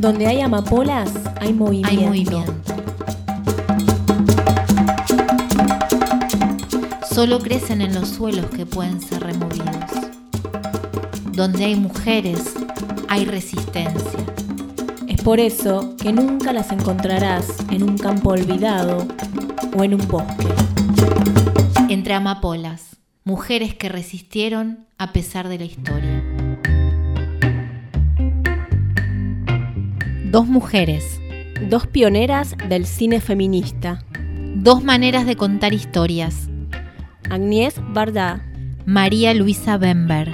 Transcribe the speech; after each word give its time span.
Donde 0.00 0.26
hay 0.26 0.40
amapolas, 0.40 1.12
hay 1.42 1.52
movimiento. 1.52 1.90
Hay 1.90 2.06
movimiento. 2.06 2.54
Solo 7.12 7.38
crecen 7.38 7.82
en 7.82 7.92
los 7.92 8.08
suelos 8.08 8.46
que 8.46 8.64
pueden 8.64 9.02
ser 9.02 9.22
removidos. 9.22 9.90
Donde 11.32 11.66
hay 11.66 11.76
mujeres, 11.76 12.54
hay 13.10 13.26
resistencia. 13.26 14.24
Es 15.06 15.20
por 15.20 15.38
eso 15.38 15.94
que 15.98 16.14
nunca 16.14 16.54
las 16.54 16.72
encontrarás 16.72 17.44
en 17.70 17.82
un 17.82 17.98
campo 17.98 18.30
olvidado 18.30 19.06
o 19.76 19.84
en 19.84 19.92
un 19.92 20.08
bosque. 20.08 20.48
Entre 21.90 22.14
amapolas, 22.14 22.96
mujeres 23.24 23.74
que 23.74 23.90
resistieron 23.90 24.86
a 24.96 25.12
pesar 25.12 25.50
de 25.50 25.58
la 25.58 25.64
historia. 25.66 26.29
Dos 30.30 30.46
mujeres, 30.46 31.20
Dos 31.68 31.86
pioneras 31.86 32.54
del 32.68 32.86
cine 32.86 33.20
feminista. 33.20 34.02
dos 34.54 34.82
maneras 34.82 35.26
de 35.26 35.36
contar 35.36 35.72
historias. 35.74 36.48
Agnès 37.28 37.74
Varda. 37.92 38.46
María 38.86 39.34
Luisa 39.34 39.76
Bember. 39.76 40.32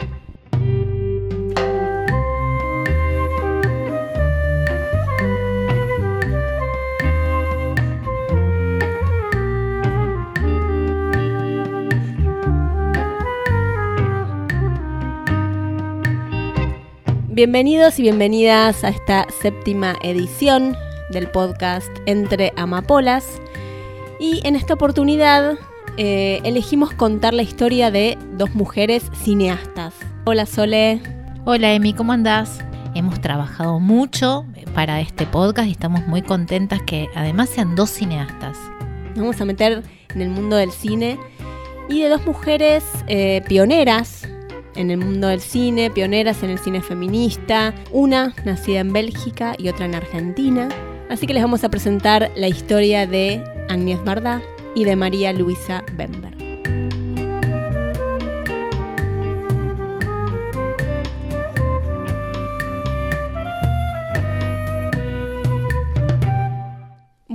Bienvenidos 17.37 17.99
y 17.99 18.03
bienvenidas 18.03 18.83
a 18.83 18.89
esta 18.89 19.27
séptima 19.43 19.97
edición 20.01 20.75
del 21.11 21.29
podcast 21.31 21.91
Entre 22.07 22.55
Amapolas. 22.57 23.43
Y 24.19 24.41
en 24.47 24.57
esta 24.57 24.73
oportunidad 24.73 25.59
eh, 25.99 26.41
elegimos 26.45 26.95
contar 26.95 27.35
la 27.35 27.43
historia 27.43 27.91
de 27.91 28.17
dos 28.39 28.55
mujeres 28.55 29.11
cineastas. 29.23 29.93
Hola 30.25 30.47
Sole. 30.47 31.03
Hola 31.45 31.75
Emi, 31.75 31.93
¿cómo 31.93 32.15
andás? 32.15 32.61
Hemos 32.95 33.21
trabajado 33.21 33.81
mucho 33.81 34.47
para 34.75 35.03
este 35.03 35.27
podcast 35.27 35.69
y 35.69 35.73
estamos 35.73 36.07
muy 36.07 36.23
contentas 36.23 36.81
que 36.87 37.11
además 37.15 37.51
sean 37.51 37.77
dos 37.77 37.91
cineastas. 37.91 38.57
Nos 39.09 39.19
vamos 39.19 39.41
a 39.43 39.45
meter 39.45 39.83
en 40.15 40.23
el 40.23 40.31
mundo 40.31 40.57
del 40.57 40.71
cine 40.71 41.19
y 41.91 42.01
de 42.01 42.09
dos 42.09 42.25
mujeres 42.25 42.83
eh, 43.09 43.43
pioneras 43.47 44.16
en 44.77 44.91
el 44.91 44.99
mundo 44.99 45.29
del 45.29 45.41
cine, 45.41 45.91
pioneras 45.91 46.43
en 46.43 46.51
el 46.51 46.59
cine 46.59 46.81
feminista, 46.81 47.75
una 47.93 48.35
nacida 48.45 48.81
en 48.81 48.93
Bélgica 48.93 49.55
y 49.59 49.69
otra 49.69 49.87
en 49.87 49.95
Argentina. 49.95 50.69
Así 51.09 51.27
que 51.27 51.35
les 51.35 51.43
vamos 51.43 51.65
a 51.65 51.69
presentar 51.69 52.31
la 52.37 52.49
historia 52.49 53.07
de 53.07 53.43
Agnès 53.69 54.03
Varda 54.05 54.43
y 54.75 54.85
de 54.85 54.97
María 54.97 55.33
Luisa 55.33 55.85
Bember. 55.95 56.36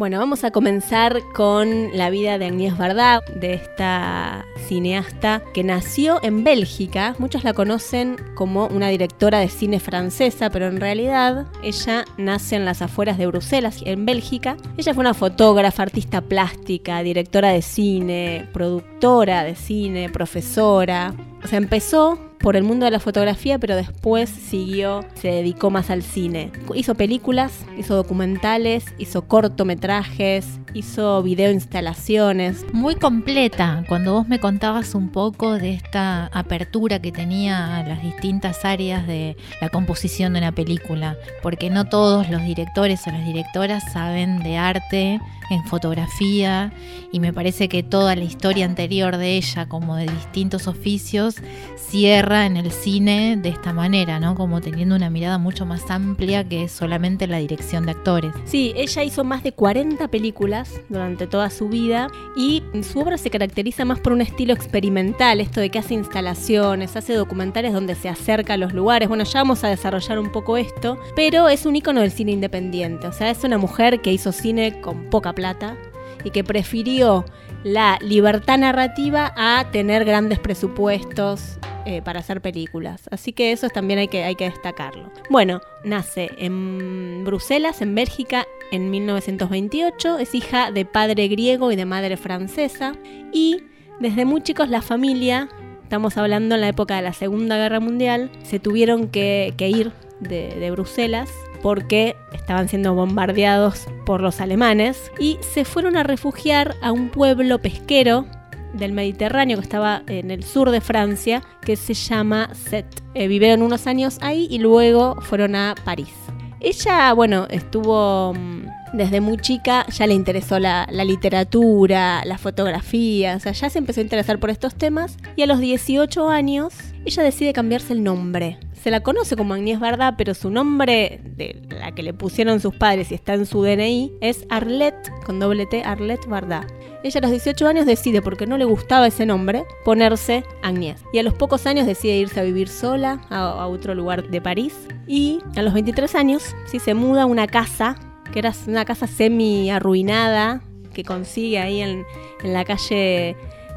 Bueno, 0.01 0.17
vamos 0.17 0.43
a 0.43 0.49
comenzar 0.49 1.21
con 1.31 1.95
la 1.95 2.09
vida 2.09 2.39
de 2.39 2.47
Agnès 2.47 2.75
Varda, 2.75 3.21
de 3.35 3.53
esta 3.53 4.47
cineasta 4.67 5.43
que 5.53 5.63
nació 5.63 6.17
en 6.23 6.43
Bélgica. 6.43 7.13
Muchos 7.19 7.43
la 7.43 7.53
conocen 7.53 8.15
como 8.33 8.65
una 8.65 8.87
directora 8.87 9.37
de 9.37 9.47
cine 9.47 9.79
francesa, 9.79 10.49
pero 10.49 10.65
en 10.65 10.81
realidad 10.81 11.45
ella 11.61 12.05
nace 12.17 12.55
en 12.55 12.65
las 12.65 12.81
afueras 12.81 13.19
de 13.19 13.27
Bruselas, 13.27 13.83
en 13.85 14.07
Bélgica. 14.07 14.57
Ella 14.75 14.95
fue 14.95 15.01
una 15.01 15.13
fotógrafa, 15.13 15.83
artista 15.83 16.21
plástica, 16.21 17.03
directora 17.03 17.49
de 17.49 17.61
cine, 17.61 18.49
productora 18.53 18.90
de 19.01 19.55
cine, 19.55 20.09
profesora. 20.09 21.15
O 21.43 21.47
sea, 21.47 21.57
empezó 21.57 22.19
por 22.39 22.55
el 22.55 22.63
mundo 22.63 22.85
de 22.85 22.91
la 22.91 22.99
fotografía, 22.99 23.57
pero 23.57 23.75
después 23.75 24.29
siguió, 24.29 25.03
se 25.15 25.29
dedicó 25.29 25.71
más 25.71 25.89
al 25.89 26.03
cine. 26.03 26.51
Hizo 26.75 26.93
películas, 26.93 27.65
hizo 27.79 27.95
documentales, 27.95 28.85
hizo 28.99 29.23
cortometrajes, 29.23 30.59
hizo 30.73 31.21
videoinstalaciones. 31.23 32.65
Muy 32.73 32.95
completa, 32.95 33.83
cuando 33.87 34.13
vos 34.13 34.27
me 34.27 34.39
contabas 34.39 34.95
un 34.95 35.09
poco 35.09 35.57
de 35.57 35.73
esta 35.73 36.27
apertura 36.27 36.99
que 36.99 37.11
tenía 37.11 37.77
a 37.77 37.83
las 37.83 38.01
distintas 38.01 38.65
áreas 38.65 39.07
de 39.07 39.37
la 39.61 39.69
composición 39.69 40.33
de 40.33 40.39
una 40.39 40.51
película, 40.51 41.17
porque 41.41 41.69
no 41.69 41.85
todos 41.85 42.29
los 42.29 42.43
directores 42.43 43.05
o 43.07 43.11
las 43.11 43.25
directoras 43.25 43.83
saben 43.91 44.39
de 44.43 44.57
arte 44.57 45.19
en 45.49 45.63
fotografía 45.65 46.71
y 47.11 47.19
me 47.19 47.33
parece 47.33 47.67
que 47.67 47.83
toda 47.83 48.15
la 48.15 48.23
historia 48.23 48.65
anterior 48.65 49.17
de 49.17 49.35
ella, 49.35 49.67
como 49.67 49.97
de 49.97 50.05
distintos 50.05 50.67
oficios, 50.67 51.35
cierra 51.75 52.45
en 52.45 52.55
el 52.55 52.71
cine 52.71 53.37
de 53.37 53.49
esta 53.49 53.73
manera, 53.73 54.19
¿no? 54.19 54.35
Como 54.35 54.61
teniendo 54.61 54.95
una 54.95 55.09
mirada 55.09 55.37
mucho 55.37 55.65
más 55.65 55.89
amplia 55.91 56.47
que 56.47 56.69
solamente 56.69 57.27
la 57.27 57.37
dirección 57.37 57.85
de 57.85 57.91
actores. 57.91 58.33
Sí, 58.45 58.71
ella 58.77 59.03
hizo 59.03 59.23
más 59.25 59.43
de 59.43 59.51
40 59.51 60.07
películas 60.07 60.60
durante 60.89 61.27
toda 61.27 61.49
su 61.49 61.69
vida 61.69 62.09
y 62.35 62.63
su 62.83 62.99
obra 62.99 63.17
se 63.17 63.29
caracteriza 63.29 63.85
más 63.85 63.99
por 63.99 64.13
un 64.13 64.21
estilo 64.21 64.53
experimental, 64.53 65.39
esto 65.39 65.59
de 65.59 65.69
que 65.69 65.79
hace 65.79 65.93
instalaciones, 65.93 66.95
hace 66.95 67.13
documentales 67.13 67.73
donde 67.73 67.95
se 67.95 68.09
acerca 68.09 68.53
a 68.53 68.57
los 68.57 68.73
lugares. 68.73 69.07
Bueno, 69.07 69.23
ya 69.23 69.39
vamos 69.39 69.63
a 69.63 69.69
desarrollar 69.69 70.19
un 70.19 70.31
poco 70.31 70.57
esto, 70.57 70.97
pero 71.15 71.49
es 71.49 71.65
un 71.65 71.75
icono 71.75 72.01
del 72.01 72.11
cine 72.11 72.31
independiente, 72.31 73.07
o 73.07 73.13
sea, 73.13 73.29
es 73.29 73.43
una 73.43 73.57
mujer 73.57 74.01
que 74.01 74.11
hizo 74.11 74.31
cine 74.31 74.81
con 74.81 75.09
poca 75.09 75.33
plata 75.33 75.77
y 76.23 76.31
que 76.31 76.43
prefirió 76.43 77.25
la 77.63 77.97
libertad 78.01 78.57
narrativa 78.57 79.33
a 79.35 79.69
tener 79.71 80.05
grandes 80.05 80.39
presupuestos 80.39 81.57
eh, 81.85 82.01
para 82.01 82.19
hacer 82.19 82.41
películas. 82.41 83.07
Así 83.11 83.33
que 83.33 83.51
eso 83.51 83.67
también 83.69 83.99
hay 83.99 84.07
que, 84.07 84.23
hay 84.23 84.35
que 84.35 84.45
destacarlo. 84.45 85.11
Bueno, 85.29 85.61
nace 85.83 86.29
en 86.37 87.23
Bruselas, 87.23 87.81
en 87.81 87.95
Bélgica, 87.95 88.45
en 88.71 88.89
1928. 88.89 90.17
Es 90.19 90.33
hija 90.33 90.71
de 90.71 90.85
padre 90.85 91.27
griego 91.27 91.71
y 91.71 91.75
de 91.75 91.85
madre 91.85 92.17
francesa. 92.17 92.93
Y 93.31 93.63
desde 93.99 94.25
muy 94.25 94.41
chicos 94.41 94.69
la 94.69 94.81
familia, 94.81 95.49
estamos 95.83 96.17
hablando 96.17 96.55
en 96.55 96.61
la 96.61 96.69
época 96.69 96.95
de 96.95 97.03
la 97.03 97.13
Segunda 97.13 97.57
Guerra 97.57 97.79
Mundial, 97.79 98.31
se 98.43 98.59
tuvieron 98.59 99.09
que, 99.09 99.53
ir 99.59 99.91
de, 100.19 100.55
de 100.55 100.71
Bruselas 100.71 101.29
porque 101.61 102.15
estaban 102.33 102.67
siendo 102.67 102.93
bombardeados 102.95 103.87
por 104.05 104.21
los 104.21 104.41
alemanes 104.41 105.11
y 105.19 105.37
se 105.41 105.65
fueron 105.65 105.95
a 105.95 106.03
refugiar 106.03 106.75
a 106.81 106.91
un 106.91 107.09
pueblo 107.09 107.59
pesquero 107.59 108.25
del 108.73 108.93
Mediterráneo 108.93 109.57
que 109.57 109.63
estaba 109.63 110.03
en 110.07 110.31
el 110.31 110.43
sur 110.43 110.71
de 110.71 110.81
Francia 110.81 111.43
que 111.61 111.75
se 111.75 111.93
llama 111.93 112.49
Set. 112.53 112.85
Eh, 113.13 113.27
vivieron 113.27 113.61
unos 113.61 113.87
años 113.87 114.17
ahí 114.21 114.47
y 114.49 114.59
luego 114.59 115.17
fueron 115.21 115.55
a 115.55 115.75
París. 115.83 116.13
Ella, 116.63 117.11
bueno, 117.13 117.47
estuvo 117.49 118.35
mm, 118.35 118.67
desde 118.93 119.19
muy 119.19 119.37
chica, 119.37 119.83
ya 119.87 120.05
le 120.05 120.13
interesó 120.13 120.59
la, 120.59 120.85
literatura, 120.91 122.23
la 122.23 122.37
fotografía, 122.37 123.35
o 123.35 123.39
sea, 123.39 123.51
ya 123.53 123.69
se 123.71 123.79
empezó 123.79 123.99
a 123.99 124.03
interesar 124.03 124.39
por 124.39 124.51
estos 124.51 124.75
temas 124.75 125.17
y 125.35 125.41
a 125.41 125.47
los 125.47 125.59
18 125.59 126.29
años 126.29 126.75
ella 127.03 127.23
decide 127.23 127.53
cambiarse 127.53 127.93
el 127.93 128.03
nombre. 128.03 128.59
Se 128.73 128.91
la 128.91 129.01
conoce 129.01 129.35
como 129.35 129.55
Agnès 129.55 129.79
Varda, 129.79 130.17
pero 130.17 130.35
su 130.35 130.51
nombre, 130.51 131.19
de 131.35 131.61
la 131.69 131.93
que 131.93 132.03
le 132.03 132.13
pusieron 132.13 132.59
sus 132.59 132.75
padres 132.75 133.11
y 133.11 133.15
está 133.15 133.33
en 133.33 133.47
su 133.47 133.63
DNI, 133.63 134.11
es 134.21 134.45
Arlette, 134.49 135.11
con 135.25 135.39
doble 135.39 135.65
T, 135.65 135.83
Arlette 135.83 136.27
Varda. 136.27 136.67
Ella 137.03 137.19
a 137.19 137.21
los 137.21 137.31
18 137.31 137.67
años 137.67 137.85
decide, 137.85 138.21
porque 138.21 138.45
no 138.45 138.57
le 138.57 138.65
gustaba 138.65 139.07
ese 139.07 139.25
nombre, 139.25 139.65
ponerse 139.83 140.43
Agnès. 140.61 141.03
Y 141.13 141.19
a 141.19 141.23
los 141.23 141.33
pocos 141.33 141.65
años 141.65 141.87
decide 141.87 142.17
irse 142.17 142.39
a 142.39 142.43
vivir 142.43 142.67
sola 142.67 143.21
a, 143.29 143.67
otro 143.67 143.95
lugar 143.95 144.29
de 144.29 144.41
París. 144.41 144.87
Y 145.07 145.39
a 145.55 145.61
los 145.61 145.73
23 145.73 146.13
años, 146.15 146.55
sí, 146.65 146.79
se 146.79 146.93
muda 146.93 147.23
a 147.23 147.25
una 147.25 147.47
casa, 147.47 147.95
que 148.31 148.39
era 148.39 148.53
una 148.67 148.85
casa 148.85 149.07
semi 149.07 149.71
arruinada, 149.71 150.61
que 150.93 151.03
consigue 151.03 151.59
ahí 151.59 151.81
en, 151.81 152.05
en 152.43 152.53
la 152.53 152.65
calle 152.65 153.35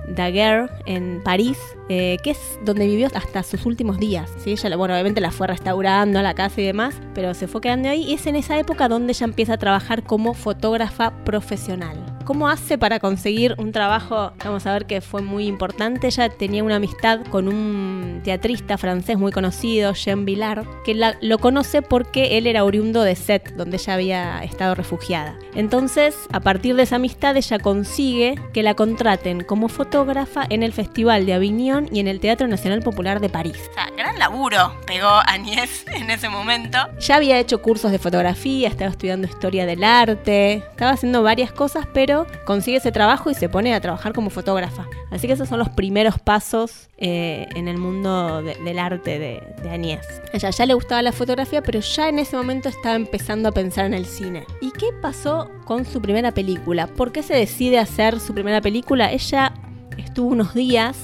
Daguerre 0.08 0.68
en 0.86 1.22
París, 1.22 1.58
eh, 1.88 2.18
que 2.22 2.30
es 2.30 2.58
donde 2.64 2.86
vivió 2.86 3.08
hasta 3.14 3.42
sus 3.42 3.66
últimos 3.66 3.98
días. 3.98 4.30
¿sí? 4.38 4.52
Ella, 4.52 4.76
bueno, 4.76 4.94
obviamente 4.94 5.20
la 5.20 5.30
fue 5.30 5.46
restaurando 5.46 6.20
la 6.22 6.34
casa 6.34 6.60
y 6.60 6.64
demás, 6.64 6.94
pero 7.14 7.34
se 7.34 7.48
fue 7.48 7.60
quedando 7.60 7.88
ahí 7.88 8.02
y 8.02 8.14
es 8.14 8.26
en 8.26 8.36
esa 8.36 8.58
época 8.58 8.88
donde 8.88 9.12
ella 9.12 9.24
empieza 9.24 9.54
a 9.54 9.58
trabajar 9.58 10.02
como 10.02 10.34
fotógrafa 10.34 11.24
profesional. 11.24 12.13
¿Cómo 12.24 12.48
hace 12.48 12.78
para 12.78 13.00
conseguir 13.00 13.54
un 13.58 13.70
trabajo? 13.70 14.32
Vamos 14.42 14.66
a 14.66 14.72
ver 14.72 14.86
que 14.86 15.02
fue 15.02 15.20
muy 15.20 15.46
importante. 15.46 16.06
Ella 16.06 16.30
tenía 16.30 16.64
una 16.64 16.76
amistad 16.76 17.20
con 17.30 17.48
un 17.48 18.22
teatrista 18.24 18.78
francés 18.78 19.18
muy 19.18 19.30
conocido, 19.30 19.92
Jean 19.92 20.24
Villard, 20.24 20.64
que 20.84 20.94
la, 20.94 21.18
lo 21.20 21.38
conoce 21.38 21.82
porque 21.82 22.38
él 22.38 22.46
era 22.46 22.64
oriundo 22.64 23.02
de 23.02 23.14
Set, 23.14 23.54
donde 23.56 23.76
ella 23.76 23.94
había 23.94 24.38
estado 24.42 24.74
refugiada. 24.74 25.38
Entonces, 25.54 26.16
a 26.32 26.40
partir 26.40 26.76
de 26.76 26.84
esa 26.84 26.96
amistad, 26.96 27.36
ella 27.36 27.58
consigue 27.58 28.36
que 28.54 28.62
la 28.62 28.74
contraten 28.74 29.44
como 29.44 29.68
fotógrafa 29.68 30.46
en 30.48 30.62
el 30.62 30.72
Festival 30.72 31.26
de 31.26 31.34
Avignon 31.34 31.88
y 31.92 32.00
en 32.00 32.08
el 32.08 32.20
Teatro 32.20 32.48
Nacional 32.48 32.80
Popular 32.80 33.20
de 33.20 33.28
París. 33.28 33.60
O 33.70 33.74
sea, 33.74 33.90
gran 33.96 34.18
laburo 34.18 34.74
pegó 34.86 35.10
Añez 35.26 35.84
en 35.92 36.10
ese 36.10 36.30
momento. 36.30 36.78
Ya 37.00 37.16
había 37.16 37.38
hecho 37.38 37.60
cursos 37.60 37.92
de 37.92 37.98
fotografía, 37.98 38.68
estaba 38.68 38.90
estudiando 38.90 39.26
historia 39.26 39.66
del 39.66 39.84
arte, 39.84 40.54
estaba 40.54 40.92
haciendo 40.92 41.22
varias 41.22 41.52
cosas, 41.52 41.86
pero 41.92 42.13
consigue 42.44 42.78
ese 42.78 42.92
trabajo 42.92 43.30
y 43.30 43.34
se 43.34 43.48
pone 43.48 43.74
a 43.74 43.80
trabajar 43.80 44.12
como 44.12 44.30
fotógrafa. 44.30 44.86
Así 45.10 45.26
que 45.26 45.32
esos 45.32 45.48
son 45.48 45.58
los 45.58 45.68
primeros 45.70 46.18
pasos 46.18 46.88
eh, 46.98 47.46
en 47.54 47.68
el 47.68 47.78
mundo 47.78 48.42
del 48.42 48.78
arte 48.78 49.18
de, 49.18 49.42
de 49.62 49.70
Añez. 49.70 50.06
ella 50.32 50.50
ya 50.50 50.66
le 50.66 50.74
gustaba 50.74 51.02
la 51.02 51.12
fotografía, 51.12 51.62
pero 51.62 51.80
ya 51.80 52.08
en 52.08 52.18
ese 52.18 52.36
momento 52.36 52.68
estaba 52.68 52.94
empezando 52.94 53.48
a 53.48 53.52
pensar 53.52 53.86
en 53.86 53.94
el 53.94 54.06
cine. 54.06 54.44
¿Y 54.60 54.70
qué 54.70 54.86
pasó 55.02 55.50
con 55.64 55.84
su 55.84 56.00
primera 56.00 56.32
película? 56.32 56.86
¿Por 56.86 57.12
qué 57.12 57.22
se 57.22 57.34
decide 57.34 57.78
hacer 57.78 58.20
su 58.20 58.34
primera 58.34 58.60
película? 58.60 59.10
Ella 59.12 59.52
estuvo 59.96 60.28
unos 60.28 60.54
días 60.54 60.96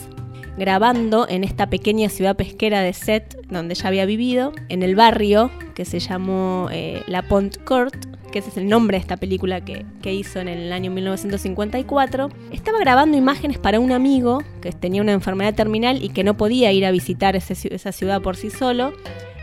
grabando 0.56 1.28
en 1.28 1.44
esta 1.44 1.68
pequeña 1.68 2.08
ciudad 2.08 2.36
pesquera 2.36 2.82
de 2.82 2.92
Set, 2.92 3.36
donde 3.48 3.74
ella 3.74 3.88
había 3.88 4.06
vivido, 4.06 4.52
en 4.68 4.82
el 4.82 4.94
barrio 4.94 5.50
que 5.74 5.84
se 5.84 6.00
llamó 6.00 6.68
eh, 6.70 7.02
La 7.06 7.22
Pont 7.22 7.58
Court, 7.64 7.94
que 8.30 8.38
ese 8.38 8.50
es 8.50 8.56
el 8.56 8.68
nombre 8.68 8.96
de 8.96 9.00
esta 9.00 9.16
película 9.16 9.60
que, 9.64 9.84
hizo 10.12 10.40
en 10.40 10.48
el 10.48 10.72
año 10.72 10.90
1954, 10.90 12.30
estaba 12.52 12.78
grabando 12.78 13.16
imágenes 13.16 13.58
para 13.58 13.80
un 13.80 13.92
amigo 13.92 14.42
que 14.60 14.72
tenía 14.72 15.02
una 15.02 15.12
enfermedad 15.12 15.54
terminal 15.54 16.02
y 16.02 16.10
que 16.10 16.24
no 16.24 16.36
podía 16.36 16.72
ir 16.72 16.86
a 16.86 16.90
visitar 16.90 17.36
esa 17.36 17.92
ciudad 17.92 18.22
por 18.22 18.36
sí 18.36 18.50
solo. 18.50 18.92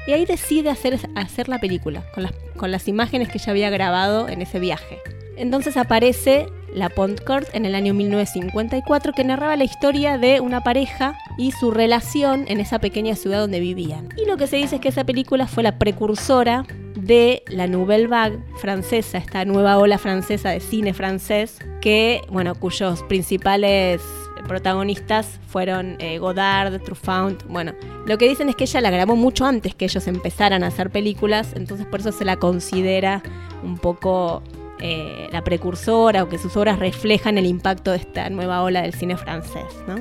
Y 0.07 0.13
ahí 0.13 0.25
decide 0.25 0.69
hacer, 0.69 0.97
hacer 1.15 1.49
la 1.49 1.59
película, 1.59 2.03
con 2.13 2.23
las, 2.23 2.31
con 2.55 2.71
las 2.71 2.87
imágenes 2.87 3.27
que 3.27 3.39
ella 3.39 3.51
había 3.51 3.69
grabado 3.69 4.29
en 4.29 4.41
ese 4.41 4.59
viaje. 4.59 4.99
Entonces 5.35 5.75
aparece 5.75 6.47
la 6.73 6.89
Pont 6.89 7.23
Court 7.23 7.47
en 7.53 7.65
el 7.65 7.75
año 7.75 7.93
1954 7.93 9.13
que 9.13 9.23
narraba 9.23 9.55
la 9.55 9.63
historia 9.63 10.17
de 10.17 10.39
una 10.41 10.61
pareja 10.61 11.17
y 11.37 11.51
su 11.51 11.71
relación 11.71 12.45
en 12.47 12.59
esa 12.59 12.79
pequeña 12.79 13.15
ciudad 13.15 13.39
donde 13.39 13.59
vivían. 13.59 14.09
Y 14.17 14.25
lo 14.25 14.37
que 14.37 14.47
se 14.47 14.57
dice 14.57 14.75
es 14.75 14.81
que 14.81 14.89
esa 14.89 15.03
película 15.03 15.47
fue 15.47 15.63
la 15.63 15.77
precursora 15.77 16.65
de 16.95 17.43
la 17.47 17.67
Nouvelle 17.67 18.07
Vague 18.07 18.39
francesa, 18.57 19.17
esta 19.17 19.45
nueva 19.45 19.77
ola 19.77 19.97
francesa 19.97 20.49
de 20.49 20.59
cine 20.59 20.93
francés, 20.93 21.59
que, 21.81 22.21
bueno, 22.29 22.55
cuyos 22.55 23.03
principales 23.03 24.01
protagonistas 24.47 25.39
fueron 25.47 25.97
eh, 25.99 26.17
Godard, 26.17 26.81
Truffaut. 26.81 27.43
Bueno, 27.47 27.73
lo 28.05 28.17
que 28.17 28.27
dicen 28.27 28.49
es 28.49 28.55
que 28.55 28.63
ella 28.63 28.81
la 28.81 28.89
grabó 28.89 29.15
mucho 29.15 29.45
antes 29.45 29.75
que 29.75 29.85
ellos 29.85 30.07
empezaran 30.07 30.63
a 30.63 30.67
hacer 30.67 30.89
películas, 30.89 31.53
entonces 31.55 31.85
por 31.85 31.99
eso 31.99 32.11
se 32.11 32.25
la 32.25 32.37
considera 32.37 33.21
un 33.63 33.77
poco 33.77 34.41
eh, 34.79 35.27
la 35.31 35.43
precursora 35.43 36.23
o 36.23 36.29
que 36.29 36.37
sus 36.37 36.55
obras 36.55 36.79
reflejan 36.79 37.37
el 37.37 37.45
impacto 37.45 37.91
de 37.91 37.97
esta 37.97 38.29
nueva 38.29 38.61
ola 38.63 38.81
del 38.81 38.93
cine 38.93 39.17
francés, 39.17 39.65
¿no? 39.87 39.95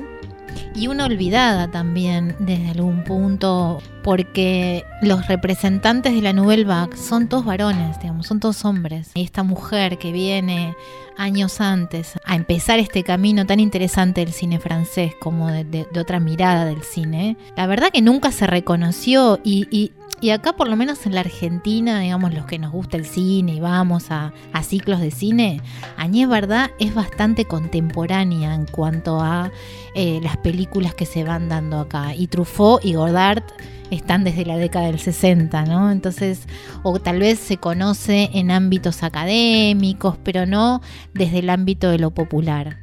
Y 0.75 0.87
una 0.87 1.05
olvidada 1.05 1.69
también 1.69 2.35
desde 2.39 2.69
algún 2.69 3.03
punto, 3.03 3.79
porque 4.03 4.83
los 5.01 5.27
representantes 5.27 6.13
de 6.13 6.21
la 6.21 6.33
Nouvelle 6.33 6.65
Vague 6.65 6.95
son 6.97 7.27
todos 7.27 7.45
varones, 7.45 7.99
digamos, 7.99 8.27
son 8.27 8.39
todos 8.39 8.63
hombres. 8.65 9.11
Y 9.15 9.23
esta 9.23 9.43
mujer 9.43 9.97
que 9.97 10.11
viene 10.11 10.75
años 11.17 11.61
antes 11.61 12.13
a 12.25 12.35
empezar 12.35 12.79
este 12.79 13.03
camino 13.03 13.45
tan 13.45 13.59
interesante 13.59 14.21
del 14.21 14.33
cine 14.33 14.59
francés 14.59 15.13
como 15.19 15.47
de, 15.47 15.87
otra 15.99 16.19
mirada 16.19 16.65
del 16.65 16.83
cine, 16.83 17.37
la 17.55 17.65
verdad 17.65 17.89
que 17.91 18.01
nunca 18.01 18.31
se 18.31 18.45
reconoció 18.45 19.39
y 19.43 19.67
y 19.71 19.91
acá, 20.31 20.53
por 20.53 20.67
lo 20.67 20.75
menos 20.75 21.05
en 21.05 21.13
la 21.13 21.21
Argentina, 21.21 21.99
digamos, 21.99 22.33
los 22.33 22.45
que 22.45 22.57
nos 22.57 22.71
gusta 22.71 22.97
el 22.97 23.05
cine 23.05 23.55
y 23.55 23.59
vamos 23.59 24.09
a, 24.09 24.33
ciclos 24.63 24.99
de 24.99 25.11
cine, 25.11 25.61
Añez 25.95 26.27
Verdad 26.27 26.71
es 26.79 26.93
bastante 26.93 27.45
contemporánea 27.45 28.53
en 28.55 28.65
cuanto 28.65 29.21
a 29.21 29.51
eh, 29.93 30.19
las 30.23 30.35
películas 30.37 30.95
que 30.95 31.05
se 31.05 31.23
van 31.23 31.47
dando 31.47 31.79
acá. 31.79 32.15
Y 32.15 32.27
Truffaut 32.27 32.83
y 32.83 32.95
Godard 32.95 33.43
están 33.91 34.23
desde 34.23 34.45
la 34.45 34.57
década 34.57 34.87
del 34.87 34.99
60, 34.99 35.65
¿no? 35.65 35.91
Entonces, 35.91 36.47
o 36.83 36.99
tal 36.99 37.19
vez 37.19 37.39
se 37.39 37.57
conoce 37.57 38.29
en 38.33 38.51
ámbitos 38.51 39.03
académicos, 39.03 40.17
pero 40.23 40.45
no 40.45 40.81
desde 41.13 41.39
el 41.39 41.49
ámbito 41.49 41.89
de 41.89 41.99
lo 41.99 42.11
popular. 42.11 42.79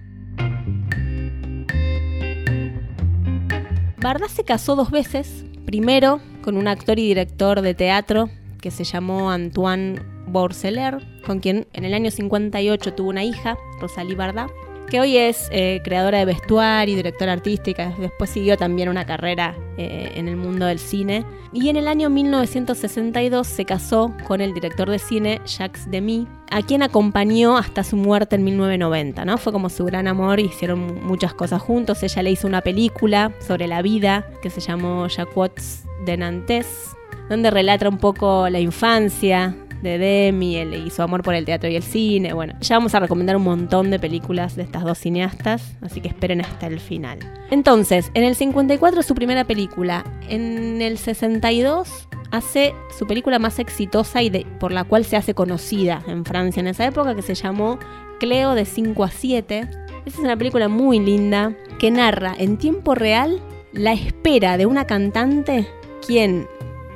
Bardá 3.98 4.28
se 4.28 4.44
casó 4.44 4.76
dos 4.76 4.90
veces, 4.90 5.44
primero 5.66 6.20
con 6.44 6.58
un 6.58 6.68
actor 6.68 6.98
y 6.98 7.08
director 7.08 7.62
de 7.62 7.72
teatro 7.74 8.28
que 8.60 8.70
se 8.70 8.84
llamó 8.84 9.30
Antoine 9.30 10.00
Bourseler, 10.26 10.98
con 11.26 11.40
quien 11.40 11.66
en 11.72 11.84
el 11.84 11.94
año 11.94 12.10
58 12.10 12.92
tuvo 12.92 13.08
una 13.08 13.24
hija, 13.24 13.56
Rosalie 13.80 14.14
Bardá, 14.14 14.48
que 14.90 15.00
hoy 15.00 15.16
es 15.16 15.48
eh, 15.50 15.80
creadora 15.82 16.18
de 16.18 16.26
vestuario 16.26 16.92
y 16.92 16.96
directora 16.96 17.32
artística. 17.32 17.94
Después 17.98 18.28
siguió 18.28 18.58
también 18.58 18.90
una 18.90 19.06
carrera 19.06 19.56
eh, 19.78 20.12
en 20.16 20.28
el 20.28 20.36
mundo 20.36 20.66
del 20.66 20.78
cine. 20.78 21.24
Y 21.54 21.70
en 21.70 21.76
el 21.76 21.88
año 21.88 22.10
1962 22.10 23.46
se 23.46 23.64
casó 23.64 24.14
con 24.26 24.42
el 24.42 24.52
director 24.52 24.90
de 24.90 24.98
cine 24.98 25.40
Jacques 25.46 25.90
Demy, 25.90 26.28
a 26.50 26.60
quien 26.60 26.82
acompañó 26.82 27.56
hasta 27.56 27.84
su 27.84 27.96
muerte 27.96 28.36
en 28.36 28.44
1990. 28.44 29.24
¿no? 29.24 29.38
Fue 29.38 29.52
como 29.52 29.70
su 29.70 29.84
gran 29.86 30.08
amor, 30.08 30.40
hicieron 30.40 31.06
muchas 31.06 31.32
cosas 31.32 31.62
juntos. 31.62 32.02
Ella 32.02 32.22
le 32.22 32.32
hizo 32.32 32.46
una 32.46 32.60
película 32.60 33.32
sobre 33.40 33.66
la 33.66 33.80
vida 33.80 34.26
que 34.42 34.50
se 34.50 34.60
llamó 34.60 35.06
Jacques 35.08 35.83
de 36.04 36.16
Nantes, 36.16 36.96
donde 37.28 37.50
relata 37.50 37.88
un 37.88 37.98
poco 37.98 38.48
la 38.48 38.60
infancia 38.60 39.56
de 39.84 39.98
Demi 39.98 40.56
y 40.56 40.90
su 40.90 41.02
amor 41.02 41.22
por 41.22 41.34
el 41.34 41.44
teatro 41.44 41.68
y 41.68 41.76
el 41.76 41.82
cine. 41.82 42.32
Bueno, 42.32 42.54
ya 42.60 42.76
vamos 42.76 42.94
a 42.94 43.00
recomendar 43.00 43.36
un 43.36 43.44
montón 43.44 43.90
de 43.90 43.98
películas 43.98 44.56
de 44.56 44.62
estas 44.62 44.82
dos 44.82 44.98
cineastas, 44.98 45.76
así 45.82 46.00
que 46.00 46.08
esperen 46.08 46.40
hasta 46.40 46.66
el 46.66 46.80
final. 46.80 47.18
Entonces, 47.50 48.10
en 48.14 48.24
el 48.24 48.34
54 48.34 49.02
su 49.02 49.14
primera 49.14 49.44
película, 49.44 50.04
en 50.28 50.80
el 50.80 50.96
62 50.96 52.08
hace 52.30 52.74
su 52.98 53.06
película 53.06 53.38
más 53.38 53.58
exitosa 53.58 54.22
y 54.22 54.30
por 54.58 54.72
la 54.72 54.84
cual 54.84 55.04
se 55.04 55.16
hace 55.16 55.34
conocida 55.34 56.02
en 56.08 56.24
Francia 56.24 56.60
en 56.60 56.68
esa 56.68 56.86
época, 56.86 57.14
que 57.14 57.22
se 57.22 57.34
llamó 57.34 57.78
Cleo 58.18 58.54
de 58.54 58.64
5 58.64 59.04
a 59.04 59.10
7. 59.10 59.68
Esa 60.06 60.18
es 60.18 60.18
una 60.18 60.36
película 60.36 60.68
muy 60.68 60.98
linda 60.98 61.54
que 61.78 61.90
narra 61.90 62.34
en 62.38 62.56
tiempo 62.56 62.94
real 62.94 63.40
la 63.72 63.92
espera 63.92 64.56
de 64.56 64.66
una 64.66 64.86
cantante 64.86 65.68
quien 66.06 66.48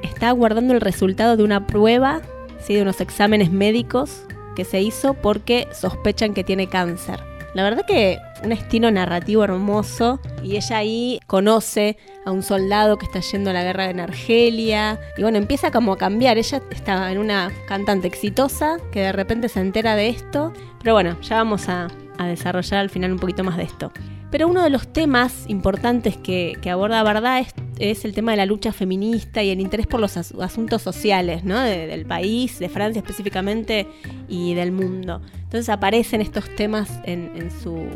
está 0.03 0.31
guardando 0.33 0.75
el 0.75 0.81
resultado 0.81 1.37
de 1.37 1.45
una 1.45 1.67
prueba, 1.67 2.21
¿sí? 2.61 2.75
de 2.75 2.83
unos 2.83 3.01
exámenes 3.01 3.51
médicos 3.51 4.25
que 4.57 4.65
se 4.65 4.81
hizo 4.81 5.15
porque 5.15 5.69
sospechan 5.73 6.35
que 6.35 6.45
tiene 6.45 6.69
cáncer. 6.69 7.21
La 7.55 7.63
verdad 7.63 7.85
que 7.87 8.19
un 8.45 8.53
estilo 8.53 8.91
narrativo 8.91 9.43
hermoso 9.43 10.21
y 10.43 10.57
ella 10.57 10.79
ahí 10.79 11.19
conoce 11.27 11.97
a 12.25 12.31
un 12.31 12.43
soldado 12.43 12.99
que 12.99 13.07
está 13.07 13.21
yendo 13.21 13.51
a 13.51 13.53
la 13.53 13.63
guerra 13.63 13.91
en 13.91 14.01
Argelia 14.01 15.01
y 15.17 15.23
bueno, 15.23 15.39
empieza 15.39 15.71
como 15.71 15.93
a 15.93 15.99
cambiar. 15.99 16.39
Ella 16.39 16.63
está 16.71 17.11
en 17.11 17.19
una 17.19 17.51
cantante 17.67 18.07
exitosa 18.07 18.77
que 18.93 19.01
de 19.01 19.13
repente 19.13 19.49
se 19.49 19.61
entera 19.61 19.97
de 19.97 20.09
esto, 20.09 20.53
pero 20.83 20.95
bueno, 20.95 21.19
ya 21.23 21.37
vamos 21.37 21.69
a, 21.69 21.89
desarrollar 22.19 22.81
al 22.81 22.91
final 22.91 23.13
un 23.13 23.19
poquito 23.19 23.45
más 23.45 23.57
de 23.57 23.63
esto. 23.63 23.93
Pero 24.31 24.49
uno 24.49 24.63
de 24.63 24.71
los 24.71 24.93
temas 24.93 25.45
importantes 25.49 26.17
que, 26.17 26.59
aborda 26.71 27.03
Bardá 27.03 27.39
es, 27.39 27.55
el 27.79 28.13
tema 28.13 28.33
de 28.33 28.37
la 28.39 28.47
lucha 28.47 28.73
feminista 28.73 29.43
y 29.43 29.51
el 29.51 29.61
interés 29.61 29.87
por 29.87 30.01
los 30.01 30.17
asuntos 30.17 30.83
sociales 30.83 31.45
¿no? 31.45 31.61
del 31.61 32.07
país, 32.07 32.59
de 32.59 32.69
Francia 32.69 33.01
específicamente 33.01 33.87
y 34.29 34.55
del 34.55 34.73
mundo. 34.73 35.21
Entonces 35.45 35.69
aparecen 35.69 36.21
estos 36.21 36.55
temas 36.57 36.91
en, 37.05 37.51
su, 37.63 37.87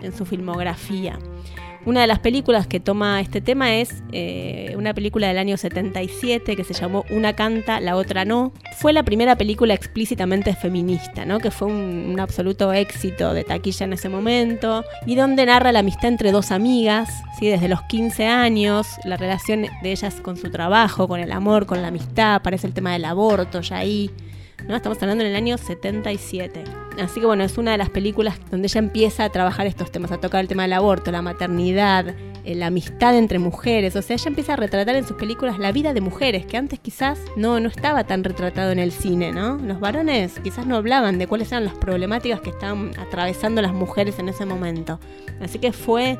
en 0.00 0.16
su 0.16 0.24
filmografía. 0.24 1.18
Una 1.86 2.00
de 2.00 2.08
las 2.08 2.18
películas 2.18 2.66
que 2.66 2.80
toma 2.80 3.20
este 3.20 3.40
tema 3.40 3.76
es 3.76 4.02
eh, 4.10 4.74
una 4.76 4.92
película 4.92 5.28
del 5.28 5.38
año 5.38 5.56
77 5.56 6.56
que 6.56 6.64
se 6.64 6.74
llamó 6.74 7.04
Una 7.10 7.34
canta, 7.34 7.78
la 7.78 7.94
otra 7.94 8.24
no. 8.24 8.52
Fue 8.76 8.92
la 8.92 9.04
primera 9.04 9.36
película 9.36 9.72
explícitamente 9.72 10.56
feminista, 10.56 11.24
¿no? 11.24 11.38
que 11.38 11.52
fue 11.52 11.68
un, 11.68 12.18
absoluto 12.18 12.72
éxito 12.72 13.32
de 13.34 13.44
taquilla 13.44 13.84
en 13.84 13.92
ese 13.92 14.08
momento, 14.08 14.84
y 15.06 15.14
donde 15.14 15.46
narra 15.46 15.70
la 15.70 15.78
amistad 15.78 16.08
entre 16.08 16.32
dos 16.32 16.50
amigas, 16.50 17.08
¿sí? 17.38 17.46
desde 17.46 17.68
los 17.68 17.82
15 17.82 18.26
años, 18.26 18.88
la 19.04 19.16
relación 19.16 19.66
de 19.82 19.92
ellas 19.92 20.16
con 20.16 20.36
su 20.36 20.50
trabajo, 20.50 21.06
con 21.06 21.20
el 21.20 21.30
amor, 21.30 21.66
con 21.66 21.82
la 21.82 21.88
amistad, 21.88 22.34
aparece 22.34 22.66
el 22.66 22.74
tema 22.74 22.94
del 22.94 23.04
aborto 23.04 23.60
ya 23.60 23.76
ahí. 23.76 24.10
¿No? 24.68 24.76
Estamos 24.76 25.00
hablando 25.02 25.24
en 25.24 25.30
el 25.30 25.36
año 25.36 25.58
77. 25.58 26.64
Así 27.00 27.20
que 27.20 27.26
bueno, 27.26 27.44
es 27.44 27.58
una 27.58 27.72
de 27.72 27.78
las 27.78 27.90
películas 27.90 28.38
donde 28.50 28.68
ella 28.68 28.78
empieza 28.78 29.24
a 29.24 29.30
trabajar 29.30 29.66
estos 29.66 29.90
temas, 29.90 30.12
a 30.12 30.18
tocar 30.18 30.40
el 30.40 30.48
tema 30.48 30.62
del 30.62 30.72
aborto, 30.72 31.10
la 31.10 31.22
maternidad, 31.22 32.14
eh, 32.44 32.54
la 32.54 32.66
amistad 32.66 33.16
entre 33.16 33.38
mujeres. 33.38 33.96
O 33.96 34.02
sea, 34.02 34.14
ella 34.14 34.28
empieza 34.28 34.54
a 34.54 34.56
retratar 34.56 34.96
en 34.96 35.06
sus 35.06 35.16
películas 35.16 35.58
la 35.58 35.72
vida 35.72 35.92
de 35.92 36.00
mujeres, 36.00 36.46
que 36.46 36.56
antes 36.56 36.80
quizás 36.80 37.18
no, 37.36 37.60
no 37.60 37.68
estaba 37.68 38.04
tan 38.04 38.24
retratado 38.24 38.72
en 38.72 38.78
el 38.78 38.92
cine, 38.92 39.32
¿no? 39.32 39.56
Los 39.56 39.78
varones 39.78 40.40
quizás 40.40 40.66
no 40.66 40.76
hablaban 40.76 41.18
de 41.18 41.26
cuáles 41.26 41.52
eran 41.52 41.64
las 41.64 41.74
problemáticas 41.74 42.40
que 42.40 42.50
estaban 42.50 42.92
atravesando 42.98 43.60
las 43.60 43.74
mujeres 43.74 44.18
en 44.18 44.28
ese 44.28 44.46
momento. 44.46 44.98
Así 45.40 45.58
que 45.58 45.72
fue 45.72 46.18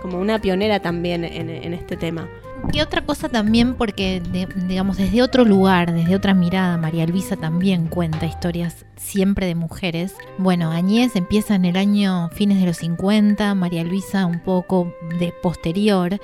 como 0.00 0.18
una 0.18 0.40
pionera 0.40 0.80
también 0.80 1.24
en 1.24 1.74
este 1.74 1.96
tema. 1.96 2.28
Y 2.72 2.80
otra 2.80 3.02
cosa 3.02 3.28
también, 3.28 3.74
porque 3.74 4.20
digamos 4.66 4.96
desde 4.96 5.22
otro 5.22 5.44
lugar, 5.44 5.92
desde 5.92 6.16
otra 6.16 6.34
mirada, 6.34 6.76
María 6.76 7.06
Luisa 7.06 7.36
también 7.36 7.86
cuenta 7.86 8.26
historias 8.26 8.84
siempre 8.96 9.46
de 9.46 9.54
mujeres. 9.54 10.14
Bueno, 10.38 10.70
Añez 10.72 11.14
empieza 11.14 11.54
en 11.54 11.66
el 11.66 11.76
año 11.76 12.30
fines 12.30 12.58
de 12.58 12.66
los 12.66 12.78
50, 12.78 13.54
María 13.54 13.84
Luisa 13.84 14.26
un 14.26 14.40
poco 14.40 14.92
de 15.20 15.32
posterior. 15.42 16.18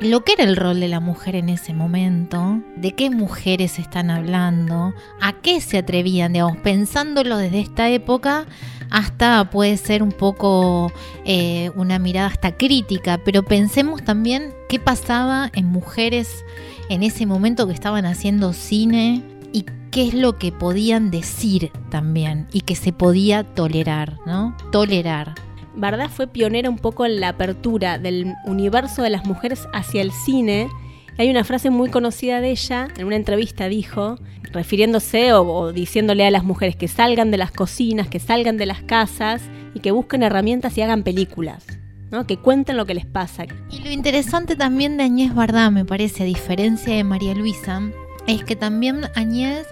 lo 0.00 0.22
que 0.24 0.32
era 0.32 0.44
el 0.44 0.56
rol 0.56 0.80
de 0.80 0.88
la 0.88 1.00
mujer 1.00 1.36
en 1.36 1.48
ese 1.48 1.72
momento, 1.72 2.60
de 2.76 2.92
qué 2.92 3.10
mujeres 3.10 3.78
están 3.78 4.10
hablando, 4.10 4.92
a 5.20 5.32
qué 5.34 5.60
se 5.60 5.78
atrevían, 5.78 6.32
digamos, 6.32 6.58
pensándolo 6.58 7.36
desde 7.36 7.60
esta 7.60 7.88
época 7.88 8.46
hasta 8.94 9.50
puede 9.50 9.76
ser 9.76 10.04
un 10.04 10.12
poco 10.12 10.92
eh, 11.24 11.72
una 11.74 11.98
mirada 11.98 12.28
hasta 12.28 12.56
crítica, 12.56 13.18
pero 13.24 13.42
pensemos 13.42 14.04
también 14.04 14.54
qué 14.68 14.78
pasaba 14.78 15.50
en 15.52 15.66
mujeres 15.66 16.44
en 16.88 17.02
ese 17.02 17.26
momento 17.26 17.66
que 17.66 17.72
estaban 17.72 18.06
haciendo 18.06 18.52
cine 18.52 19.24
y 19.52 19.66
qué 19.90 20.06
es 20.06 20.14
lo 20.14 20.38
que 20.38 20.52
podían 20.52 21.10
decir 21.10 21.72
también 21.90 22.46
y 22.52 22.60
que 22.60 22.76
se 22.76 22.92
podía 22.92 23.42
tolerar, 23.42 24.18
¿no? 24.26 24.56
Tolerar. 24.70 25.34
Bardá 25.74 26.08
fue 26.08 26.28
pionera 26.28 26.70
un 26.70 26.78
poco 26.78 27.04
en 27.04 27.18
la 27.18 27.30
apertura 27.30 27.98
del 27.98 28.32
universo 28.44 29.02
de 29.02 29.10
las 29.10 29.26
mujeres 29.26 29.66
hacia 29.72 30.02
el 30.02 30.12
cine. 30.12 30.68
Hay 31.16 31.30
una 31.30 31.44
frase 31.44 31.70
muy 31.70 31.90
conocida 31.90 32.40
de 32.40 32.50
ella, 32.50 32.88
en 32.96 33.06
una 33.06 33.14
entrevista 33.16 33.68
dijo, 33.68 34.18
refiriéndose 34.52 35.32
o, 35.32 35.72
diciéndole 35.72 36.26
a 36.26 36.30
las 36.30 36.42
mujeres 36.42 36.74
que 36.74 36.88
salgan 36.88 37.30
de 37.30 37.36
las 37.36 37.52
cocinas, 37.52 38.08
que 38.08 38.18
salgan 38.18 38.56
de 38.56 38.66
las 38.66 38.82
casas 38.82 39.42
y 39.74 39.80
que 39.80 39.92
busquen 39.92 40.24
herramientas 40.24 40.76
y 40.76 40.82
hagan 40.82 41.02
películas. 41.02 41.66
¿no? 42.10 42.26
que 42.28 42.36
cuenten 42.36 42.76
lo 42.76 42.86
que 42.86 42.94
les 42.94 43.06
pasa. 43.06 43.44
Y 43.72 43.80
lo 43.80 43.90
interesante 43.90 44.54
también 44.54 44.96
de 44.96 45.02
Añez 45.02 45.34
Bardá, 45.34 45.70
me 45.70 45.84
parece, 45.84 46.22
a 46.22 46.26
diferencia 46.26 46.94
de 46.94 47.02
María 47.02 47.34
Luisa, 47.34 47.82
es 48.28 48.44
que 48.44 48.54
también 48.54 49.00
Añez 49.16 49.66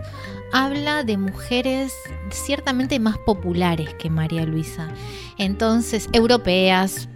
habla 0.52 1.04
de 1.04 1.18
mujeres 1.18 1.92
ciertamente 2.30 2.98
más 2.98 3.16
populares 3.18 3.94
que 3.94 4.10
María 4.10 4.44
Luisa. 4.44 4.88
Entonces, 5.38 6.08
europeas, 6.12 7.08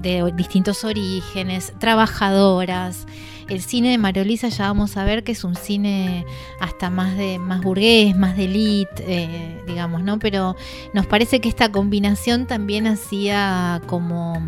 de 0.00 0.32
distintos 0.34 0.84
orígenes, 0.84 1.74
trabajadoras, 1.78 3.06
el 3.50 3.60
cine 3.60 3.90
de 3.90 3.98
Mariolisa 3.98 4.48
ya 4.48 4.68
vamos 4.68 4.96
a 4.96 5.04
ver 5.04 5.24
que 5.24 5.32
es 5.32 5.44
un 5.44 5.56
cine 5.56 6.24
hasta 6.60 6.88
más 6.88 7.16
de 7.16 7.38
más 7.38 7.60
burgués, 7.60 8.16
más 8.16 8.36
de 8.36 8.44
elite, 8.44 9.04
eh, 9.06 9.60
digamos, 9.66 10.02
¿no? 10.02 10.18
Pero 10.18 10.56
nos 10.94 11.06
parece 11.06 11.40
que 11.40 11.48
esta 11.48 11.70
combinación 11.70 12.46
también 12.46 12.86
hacía 12.86 13.82
como 13.86 14.40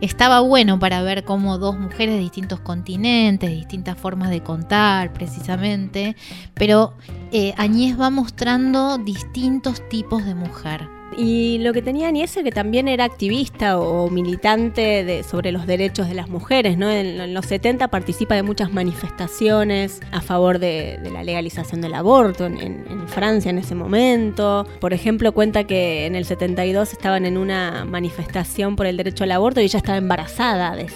estaba 0.00 0.40
bueno 0.40 0.78
para 0.78 1.02
ver 1.02 1.24
cómo 1.24 1.58
dos 1.58 1.78
mujeres 1.78 2.14
de 2.14 2.20
distintos 2.20 2.58
continentes, 2.60 3.50
distintas 3.50 3.98
formas 3.98 4.30
de 4.30 4.42
contar, 4.42 5.12
precisamente, 5.12 6.16
pero 6.54 6.94
eh, 7.30 7.52
Añez 7.58 8.00
va 8.00 8.10
mostrando 8.10 8.98
distintos 8.98 9.86
tipos 9.88 10.24
de 10.24 10.34
mujer. 10.34 10.97
Y 11.16 11.58
lo 11.58 11.72
que 11.72 11.82
tenía 11.82 12.08
Aniese, 12.08 12.44
que 12.44 12.52
también 12.52 12.86
era 12.86 13.04
activista 13.04 13.78
o 13.78 14.08
militante 14.10 15.04
de, 15.04 15.22
sobre 15.22 15.52
los 15.52 15.66
derechos 15.66 16.08
de 16.08 16.14
las 16.14 16.28
mujeres, 16.28 16.76
¿no? 16.76 16.90
En, 16.90 17.34
los 17.34 17.46
70 17.46 17.88
participa 17.88 18.34
de 18.34 18.42
muchas 18.42 18.72
manifestaciones 18.72 20.00
a 20.12 20.20
favor 20.20 20.58
de, 20.58 20.98
la 21.12 21.24
legalización 21.24 21.80
del 21.80 21.94
aborto 21.94 22.46
en, 22.46 22.58
en, 22.58 23.08
Francia 23.08 23.50
en 23.50 23.58
ese 23.58 23.74
momento. 23.74 24.66
Por 24.80 24.92
ejemplo, 24.92 25.32
cuenta 25.32 25.64
que 25.64 26.06
en 26.06 26.14
el 26.14 26.24
72 26.24 26.92
estaban 26.92 27.24
en 27.24 27.38
una 27.38 27.84
manifestación 27.84 28.76
por 28.76 28.86
el 28.86 28.96
derecho 28.96 29.24
al 29.24 29.32
aborto 29.32 29.60
y 29.60 29.64
ella 29.64 29.78
estaba 29.78 29.98
embarazada 29.98 30.76
de 30.76 30.86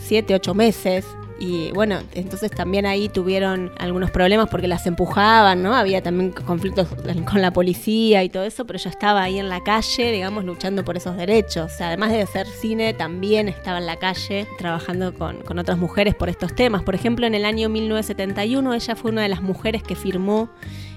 7, 0.00 0.34
8 0.34 0.54
meses 0.54 1.06
y 1.42 1.72
bueno, 1.72 1.98
entonces 2.14 2.52
también 2.52 2.86
ahí 2.86 3.08
tuvieron 3.08 3.72
algunos 3.80 4.12
problemas 4.12 4.48
porque 4.48 4.68
las 4.68 4.86
empujaban, 4.86 5.60
¿no? 5.60 5.74
Había 5.74 6.00
también 6.00 6.30
conflictos 6.30 6.86
con 7.28 7.42
la 7.42 7.52
policía 7.52 8.22
y 8.22 8.28
todo 8.28 8.44
eso, 8.44 8.64
pero 8.64 8.78
ella 8.78 8.92
estaba 8.92 9.24
ahí 9.24 9.40
en 9.40 9.48
la 9.48 9.60
calle, 9.60 10.12
digamos, 10.12 10.44
luchando 10.44 10.84
por 10.84 10.96
esos 10.96 11.16
derechos. 11.16 11.72
O 11.72 11.76
sea, 11.76 11.88
además 11.88 12.12
de 12.12 12.22
hacer 12.22 12.46
cine, 12.46 12.94
también 12.94 13.48
estaba 13.48 13.78
en 13.78 13.86
la 13.86 13.96
calle 13.96 14.46
trabajando 14.56 15.14
con, 15.14 15.38
con 15.38 15.58
otras 15.58 15.78
mujeres 15.78 16.14
por 16.14 16.28
estos 16.28 16.54
temas. 16.54 16.84
Por 16.84 16.94
ejemplo, 16.94 17.26
en 17.26 17.34
el 17.34 17.44
año 17.44 17.68
1971 17.68 18.74
ella 18.74 18.94
fue 18.94 19.10
una 19.10 19.22
de 19.22 19.28
las 19.28 19.42
mujeres 19.42 19.82
que 19.82 19.96
firmó 19.96 20.48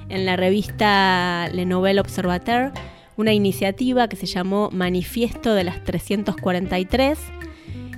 en 0.09 0.27
la 0.27 0.35
revista 0.35 1.49
Le 1.53 1.65
Nouvel 1.65 1.97
Observateur 1.97 2.71
una 3.17 3.33
iniciativa 3.33 4.07
que 4.07 4.15
se 4.15 4.27
llamó 4.27 4.69
Manifiesto 4.71 5.55
de 5.55 5.63
las 5.63 5.83
343, 5.85 7.17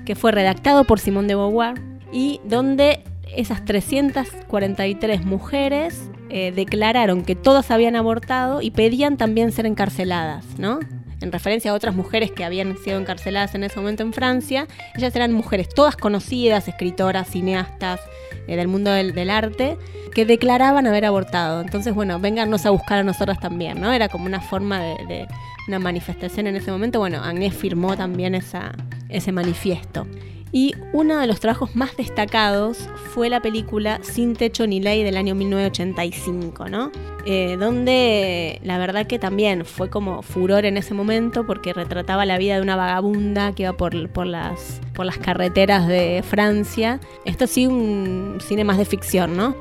que 0.06 0.16
fue 0.16 0.32
redactado 0.32 0.86
por 0.86 1.02
Simone 1.02 1.28
de 1.28 1.36
Beauvoir 1.36 1.97
y 2.12 2.40
donde 2.46 3.04
esas 3.36 3.66
343 3.66 5.26
mujeres 5.26 6.10
eh, 6.30 6.52
declararon 6.52 7.24
que 7.24 7.36
todas 7.36 7.72
habían 7.72 7.96
abortado 7.96 8.62
y 8.62 8.72
pedían 8.72 9.18
también 9.18 9.52
ser 9.52 9.66
encarceladas, 9.66 10.46
¿no? 10.58 10.80
En 11.22 11.32
referencia 11.32 11.72
a 11.72 11.74
otras 11.74 11.96
mujeres 11.96 12.32
que 12.32 12.46
habían 12.46 12.78
sido 12.78 13.00
encarceladas 13.00 13.56
en 13.56 13.64
ese 13.64 13.80
momento 13.80 14.04
en 14.04 14.14
Francia, 14.14 14.68
ellas 14.96 15.16
eran 15.16 15.34
mujeres 15.34 15.68
todas 15.70 15.96
conocidas, 15.96 16.68
escritoras, 16.68 17.30
cineastas 17.30 18.02
eh, 18.48 18.56
del 18.56 18.68
mundo 18.68 18.92
del, 18.92 19.30
arte, 19.30 19.78
que 20.14 20.26
declaraban 20.26 20.86
haber 20.86 21.06
abortado. 21.06 21.62
Entonces, 21.62 21.96
bueno, 21.96 22.20
véngannos 22.20 22.66
a 22.66 22.70
buscar 22.70 23.00
a 23.00 23.04
nosotras 23.04 23.40
también, 23.40 23.82
¿no? 23.82 23.92
Era 23.92 24.10
como 24.10 24.26
una 24.26 24.42
forma 24.42 24.80
de, 24.80 25.28
una 25.68 25.80
manifestación 25.80 26.46
en 26.48 26.56
ese 26.56 26.72
momento. 26.72 27.00
Bueno, 27.00 27.24
Agnès 27.24 27.56
firmó 27.56 27.98
también 27.98 28.36
ese 28.36 29.32
manifiesto. 29.32 30.06
Y 30.52 30.74
uno 30.94 31.18
de 31.18 31.28
los 31.28 31.40
trabajos 31.40 31.76
más 31.76 31.96
destacados 31.98 32.90
fue 33.14 33.30
la 33.30 33.42
película 33.42 34.00
Sin 34.02 34.36
Techo 34.36 34.66
ni 34.68 34.80
Ley 34.80 35.04
del 35.04 35.18
año 35.18 35.36
1985, 35.36 36.70
¿no? 36.70 36.92
Eh, 37.26 37.58
donde 37.60 38.60
la 38.64 38.78
verdad 38.78 39.06
que 39.06 39.20
también 39.20 39.66
fue 39.66 39.90
como 39.90 40.22
furor 40.22 40.66
en 40.66 40.78
ese 40.78 40.94
momento 40.94 41.46
porque 41.46 41.74
retrataba 41.74 42.26
la 42.26 42.38
vida 42.38 42.56
de 42.56 42.62
una 42.62 42.78
vagabunda 42.78 43.54
que 43.54 43.64
iba 43.64 43.74
por, 43.74 44.10
por, 44.10 44.26
las, 44.26 44.80
por 44.94 45.06
las 45.06 45.18
carreteras 45.18 45.88
de 45.88 46.24
Francia. 46.26 47.00
Esto 47.26 47.48
sí, 47.48 47.68
un 47.68 48.38
cine 48.40 48.64
más 48.64 48.78
de 48.78 48.86
ficción, 48.86 49.36
¿no? 49.36 49.56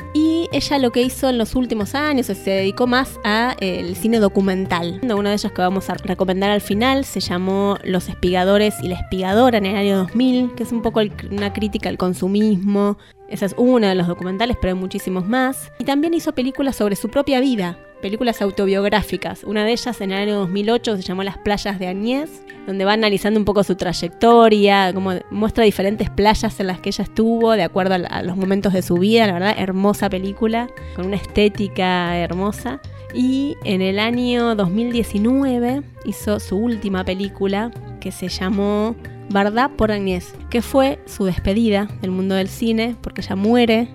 Ella 0.53 0.79
lo 0.79 0.93
que 0.93 1.03
hizo 1.03 1.29
en 1.29 1.39
los 1.39 1.55
últimos 1.55 1.95
años 1.95 2.27
se 2.27 2.51
dedicó 2.51 2.87
más 2.87 3.19
al 3.25 3.57
eh, 3.61 3.95
cine 3.95 4.19
documental. 4.19 5.01
Una 5.03 5.31
de 5.31 5.37
ellas 5.37 5.53
que 5.53 5.63
vamos 5.63 5.91
a 5.91 5.95
recomendar 5.95 6.51
al 6.51 6.61
final 6.61 7.05
se 7.05 7.21
llamó 7.21 7.79
Los 7.85 8.09
espigadores 8.09 8.75
y 8.83 8.89
la 8.89 8.97
espigadora 8.97 9.59
en 9.59 9.67
el 9.67 9.77
año 9.77 9.99
2000, 9.99 10.55
que 10.55 10.63
es 10.63 10.73
un 10.73 10.83
poco 10.83 11.01
una 11.31 11.53
crítica 11.53 11.89
al 11.89 11.99
consumismo, 11.99 12.99
esa 13.29 13.47
es 13.47 13.55
una 13.57 13.89
de 13.89 13.95
los 13.95 14.07
documentales, 14.07 14.57
pero 14.61 14.75
hay 14.75 14.81
muchísimos 14.81 15.27
más. 15.27 15.73
Y 15.79 15.85
también 15.85 16.15
hizo 16.15 16.33
películas 16.33 16.77
sobre 16.77 16.97
su 16.97 17.09
propia 17.09 17.41
vida, 17.41 17.79
películas 18.01 18.43
autobiográficas. 18.43 19.45
Una 19.45 19.65
de 19.65 19.73
ellas 19.73 20.01
en 20.01 20.13
el 20.13 20.19
año 20.29 20.39
2008 20.41 20.97
se 20.97 21.03
llamó 21.03 21.23
Las 21.23 21.39
playas 21.39 21.79
de 21.79 21.87
Añez, 21.87 22.43
donde 22.67 22.85
va 22.85 22.93
analizando 22.93 23.39
un 23.39 23.45
poco 23.45 23.65
su 23.65 23.77
trayectoria, 23.77 24.93
como 24.95 25.13
muestra 25.31 25.65
diferentes 25.65 26.11
playas 26.11 26.59
en 26.61 26.67
las 26.67 26.81
que 26.81 26.91
ella 26.91 27.05
estuvo, 27.05 27.53
de 27.53 27.63
acuerdo 27.63 27.95
a, 27.95 28.23
los 28.23 28.37
momentos 28.37 28.73
de 28.73 28.83
su 28.83 28.97
vida. 28.97 29.27
La 29.27 29.35
verdad, 29.35 29.55
hermosa 29.59 30.11
película, 30.11 30.69
con 30.95 31.07
una 31.07 31.17
estética 31.17 32.17
hermosa. 32.17 32.81
Y 33.15 33.57
en 33.65 33.83
el 33.83 33.99
año 33.99 34.55
2019 34.55 35.83
hizo 36.05 36.41
su 36.41 36.57
última 36.57 37.05
película, 37.05 37.71
que 38.01 38.13
se 38.13 38.29
llamó 38.29 38.95
Bardá 39.31 39.69
por 39.69 39.91
Agnès, 39.91 40.35
que 40.51 40.63
fue 40.63 41.01
su 41.07 41.25
despedida 41.25 41.89
del 42.01 42.11
mundo 42.11 42.35
del 42.35 42.49
cine, 42.49 42.97
porque 43.01 43.23
ella 43.23 43.37
muere 43.37 43.89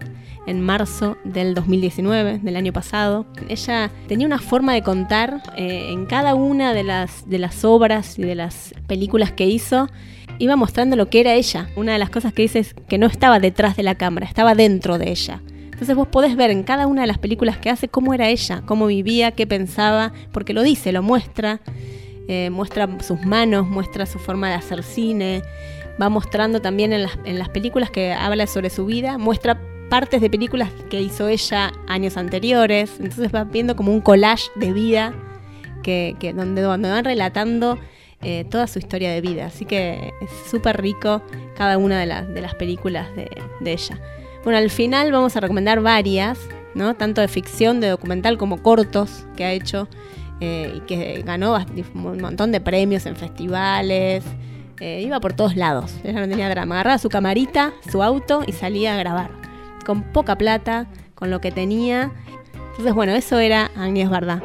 en 0.51 0.61
marzo 0.61 1.17
del 1.23 1.55
2019, 1.55 2.39
del 2.39 2.55
año 2.55 2.73
pasado. 2.73 3.25
Ella 3.49 3.89
tenía 4.07 4.27
una 4.27 4.39
forma 4.39 4.73
de 4.73 4.83
contar 4.83 5.41
eh, 5.55 5.87
en 5.91 6.05
cada 6.05 6.35
una 6.35 6.73
de 6.73 6.83
las, 6.83 7.27
de 7.27 7.39
las 7.39 7.65
obras 7.65 8.19
y 8.19 8.23
de 8.23 8.35
las 8.35 8.75
películas 8.85 9.31
que 9.31 9.47
hizo, 9.47 9.89
iba 10.37 10.55
mostrando 10.55 10.95
lo 10.95 11.09
que 11.09 11.21
era 11.21 11.33
ella. 11.33 11.69
Una 11.75 11.93
de 11.93 11.99
las 11.99 12.09
cosas 12.09 12.33
que 12.33 12.43
dice 12.43 12.59
es 12.59 12.75
que 12.87 12.97
no 12.97 13.07
estaba 13.07 13.39
detrás 13.39 13.75
de 13.77 13.83
la 13.83 13.95
cámara, 13.95 14.27
estaba 14.27 14.53
dentro 14.53 14.97
de 14.97 15.09
ella. 15.09 15.41
Entonces 15.71 15.95
vos 15.95 16.07
podés 16.07 16.35
ver 16.35 16.51
en 16.51 16.63
cada 16.63 16.85
una 16.85 17.01
de 17.01 17.07
las 17.07 17.17
películas 17.17 17.57
que 17.57 17.69
hace 17.69 17.87
cómo 17.87 18.13
era 18.13 18.29
ella, 18.29 18.61
cómo 18.65 18.85
vivía, 18.85 19.31
qué 19.31 19.47
pensaba, 19.47 20.13
porque 20.31 20.53
lo 20.53 20.61
dice, 20.61 20.91
lo 20.91 21.01
muestra. 21.01 21.61
Eh, 22.27 22.49
muestra 22.51 22.87
sus 23.01 23.25
manos, 23.25 23.67
muestra 23.67 24.05
su 24.05 24.19
forma 24.19 24.47
de 24.47 24.55
hacer 24.55 24.83
cine, 24.83 25.41
va 26.01 26.07
mostrando 26.07 26.61
también 26.61 26.93
en 26.93 27.03
las, 27.03 27.17
en 27.25 27.39
las 27.39 27.49
películas 27.49 27.89
que 27.89 28.13
habla 28.13 28.47
sobre 28.47 28.69
su 28.69 28.85
vida, 28.85 29.17
muestra 29.17 29.59
partes 29.91 30.21
de 30.21 30.29
películas 30.29 30.69
que 30.89 31.01
hizo 31.01 31.27
ella 31.27 31.73
años 31.85 32.15
anteriores, 32.15 32.93
entonces 32.97 33.29
va 33.35 33.43
viendo 33.43 33.75
como 33.75 33.91
un 33.91 33.99
collage 33.99 34.49
de 34.55 34.71
vida 34.71 35.13
que, 35.83 36.15
donde, 36.33 36.65
van 36.65 37.03
relatando 37.03 37.77
eh, 38.21 38.45
toda 38.49 38.67
su 38.67 38.79
historia 38.79 39.11
de 39.11 39.19
vida, 39.19 39.47
así 39.47 39.65
que 39.65 40.13
es 40.21 40.49
súper 40.49 40.81
rico 40.81 41.21
cada 41.57 41.77
una 41.77 41.99
de, 41.99 42.05
las, 42.05 42.55
películas 42.55 43.13
de, 43.17 43.29
de 43.59 43.73
ella. 43.73 43.99
Bueno, 44.45 44.59
al 44.59 44.69
final 44.69 45.11
vamos 45.11 45.35
a 45.35 45.41
recomendar 45.41 45.81
varias, 45.81 46.39
¿no? 46.73 46.93
tanto 46.93 47.19
de 47.19 47.27
ficción, 47.27 47.81
de 47.81 47.89
documental 47.89 48.37
como 48.37 48.63
cortos 48.63 49.25
que 49.35 49.43
ha 49.43 49.51
hecho 49.51 49.89
eh, 50.39 50.71
y 50.73 50.79
que 50.81 51.21
ganó 51.25 51.57
un 51.95 52.21
montón 52.21 52.53
de 52.53 52.61
premios 52.61 53.05
en 53.07 53.17
festivales. 53.17 54.23
Eh, 54.79 55.01
iba 55.01 55.19
por 55.19 55.33
todos 55.33 55.57
lados, 55.57 55.93
ella 56.05 56.21
no 56.21 56.29
tenía 56.29 56.47
drama. 56.47 56.75
Agarraba 56.75 56.97
su 56.97 57.09
camarita, 57.09 57.73
su 57.91 58.01
auto 58.01 58.43
y 58.47 58.53
salía 58.53 58.93
a 58.93 58.97
grabar. 58.97 59.40
Con 59.85 60.03
poca 60.03 60.35
plata, 60.35 60.85
con 61.15 61.31
lo 61.31 61.41
que 61.41 61.51
tenía. 61.51 62.11
Entonces, 62.71 62.93
bueno, 62.93 63.13
eso 63.13 63.39
era 63.39 63.69
Agnès 63.77 64.09
Varda. 64.09 64.39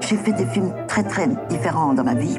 J'ai 0.00 0.16
fait 0.16 0.32
des 0.32 0.46
films 0.46 0.72
très 0.88 1.02
très 1.02 1.26
différents 1.48 1.92
dans 1.92 2.04
ma 2.04 2.14
vie. 2.14 2.38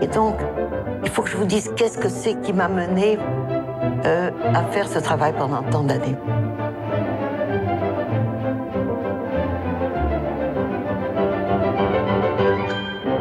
Et 0.00 0.06
donc, 0.08 0.34
il 1.04 1.10
faut 1.10 1.22
que 1.22 1.30
je 1.30 1.36
vous 1.36 1.46
dise 1.46 1.70
qu'est-ce 1.76 1.98
que 1.98 2.08
c'est 2.08 2.40
qui 2.42 2.52
m'a 2.52 2.68
mené 2.68 3.18
euh, 4.04 4.30
à 4.54 4.62
faire 4.64 4.88
ce 4.88 4.98
travail 4.98 5.32
pendant 5.36 5.62
tant 5.62 5.82
d'années. 5.82 6.16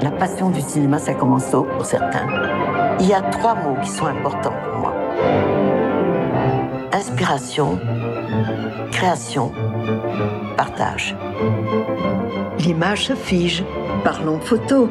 La 0.02 0.12
passion 0.12 0.50
du 0.50 0.62
cinéma, 0.62 1.00
ça 1.00 1.14
commence 1.14 1.50
tôt 1.50 1.64
pour 1.64 1.86
certains. 1.86 2.28
Il 3.00 3.08
y 3.08 3.14
a 3.14 3.22
trois 3.22 3.56
mots 3.56 3.78
qui 3.82 3.90
sont 3.90 4.06
importants 4.06 4.54
Inspiration, 7.08 7.80
création, 8.92 9.52
partage. 10.58 11.16
L'image 12.58 13.06
se 13.06 13.14
fige. 13.14 13.64
Parlons 14.04 14.40
photo. 14.40 14.90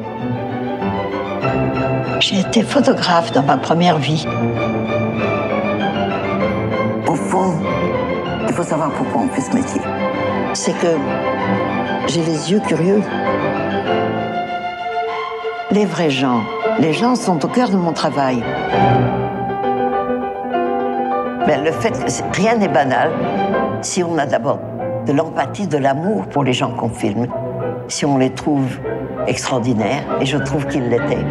J'ai 2.21 2.39
été 2.39 2.63
photographe 2.63 3.33
dans 3.33 3.43
ma 3.43 3.57
première 3.57 3.97
vie. 3.97 4.25
Au 7.05 7.15
fond, 7.15 7.59
il 8.47 8.53
faut 8.53 8.63
savoir 8.63 8.91
pourquoi 8.91 9.23
on 9.23 9.27
fait 9.27 9.41
ce 9.41 9.53
métier. 9.53 9.81
C'est 10.53 10.77
que 10.79 10.95
j'ai 12.07 12.23
les 12.23 12.49
yeux 12.49 12.61
curieux. 12.61 13.03
Les 15.69 15.85
vrais 15.85 16.11
gens, 16.11 16.43
les 16.79 16.93
gens 16.93 17.15
sont 17.15 17.43
au 17.43 17.49
cœur 17.49 17.69
de 17.69 17.75
mon 17.75 17.91
travail. 17.91 18.41
Mais 21.47 21.57
le 21.57 21.71
fait 21.71 21.91
que 21.91 22.35
rien 22.35 22.55
n'est 22.55 22.67
banal 22.67 23.11
si 23.81 24.03
on 24.03 24.17
a 24.17 24.25
d'abord 24.25 24.59
de 25.05 25.13
l'empathie, 25.13 25.67
de 25.67 25.77
l'amour 25.77 26.25
pour 26.27 26.43
les 26.43 26.53
gens 26.53 26.71
qu'on 26.71 26.89
filme, 26.89 27.27
si 27.87 28.05
on 28.05 28.17
les 28.17 28.31
trouve 28.31 28.79
extraordinaires, 29.27 30.03
et 30.19 30.25
je 30.25 30.37
trouve 30.37 30.65
qu'ils 30.67 30.89
l'étaient. 30.89 31.25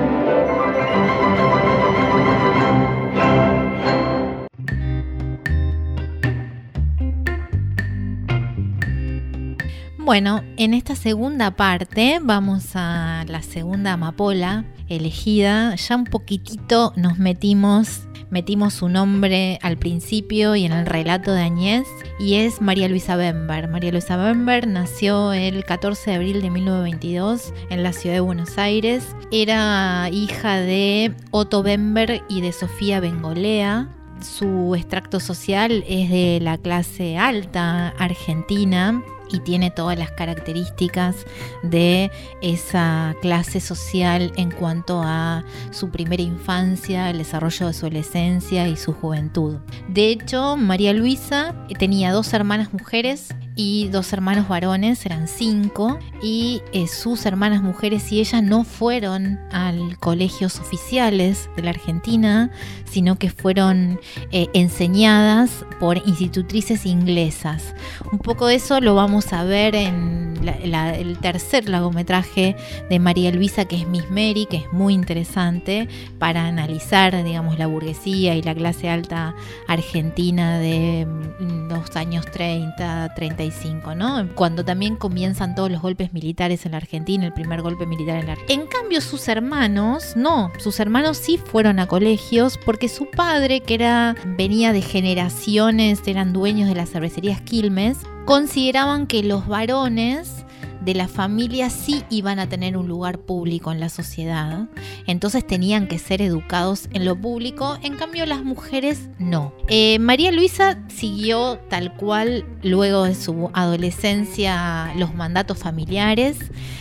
Bueno, 10.14 10.44
en 10.58 10.74
esta 10.74 10.94
segunda 10.94 11.56
parte 11.56 12.20
vamos 12.22 12.76
a 12.76 13.24
la 13.26 13.42
segunda 13.42 13.94
amapola 13.94 14.64
elegida. 14.88 15.74
Ya 15.74 15.96
un 15.96 16.04
poquitito 16.04 16.92
nos 16.94 17.18
metimos, 17.18 18.06
metimos 18.30 18.74
su 18.74 18.88
nombre 18.88 19.58
al 19.60 19.76
principio 19.76 20.54
y 20.54 20.66
en 20.66 20.72
el 20.72 20.86
relato 20.86 21.32
de 21.32 21.42
Añez 21.42 21.88
y 22.20 22.34
es 22.34 22.60
María 22.60 22.88
Luisa 22.88 23.16
Bember. 23.16 23.66
María 23.66 23.90
Luisa 23.90 24.16
Bember 24.16 24.68
nació 24.68 25.32
el 25.32 25.64
14 25.64 26.10
de 26.10 26.16
abril 26.16 26.42
de 26.42 26.50
1922 26.50 27.52
en 27.70 27.82
la 27.82 27.92
ciudad 27.92 28.14
de 28.14 28.20
Buenos 28.20 28.56
Aires. 28.56 29.16
Era 29.32 30.10
hija 30.12 30.58
de 30.58 31.12
Otto 31.32 31.64
Bember 31.64 32.22
y 32.28 32.40
de 32.40 32.52
Sofía 32.52 33.00
Bengolea 33.00 33.88
su 34.20 34.74
extracto 34.74 35.20
social 35.20 35.84
es 35.86 36.08
de 36.08 36.38
la 36.40 36.56
clase 36.56 37.18
alta 37.18 37.88
argentina 37.98 39.02
y 39.30 39.40
tiene 39.40 39.70
todas 39.70 39.98
las 39.98 40.10
características 40.12 41.16
de 41.62 42.10
esa 42.42 43.14
clase 43.20 43.60
social 43.60 44.32
en 44.36 44.50
cuanto 44.50 45.02
a 45.02 45.44
su 45.70 45.90
primera 45.90 46.22
infancia, 46.22 47.10
el 47.10 47.18
desarrollo 47.18 47.66
de 47.66 47.72
su 47.72 47.86
adolescencia 47.86 48.68
y 48.68 48.76
su 48.76 48.92
juventud. 48.92 49.58
De 49.88 50.10
hecho, 50.10 50.56
María 50.56 50.92
Luisa 50.92 51.54
tenía 51.78 52.12
dos 52.12 52.32
hermanas 52.32 52.72
mujeres 52.72 53.34
y 53.56 53.88
dos 53.88 54.12
hermanos 54.12 54.48
varones, 54.48 55.04
eran 55.06 55.28
cinco, 55.28 55.98
y 56.22 56.62
eh, 56.72 56.86
sus 56.88 57.24
hermanas 57.26 57.62
mujeres 57.62 58.10
y 58.10 58.20
ella 58.20 58.42
no 58.42 58.64
fueron 58.64 59.38
al 59.52 59.98
colegios 59.98 60.58
oficiales 60.58 61.48
de 61.56 61.62
la 61.62 61.70
Argentina, 61.70 62.50
sino 62.84 63.16
que 63.16 63.30
fueron 63.30 64.00
eh, 64.32 64.48
enseñadas 64.54 65.64
por 65.78 65.98
institutrices 65.98 66.86
inglesas. 66.86 67.74
Un 68.10 68.18
poco 68.18 68.46
de 68.46 68.56
eso 68.56 68.80
lo 68.80 68.94
vamos 68.94 69.32
a 69.32 69.44
ver 69.44 69.74
en 69.74 70.34
el 70.48 71.18
tercer 71.18 71.68
largometraje 71.68 72.56
de 72.88 72.98
María 72.98 73.30
Luisa, 73.30 73.64
que 73.64 73.76
es 73.76 73.86
Miss 73.86 74.08
Mary, 74.10 74.46
que 74.48 74.58
es 74.58 74.72
muy 74.72 74.94
interesante 74.94 75.88
para 76.18 76.46
analizar, 76.46 77.22
digamos, 77.24 77.58
la 77.58 77.66
burguesía 77.66 78.34
y 78.34 78.42
la 78.42 78.54
clase 78.54 78.88
alta 78.88 79.34
argentina 79.68 80.58
de 80.58 81.06
mm, 81.06 81.68
los 81.68 81.96
años 81.96 82.26
30, 82.32 83.14
35, 83.50 83.94
¿no? 83.94 84.28
Cuando 84.34 84.64
también 84.64 84.96
comienzan 84.96 85.54
todos 85.54 85.70
los 85.70 85.82
golpes 85.82 86.12
militares 86.12 86.64
en 86.64 86.72
la 86.72 86.78
Argentina, 86.78 87.26
el 87.26 87.32
primer 87.32 87.62
golpe 87.62 87.86
militar 87.86 88.18
en 88.18 88.26
la 88.26 88.32
Argentina. 88.32 88.62
En 88.62 88.68
cambio, 88.68 89.00
sus 89.00 89.28
hermanos, 89.28 90.14
no, 90.16 90.50
sus 90.58 90.80
hermanos 90.80 91.18
sí 91.18 91.38
fueron 91.38 91.78
a 91.78 91.86
colegios 91.86 92.58
porque 92.64 92.88
su 92.88 93.10
padre, 93.10 93.60
que 93.60 93.74
era, 93.74 94.16
venía 94.24 94.72
de 94.72 94.80
generaciones, 94.80 96.00
eran 96.06 96.32
dueños 96.32 96.68
de 96.68 96.74
las 96.74 96.90
cervecerías 96.90 97.40
Quilmes, 97.42 97.98
consideraban 98.24 99.06
que 99.06 99.22
los 99.22 99.46
varones 99.46 100.43
de 100.84 100.94
la 100.94 101.08
familia 101.08 101.70
sí 101.70 102.04
iban 102.10 102.38
a 102.38 102.48
tener 102.48 102.76
un 102.76 102.88
lugar 102.88 103.18
público 103.18 103.72
en 103.72 103.80
la 103.80 103.88
sociedad, 103.88 104.68
entonces 105.06 105.46
tenían 105.46 105.88
que 105.88 105.98
ser 105.98 106.22
educados 106.22 106.88
en 106.92 107.04
lo 107.04 107.16
público, 107.16 107.78
en 107.82 107.96
cambio 107.96 108.26
las 108.26 108.44
mujeres 108.44 109.08
no. 109.18 109.54
Eh, 109.68 109.98
María 109.98 110.32
Luisa 110.32 110.78
siguió 110.88 111.58
tal 111.68 111.94
cual 111.96 112.44
luego 112.62 113.04
de 113.04 113.14
su 113.14 113.50
adolescencia 113.52 114.92
los 114.96 115.14
mandatos 115.14 115.58
familiares, 115.58 116.36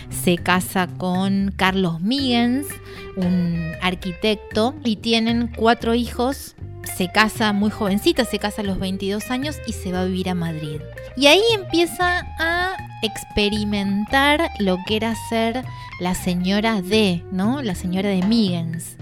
se 0.10 0.38
casa 0.38 0.88
con 0.88 1.54
Carlos 1.56 2.02
Migens, 2.02 2.68
un 3.16 3.72
arquitecto, 3.82 4.76
y 4.84 4.98
tienen 4.98 5.52
cuatro 5.56 5.94
hijos 5.94 6.56
se 6.84 7.12
casa 7.12 7.54
muy 7.54 7.72
jovencita, 7.72 8.26
se 8.26 8.40
casa 8.40 8.62
a 8.62 8.66
los 8.66 8.80
22 8.80 9.32
años 9.32 9.58
y 9.68 9.74
se 9.74 9.92
va 9.92 10.02
a 10.02 10.06
vivir 10.06 10.30
a 10.30 10.36
Madrid. 10.36 10.82
Y 11.16 11.28
ahí 11.28 11.42
empieza 11.54 12.28
a 12.40 12.74
experimentar 13.02 14.50
lo 14.60 14.78
que 14.88 14.96
era 14.96 15.16
ser 15.30 15.64
la 16.00 16.16
señora 16.16 16.82
de, 16.82 17.24
¿no? 17.32 17.62
La 17.62 17.76
señora 17.76 18.10
de 18.10 18.24
Miggins. 18.24 18.98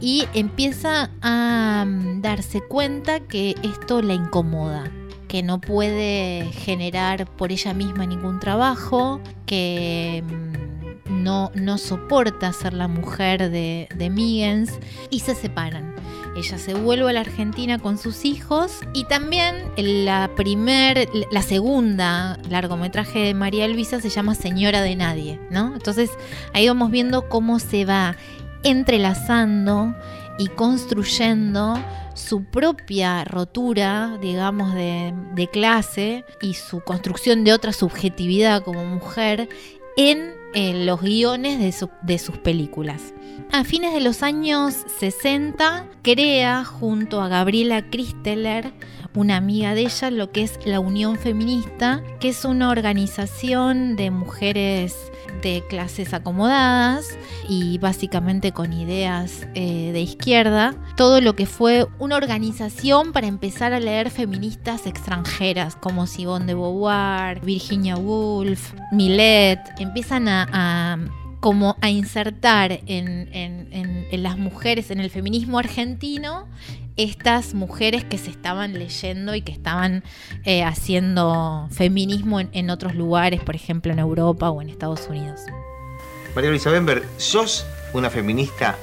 Y 0.00 0.26
empieza 0.34 1.10
a 1.22 1.84
mm, 1.86 2.20
darse 2.20 2.60
cuenta 2.60 3.20
que 3.20 3.54
esto 3.62 4.02
la 4.02 4.14
incomoda, 4.14 4.90
que 5.28 5.42
no 5.42 5.60
puede 5.60 6.50
generar 6.52 7.26
por 7.26 7.50
ella 7.50 7.72
misma 7.72 8.06
ningún 8.06 8.38
trabajo, 8.38 9.20
que 9.46 10.22
mm, 10.26 11.22
no, 11.22 11.50
no 11.54 11.78
soporta 11.78 12.52
ser 12.52 12.74
la 12.74 12.88
mujer 12.88 13.50
de, 13.50 13.88
de 13.94 14.10
Miggins 14.10 14.72
y 15.10 15.20
se 15.20 15.34
separan. 15.34 15.94
Ella 16.36 16.58
se 16.58 16.74
vuelve 16.74 17.08
a 17.08 17.12
la 17.14 17.20
Argentina 17.20 17.78
con 17.78 17.96
sus 17.96 18.24
hijos 18.26 18.80
y 18.92 19.04
también 19.04 19.70
la 19.76 20.30
primer, 20.36 21.08
la 21.30 21.40
segunda 21.42 22.38
largometraje 22.50 23.20
de 23.20 23.34
María 23.34 23.66
Luisa 23.68 24.00
se 24.00 24.10
llama 24.10 24.34
Señora 24.34 24.82
de 24.82 24.96
Nadie, 24.96 25.40
¿no? 25.50 25.72
Entonces 25.74 26.10
ahí 26.52 26.68
vamos 26.68 26.90
viendo 26.90 27.28
cómo 27.28 27.58
se 27.58 27.86
va 27.86 28.16
entrelazando 28.64 29.94
y 30.38 30.48
construyendo 30.48 31.78
su 32.14 32.44
propia 32.44 33.24
rotura, 33.24 34.18
digamos, 34.20 34.74
de, 34.74 35.48
clase 35.52 36.24
y 36.40 36.54
su 36.54 36.80
construcción 36.80 37.44
de 37.44 37.52
otra 37.52 37.72
subjetividad 37.72 38.62
como 38.62 38.84
mujer 38.84 39.48
en, 39.96 40.34
los 40.56 41.02
guiones 41.02 41.58
de 42.02 42.18
sus 42.18 42.38
películas. 42.38 43.12
A 43.52 43.62
fines 43.64 43.92
de 43.92 44.00
los 44.00 44.22
años 44.22 44.74
60 44.98 45.86
crea 46.02 46.64
junto 46.64 47.20
a 47.20 47.28
Gabriela 47.28 47.90
Christeler, 47.90 48.72
una 49.16 49.36
amiga 49.36 49.74
de 49.74 49.82
ella, 49.82 50.10
lo 50.10 50.30
que 50.30 50.42
es 50.42 50.58
la 50.64 50.78
Unión 50.78 51.16
Feminista, 51.18 52.02
que 52.20 52.28
es 52.28 52.44
una 52.44 52.70
organización 52.70 53.96
de 53.96 54.10
mujeres 54.10 54.94
de 55.42 55.64
clases 55.68 56.14
acomodadas 56.14 57.18
y 57.48 57.78
básicamente 57.78 58.52
con 58.52 58.72
ideas 58.72 59.46
eh, 59.54 59.90
de 59.92 60.00
izquierda, 60.00 60.74
todo 60.96 61.20
lo 61.20 61.34
que 61.34 61.46
fue 61.46 61.86
una 61.98 62.16
organización 62.16 63.12
para 63.12 63.26
empezar 63.26 63.72
a 63.72 63.80
leer 63.80 64.10
feministas 64.10 64.86
extranjeras 64.86 65.76
como 65.76 66.06
Simone 66.06 66.46
de 66.46 66.54
Beauvoir, 66.54 67.40
Virginia 67.40 67.96
Woolf, 67.96 68.74
Millet, 68.92 69.60
empiezan 69.78 70.28
a 70.28 70.98
como 71.46 71.76
a 71.80 71.90
insertar 71.90 72.80
en, 72.86 74.08
las 74.10 74.36
mujeres, 74.36 74.90
en 74.90 74.98
el 74.98 75.10
feminismo 75.10 75.60
argentino, 75.60 76.48
estas 76.96 77.54
mujeres 77.54 78.04
que 78.04 78.18
se 78.18 78.30
estaban 78.30 78.74
leyendo 78.74 79.34
y 79.34 79.42
que 79.42 79.52
estaban 79.52 80.02
eh, 80.44 80.64
haciendo 80.64 81.68
feminismo 81.70 82.40
en, 82.40 82.70
otros 82.70 82.94
lugares, 82.94 83.42
por 83.42 83.54
ejemplo 83.54 83.92
en 83.92 83.98
Europa 83.98 84.50
o 84.50 84.62
en 84.62 84.70
Estados 84.70 85.06
Unidos. 85.08 85.40
María 86.34 86.50
Luisa 86.50 86.70
Bember, 86.70 87.06
¿sos 87.16 87.66
una 87.92 88.10
feminista 88.10 88.76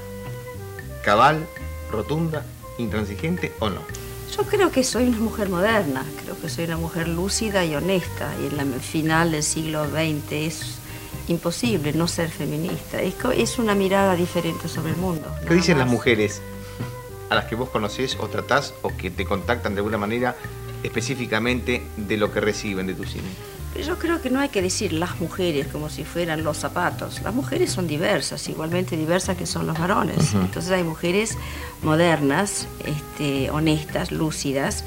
cabal, 1.03 1.45
rotunda, 1.91 2.43
intransigente 2.77 3.51
o 3.59 3.69
no? 3.69 3.81
Yo 4.35 4.43
creo 4.43 4.71
que 4.71 4.83
soy 4.83 5.07
una 5.07 5.19
mujer 5.19 5.49
moderna, 5.49 6.03
creo 6.23 6.39
que 6.39 6.49
soy 6.49 6.65
una 6.65 6.77
mujer 6.77 7.07
lúcida 7.07 7.65
y 7.65 7.75
honesta, 7.75 8.31
y 8.41 8.47
en 8.47 8.57
la 8.57 8.65
final 8.79 9.31
del 9.31 9.43
siglo 9.43 9.85
XX 9.85 10.31
es 10.31 10.77
imposible 11.27 11.93
no 11.93 12.07
ser 12.07 12.29
feminista. 12.29 13.01
Es, 13.01 13.13
es 13.35 13.59
una 13.59 13.75
mirada 13.75 14.15
diferente 14.15 14.67
sobre 14.67 14.91
el 14.91 14.97
mundo. 14.97 15.27
¿Qué 15.47 15.53
dicen 15.53 15.77
las 15.77 15.87
mujeres 15.87 16.41
a 17.33 17.35
las 17.35 17.45
que 17.45 17.55
vos 17.55 17.69
conocés 17.69 18.17
o 18.19 18.27
tratás 18.27 18.73
o 18.83 18.95
que 18.95 19.09
te 19.09 19.25
contactan 19.25 19.73
de 19.73 19.79
alguna 19.79 19.97
manera 19.97 20.35
específicamente 20.83 21.81
de 21.97 22.17
lo 22.17 22.31
que 22.31 22.39
reciben 22.41 22.87
de 22.87 22.93
tu 22.93 23.03
cine? 23.03 23.27
Yo 23.83 23.97
creo 23.97 24.21
que 24.21 24.29
no 24.29 24.39
hay 24.39 24.49
que 24.49 24.61
decir 24.61 24.93
las 24.93 25.19
mujeres 25.19 25.65
como 25.67 25.89
si 25.89 26.03
fueran 26.03 26.43
los 26.43 26.57
zapatos. 26.57 27.23
Las 27.23 27.33
mujeres 27.33 27.71
son 27.71 27.87
diversas, 27.87 28.47
igualmente 28.47 28.95
diversas 28.95 29.35
que 29.35 29.47
son 29.47 29.65
los 29.65 29.79
varones. 29.79 30.35
Entonces 30.35 30.71
hay 30.71 30.83
mujeres 30.83 31.35
modernas, 31.81 32.67
este, 32.85 33.49
honestas, 33.49 34.11
lúcidas, 34.11 34.83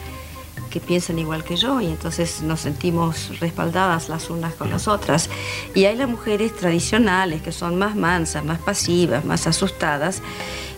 que 0.70 0.78
piensan 0.80 1.18
igual 1.18 1.42
que 1.42 1.56
yo 1.56 1.80
y 1.80 1.86
entonces 1.86 2.42
nos 2.42 2.60
sentimos 2.60 3.40
respaldadas 3.40 4.08
las 4.08 4.30
unas 4.30 4.54
con 4.54 4.70
las 4.70 4.86
otras. 4.86 5.30
Y 5.74 5.86
hay 5.86 5.96
las 5.96 6.08
mujeres 6.08 6.54
tradicionales 6.54 7.42
que 7.42 7.50
son 7.50 7.76
más 7.76 7.96
mansas, 7.96 8.44
más 8.44 8.60
pasivas, 8.60 9.24
más 9.24 9.48
asustadas, 9.48 10.22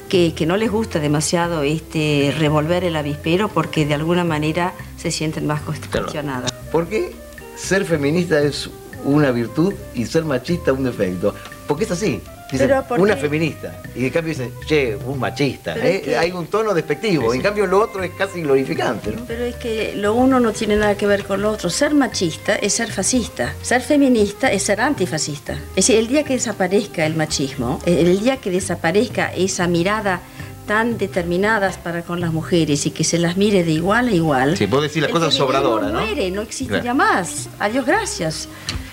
que, 0.08 0.34
no 0.46 0.56
les 0.56 0.70
gusta 0.70 0.98
demasiado 0.98 1.62
este, 1.62 2.34
revolver 2.38 2.84
el 2.84 2.96
avispero 2.96 3.48
porque 3.48 3.86
de 3.86 3.94
alguna 3.94 4.24
manera 4.24 4.74
se 4.96 5.10
sienten 5.10 5.46
más 5.46 5.60
cuestionadas. 5.62 6.52
¿Por 6.72 6.88
qué 6.88 7.14
ser 7.56 7.84
feminista 7.84 8.40
es 8.40 8.70
una 9.04 9.30
virtud 9.30 9.74
y 9.94 10.06
ser 10.06 10.24
machista 10.24 10.72
un 10.72 10.84
defecto? 10.84 11.34
Porque 11.66 11.84
es 11.84 11.90
así. 11.90 12.20
Dicen, 12.50 12.66
Pero 12.68 12.82
¿por 12.84 12.98
una 12.98 13.14
feminista. 13.16 13.82
Y 13.94 14.06
en 14.06 14.10
cambio 14.10 14.30
dicen, 14.32 14.52
che, 14.66 14.96
un 14.96 15.18
machista. 15.18 15.76
¿eh? 15.76 15.96
es 15.96 16.02
que- 16.02 16.16
Hay 16.16 16.32
un 16.32 16.46
tono 16.46 16.72
despectivo. 16.72 17.24
Sí, 17.24 17.28
sí. 17.32 17.36
En 17.36 17.42
cambio 17.42 17.66
lo 17.66 17.78
otro 17.82 18.02
es 18.02 18.10
casi 18.12 18.40
glorificante, 18.40 19.10
¿no? 19.12 19.24
Pero 19.26 19.44
es 19.44 19.56
que 19.56 19.92
lo 19.96 20.14
uno 20.14 20.40
no 20.40 20.52
tiene 20.52 20.76
nada 20.76 20.94
que 20.96 21.06
ver 21.06 21.24
con 21.24 21.42
lo 21.42 21.50
otro. 21.50 21.68
Ser 21.68 21.92
machista 21.94 22.56
es 22.56 22.72
ser 22.72 22.90
fascista. 22.90 23.52
Ser 23.60 23.82
feminista 23.82 24.50
es 24.50 24.62
ser 24.62 24.80
antifascista. 24.80 25.52
Es 25.52 25.86
decir, 25.86 25.96
el 25.98 26.08
día 26.08 26.24
que 26.24 26.32
desaparezca 26.34 27.04
el 27.04 27.14
machismo, 27.16 27.80
eh, 27.84 28.00
el 28.00 28.18
día 28.20 28.38
que 28.38 28.50
desaparezca 28.50 29.30
esa 29.34 29.66
mirada 29.68 30.20
tan 30.66 30.96
determinadas 30.98 31.76
para 31.78 32.02
con 32.02 32.20
las 32.20 32.32
mujeres 32.32 32.84
y 32.86 32.90
que 32.90 33.04
se 33.04 33.18
las 33.18 33.36
mire 33.36 33.62
de 33.64 33.72
igual 33.72 34.08
a 34.08 34.12
igual. 34.12 34.56
Sí, 34.56 34.66
vos 34.66 34.82
decís 34.82 35.00
la 35.02 35.08
el 35.08 35.12
cosa 35.12 35.26
feminismo 35.26 35.46
sobradora, 35.46 35.88
¿no? 35.88 36.00
muere, 36.00 36.30
no 36.30 36.42
existe 36.42 36.72
Claro. 36.80 36.84
ya 36.84 36.94
más. 36.94 37.48
Adiós, 37.58 37.84
gracias. 37.86 38.48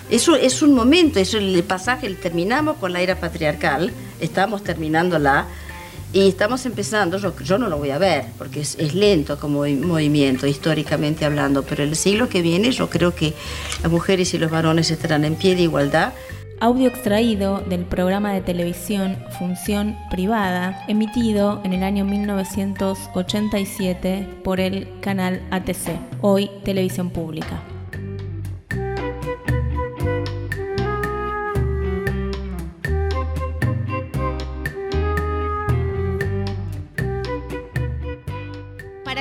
Eso 0.09 0.35
es 0.35 0.61
un 0.61 0.73
momento, 0.75 1.19
es 1.19 1.33
el 1.33 1.63
pasaje, 1.63 2.05
el- 2.07 2.17
terminamos 2.17 2.77
con 2.77 2.93
la 2.93 3.01
era 3.01 3.15
patriarcal, 3.19 3.91
estamos 4.19 4.63
terminándola 4.63 5.47
y 6.13 6.27
estamos 6.29 6.65
empezando, 6.67 7.17
yo, 7.17 7.57
no 7.57 7.67
lo 7.69 7.77
voy 7.79 7.89
a 7.89 7.97
ver, 7.97 8.25
porque 8.37 8.61
es, 8.61 8.75
es 8.79 8.93
lento 8.93 9.39
como 9.39 9.65
movi- 9.65 9.81
movimiento, 9.81 10.45
históricamente 10.47 11.25
hablando, 11.25 11.63
pero 11.63 11.83
el 11.83 11.95
siglo 11.95 12.29
que 12.29 12.41
viene 12.43 12.71
yo 12.71 12.87
creo 12.89 13.15
que 13.15 13.33
las 13.81 13.91
mujeres 13.91 14.31
y 14.33 14.37
los 14.37 14.51
varones 14.51 14.91
estarán 14.91 15.25
en 15.25 15.35
pie 15.35 15.55
de 15.55 15.63
igualdad. 15.63 16.13
Audio 16.61 16.87
extraído 16.87 17.61
del 17.67 17.83
programa 17.83 18.31
de 18.31 18.39
televisión 18.41 19.17
Función 19.39 19.97
Privada, 20.09 20.85
emitido 20.87 21.59
en 21.65 21.73
el 21.73 21.83
año 21.83 22.05
1987 22.05 24.25
por 24.43 24.59
el 24.61 24.87
canal 25.01 25.41
ATC, 25.51 25.99
hoy 26.21 26.49
Televisión 26.63 27.09
Pública. 27.09 27.61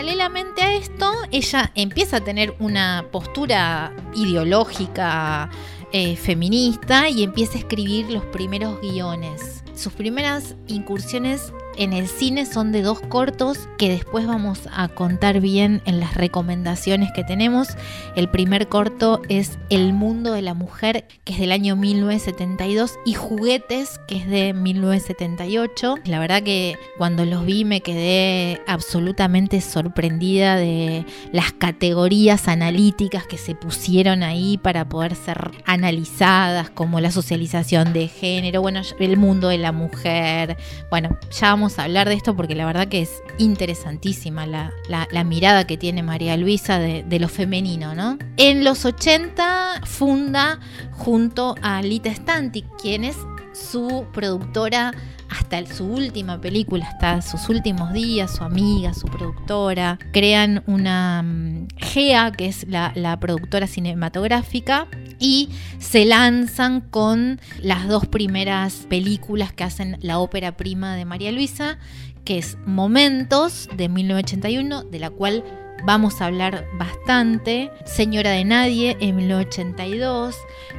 Paralelamente 0.04 0.60
a 0.60 0.74
esto, 0.74 1.10
ella 1.30 1.72
empieza 1.74 2.18
a 2.18 2.20
tener 2.20 2.54
una 2.58 3.06
postura 3.10 3.90
ideológica 4.14 5.48
eh, 5.92 6.14
feminista 6.16 7.08
y 7.08 7.22
empieza 7.22 7.54
a 7.54 7.60
escribir 7.60 8.10
los 8.10 8.22
primeros 8.26 8.78
guiones. 8.82 9.64
Sus 9.74 9.94
primeras 9.94 10.56
incursiones 10.66 11.54
en 11.76 11.92
el 11.92 12.08
cine 12.08 12.46
son 12.46 12.72
de 12.72 12.82
dos 12.82 13.00
cortos 13.00 13.68
que 13.78 13.88
después 13.88 14.26
vamos 14.26 14.60
a 14.72 14.88
contar 14.88 15.40
bien 15.40 15.82
en 15.84 16.00
las 16.00 16.14
recomendaciones 16.14 17.10
que 17.14 17.24
tenemos. 17.24 17.68
El 18.16 18.28
primer 18.28 18.68
corto 18.68 19.22
es 19.28 19.58
El 19.70 19.92
mundo 19.92 20.32
de 20.32 20.42
la 20.42 20.54
mujer, 20.54 21.06
que 21.24 21.32
es 21.32 21.38
del 21.38 21.52
año 21.52 21.76
1972, 21.76 22.98
y 23.04 23.14
Juguetes, 23.14 24.00
que 24.06 24.16
es 24.16 24.28
de 24.28 24.52
1978. 24.52 25.96
La 26.04 26.18
verdad 26.18 26.42
que 26.42 26.76
cuando 26.98 27.24
los 27.24 27.44
vi 27.44 27.64
me 27.64 27.80
quedé 27.80 28.60
absolutamente 28.66 29.60
sorprendida 29.60 30.56
de 30.56 31.06
las 31.32 31.52
categorías 31.52 32.48
analíticas 32.48 33.26
que 33.26 33.38
se 33.38 33.54
pusieron 33.54 34.22
ahí 34.22 34.58
para 34.58 34.88
poder 34.88 35.14
ser 35.14 35.50
analizadas, 35.64 36.70
como 36.70 37.00
la 37.00 37.10
socialización 37.10 37.92
de 37.92 38.08
género, 38.08 38.60
bueno, 38.62 38.82
el 38.98 39.16
mundo 39.16 39.48
de 39.48 39.58
la 39.58 39.72
mujer. 39.72 40.56
Bueno, 40.90 41.18
ya 41.30 41.50
vamos 41.50 41.63
a 41.78 41.84
hablar 41.84 42.08
de 42.08 42.14
esto 42.14 42.36
porque 42.36 42.54
la 42.54 42.66
verdad 42.66 42.88
que 42.88 43.02
es 43.02 43.22
interesantísima 43.38 44.46
la, 44.46 45.24
mirada 45.24 45.66
que 45.66 45.76
tiene 45.76 46.02
María 46.02 46.36
Luisa 46.36 46.78
de, 46.78 47.02
de 47.02 47.18
lo 47.18 47.28
femenino, 47.28 47.94
¿no? 47.94 48.18
En 48.36 48.64
los 48.64 48.84
80 48.84 49.80
funda 49.84 50.60
junto 50.92 51.54
a 51.62 51.82
Lita 51.82 52.14
Stantic, 52.14 52.66
quien 52.80 53.04
es 53.04 53.16
su 53.52 54.06
productora 54.12 54.92
hasta 55.38 55.64
su 55.66 55.84
última 55.84 56.40
película, 56.40 56.86
hasta 56.86 57.22
sus 57.22 57.48
últimos 57.48 57.92
días, 57.92 58.36
su 58.36 58.44
amiga, 58.44 58.94
su 58.94 59.06
productora. 59.06 59.98
Crean 60.12 60.62
una 60.66 61.22
mm, 61.22 61.68
GEA, 61.76 62.32
que 62.32 62.46
es 62.46 62.66
la, 62.68 62.92
la 62.94 63.18
productora 63.18 63.66
cinematográfica, 63.66 64.86
y 65.18 65.48
se 65.78 66.04
lanzan 66.04 66.80
con 66.80 67.40
las 67.60 67.88
dos 67.88 68.06
primeras 68.06 68.86
películas 68.88 69.52
que 69.52 69.64
hacen 69.64 69.96
la 70.00 70.18
ópera 70.18 70.56
prima 70.56 70.94
de 70.96 71.04
María 71.04 71.32
Luisa, 71.32 71.78
que 72.24 72.38
es 72.38 72.56
Momentos 72.64 73.68
de 73.76 73.88
1981, 73.88 74.84
de 74.84 74.98
la 74.98 75.10
cual 75.10 75.44
vamos 75.84 76.20
a 76.20 76.26
hablar 76.26 76.66
bastante, 76.74 77.70
Señora 77.84 78.30
de 78.30 78.44
Nadie 78.44 78.96
en 79.00 79.16
1982, 79.16 80.36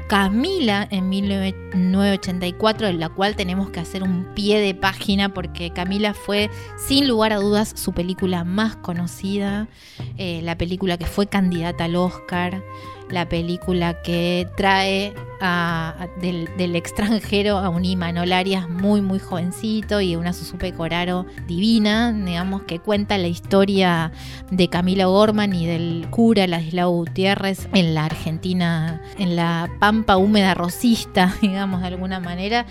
Camila 0.07 0.87
en 0.89 1.09
1984, 1.09 2.87
en 2.87 2.99
la 2.99 3.09
cual 3.09 3.35
tenemos 3.35 3.69
que 3.69 3.79
hacer 3.79 4.03
un 4.03 4.25
pie 4.35 4.59
de 4.59 4.73
página 4.73 5.33
porque 5.33 5.71
Camila 5.71 6.13
fue 6.13 6.49
sin 6.77 7.07
lugar 7.07 7.33
a 7.33 7.37
dudas 7.37 7.73
su 7.75 7.93
película 7.93 8.43
más 8.43 8.75
conocida, 8.75 9.67
eh, 10.17 10.41
la 10.43 10.57
película 10.57 10.97
que 10.97 11.05
fue 11.05 11.27
candidata 11.27 11.85
al 11.85 11.95
Oscar, 11.95 12.63
la 13.09 13.27
película 13.27 14.01
que 14.01 14.47
trae 14.55 15.13
del 16.21 16.75
extranjero 16.75 17.57
a 17.57 17.69
un 17.69 17.85
Imanol 17.85 18.31
Arias 18.31 18.69
muy 18.69 19.01
muy 19.01 19.19
jovencito 19.19 20.01
y 20.01 20.15
una 20.15 20.33
Susupe 20.33 20.73
Coraro 20.73 21.25
divina, 21.45 22.13
digamos 22.13 22.63
que 22.63 22.79
cuenta 22.79 23.17
la 23.17 23.27
historia 23.27 24.11
de 24.49 24.69
Camila 24.69 25.05
Gorman 25.05 25.53
y 25.53 25.67
del 25.67 26.07
cura 26.09 26.47
Ladislao 26.47 26.89
Gutiérrez 26.91 27.67
en 27.73 27.93
la 27.93 28.05
Argentina, 28.05 29.01
en 29.17 29.35
la 29.35 29.69
pampa 29.79 30.17
húmeda 30.17 30.53
rosista, 30.53 31.35
digamos 31.41 31.81
de 31.81 31.87
alguna 31.87 32.19
manera, 32.19 32.65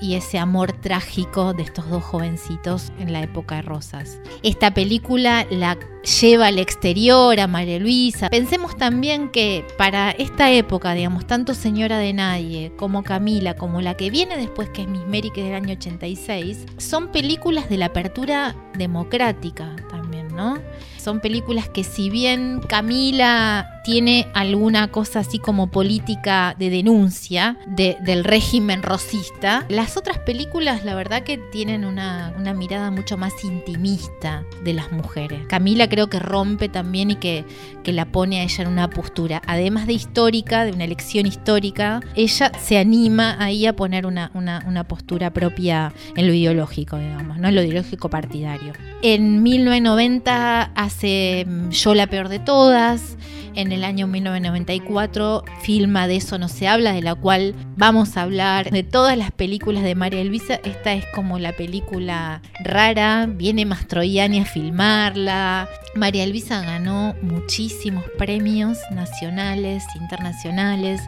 y 0.00 0.14
ese 0.14 0.38
amor 0.38 0.72
trágico 0.72 1.52
de 1.54 1.62
estos 1.62 1.88
dos 1.88 2.04
jovencitos 2.04 2.92
en 2.98 3.12
la 3.12 3.22
época 3.22 3.56
de 3.56 3.62
Rosas. 3.62 4.20
Esta 4.42 4.72
película 4.72 5.46
la 5.50 5.76
lleva 6.02 6.46
al 6.46 6.58
exterior 6.58 7.38
a 7.38 7.46
María 7.46 7.78
Luisa. 7.78 8.30
Pensemos 8.30 8.76
también 8.76 9.30
que 9.30 9.64
para 9.76 10.10
esta 10.10 10.50
época, 10.50 10.94
digamos, 10.94 11.26
tanto 11.26 11.54
Señora 11.54 11.98
de 11.98 12.12
Nadie 12.12 12.72
como 12.76 13.02
Camila, 13.02 13.54
como 13.54 13.80
la 13.80 13.96
que 13.96 14.10
viene 14.10 14.36
después, 14.36 14.68
que 14.70 14.82
es 14.82 14.88
Miss 14.88 15.06
Mary, 15.06 15.30
que 15.30 15.40
es 15.40 15.46
del 15.46 15.56
año 15.56 15.72
86, 15.72 16.66
son 16.78 17.08
películas 17.08 17.68
de 17.68 17.76
la 17.76 17.86
apertura 17.86 18.54
democrática 18.76 19.76
también, 19.90 20.28
¿no? 20.34 20.58
Son 21.00 21.20
películas 21.20 21.68
que 21.68 21.82
si 21.84 22.10
bien 22.10 22.60
Camila 22.68 23.80
tiene 23.84 24.28
alguna 24.34 24.88
cosa 24.88 25.20
así 25.20 25.38
como 25.38 25.70
política 25.70 26.54
de 26.58 26.68
denuncia 26.68 27.56
de- 27.66 27.96
del 28.02 28.24
régimen 28.24 28.82
rosista, 28.82 29.64
las 29.70 29.96
otras 29.96 30.18
películas 30.18 30.84
la 30.84 30.94
verdad 30.94 31.22
que 31.22 31.38
tienen 31.38 31.86
una, 31.86 32.34
una 32.38 32.52
mirada 32.52 32.90
mucho 32.90 33.16
más 33.16 33.32
intimista 33.42 34.44
de 34.62 34.74
las 34.74 34.92
mujeres. 34.92 35.46
Camila 35.48 35.88
creo 35.88 36.10
que 36.10 36.18
rompe 36.18 36.68
también 36.68 37.10
y 37.12 37.16
que, 37.16 37.46
que 37.82 37.92
la 37.94 38.04
pone 38.04 38.40
a 38.40 38.42
ella 38.42 38.62
en 38.64 38.68
una 38.68 38.90
postura, 38.90 39.40
además 39.46 39.86
de 39.86 39.94
histórica, 39.94 40.64
de 40.66 40.72
una 40.72 40.84
elección 40.84 41.24
histórica, 41.26 42.00
ella 42.14 42.52
se 42.60 42.76
anima 42.78 43.36
ahí 43.42 43.64
a 43.64 43.74
poner 43.74 44.04
una, 44.04 44.30
una- 44.34 44.62
una 44.66 44.84
postura 44.84 45.30
propia 45.32 45.94
en 46.16 46.26
lo 46.26 46.34
ideológico, 46.34 46.98
digamos, 46.98 47.38
¿no? 47.38 47.48
En 47.48 47.54
lo 47.54 47.62
ideológico 47.62 48.10
partidario. 48.10 48.74
En 49.02 49.42
1990 49.42 50.70
hace 50.90 51.46
mm, 51.46 51.70
Yo 51.70 51.94
la 51.94 52.06
peor 52.06 52.28
de 52.28 52.38
todas. 52.38 53.16
En 53.56 53.72
el 53.72 53.82
año 53.82 54.06
1994 54.06 55.42
filma 55.60 56.06
De 56.06 56.16
eso 56.16 56.38
no 56.38 56.48
se 56.48 56.68
habla, 56.68 56.92
de 56.92 57.02
la 57.02 57.16
cual 57.16 57.54
vamos 57.76 58.16
a 58.16 58.22
hablar 58.22 58.70
de 58.70 58.84
todas 58.84 59.18
las 59.18 59.32
películas 59.32 59.82
de 59.82 59.96
María 59.96 60.22
Luisa. 60.22 60.60
Esta 60.62 60.92
es 60.92 61.04
como 61.14 61.38
la 61.40 61.52
película 61.56 62.42
rara, 62.60 63.26
viene 63.28 63.66
Mastroianni 63.66 64.38
a 64.38 64.44
filmarla. 64.44 65.68
María 65.96 66.26
Luisa 66.28 66.62
ganó 66.62 67.16
muchísimos 67.22 68.04
premios 68.16 68.78
nacionales, 68.92 69.82
internacionales 70.00 71.00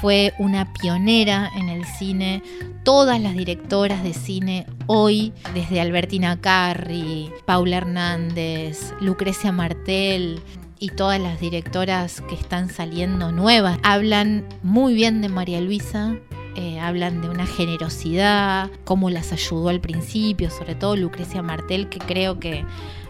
fue 0.00 0.34
una 0.38 0.72
pionera 0.72 1.50
en 1.56 1.68
el 1.68 1.84
cine. 1.84 2.42
Todas 2.84 3.20
las 3.20 3.34
directoras 3.34 4.02
de 4.02 4.14
cine 4.14 4.66
hoy, 4.86 5.32
desde 5.54 5.80
Albertina 5.80 6.40
Carri, 6.40 7.30
Paula 7.44 7.78
Hernández, 7.78 8.92
Lucrecia 9.00 9.52
Martel, 9.52 10.40
y 10.78 10.90
todas 10.90 11.20
las 11.20 11.40
directoras 11.40 12.20
que 12.28 12.34
están 12.34 12.68
saliendo 12.68 13.32
nuevas 13.32 13.78
hablan 13.82 14.46
muy 14.62 14.94
bien 14.94 15.22
de 15.22 15.28
María 15.28 15.60
Luisa, 15.60 16.16
eh, 16.54 16.78
hablan 16.80 17.22
de 17.22 17.28
una 17.28 17.46
generosidad, 17.46 18.70
cómo 18.84 19.10
las 19.10 19.32
ayudó 19.32 19.70
al 19.70 19.80
principio, 19.80 20.50
sobre 20.50 20.74
todo 20.74 20.96
Lucrecia 20.96 21.42
Martel, 21.42 21.88
que 21.88 21.98
creo 21.98 22.38
que 22.38 22.64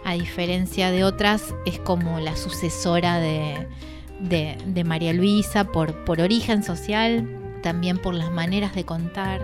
a 0.04 0.14
diferencia 0.14 0.90
de 0.90 1.04
otras 1.04 1.54
es 1.64 1.78
como 1.80 2.20
la 2.20 2.36
sucesora 2.36 3.18
de, 3.18 3.66
de, 4.20 4.84
María 4.84 5.12
Luisa 5.12 5.64
por, 5.64 6.04
por 6.04 6.20
origen 6.20 6.62
social, 6.62 7.28
también 7.62 7.98
por 7.98 8.14
las 8.14 8.30
maneras 8.30 8.74
de 8.74 8.84
contar. 8.84 9.40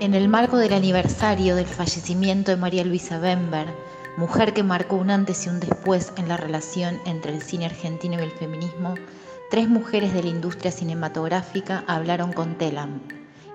En 0.00 0.14
el 0.14 0.28
marco 0.28 0.58
del 0.58 0.72
aniversario 0.72 1.56
del 1.56 1.66
fallecimiento 1.66 2.50
de 2.50 2.56
María 2.56 2.84
Luisa 2.84 3.18
Bember, 3.18 3.66
mujer 4.16 4.52
que 4.52 4.62
marcó 4.62 4.96
un 4.96 5.10
antes 5.10 5.46
y 5.46 5.48
un 5.48 5.60
después 5.60 6.12
en 6.16 6.28
la 6.28 6.36
relación 6.36 7.00
entre 7.06 7.34
el 7.34 7.42
cine 7.42 7.66
argentino 7.66 8.14
y 8.14 8.22
el 8.22 8.30
feminismo, 8.30 8.94
tres 9.50 9.68
mujeres 9.68 10.12
de 10.12 10.22
la 10.22 10.28
industria 10.28 10.70
cinematográfica 10.70 11.84
hablaron 11.86 12.32
con 12.32 12.56
Telam 12.56 13.00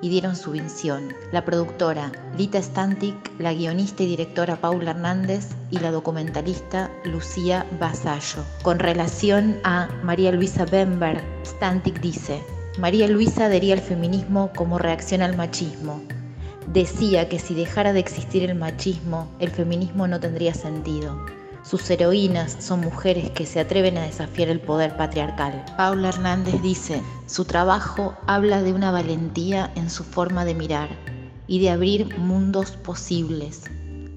y 0.01 0.09
dieron 0.09 0.35
su 0.35 0.51
visión. 0.51 1.13
La 1.31 1.45
productora 1.45 2.11
Lita 2.37 2.61
Stantic, 2.61 3.15
la 3.39 3.53
guionista 3.53 4.03
y 4.03 4.07
directora 4.07 4.55
Paula 4.55 4.91
Hernández 4.91 5.49
y 5.69 5.79
la 5.79 5.91
documentalista 5.91 6.91
Lucía 7.05 7.65
Basallo. 7.79 8.43
Con 8.63 8.79
relación 8.79 9.59
a 9.63 9.89
María 10.03 10.31
Luisa 10.31 10.65
Bember, 10.65 11.21
Stantic 11.45 11.99
dice, 12.01 12.41
María 12.79 13.07
Luisa 13.07 13.45
adhería 13.45 13.73
al 13.73 13.81
feminismo 13.81 14.51
como 14.55 14.77
reacción 14.77 15.21
al 15.21 15.35
machismo, 15.35 16.01
Decía 16.67 17.27
que 17.27 17.37
si 17.37 17.53
dejara 17.53 17.91
de 17.91 17.99
existir 17.99 18.49
el 18.49 18.55
machismo, 18.55 19.27
el 19.39 19.49
feminismo 19.49 20.07
no 20.07 20.21
tendría 20.21 20.53
sentido. 20.53 21.17
Sus 21.63 21.89
heroínas 21.89 22.58
son 22.60 22.82
mujeres 22.82 23.30
que 23.32 23.45
se 23.45 23.60
atreven 23.60 23.97
a 23.97 24.04
desafiar 24.04 24.50
el 24.50 24.60
poder 24.60 24.97
patriarcal. 24.97 25.63
Paula 25.78 26.10
Hernández 26.10 26.62
dice, 26.62 27.02
su 27.28 27.45
trabajo 27.45 28.15
habla 28.28 28.62
de 28.62 28.74
una 28.74 28.91
valentía 28.91 29.71
en 29.76 29.89
su 29.89 30.04
forma 30.04 30.43
de 30.43 30.56
mirar 30.56 30.89
y 31.47 31.60
de 31.60 31.69
abrir 31.69 32.17
mundos 32.17 32.71
posibles. 32.71 33.63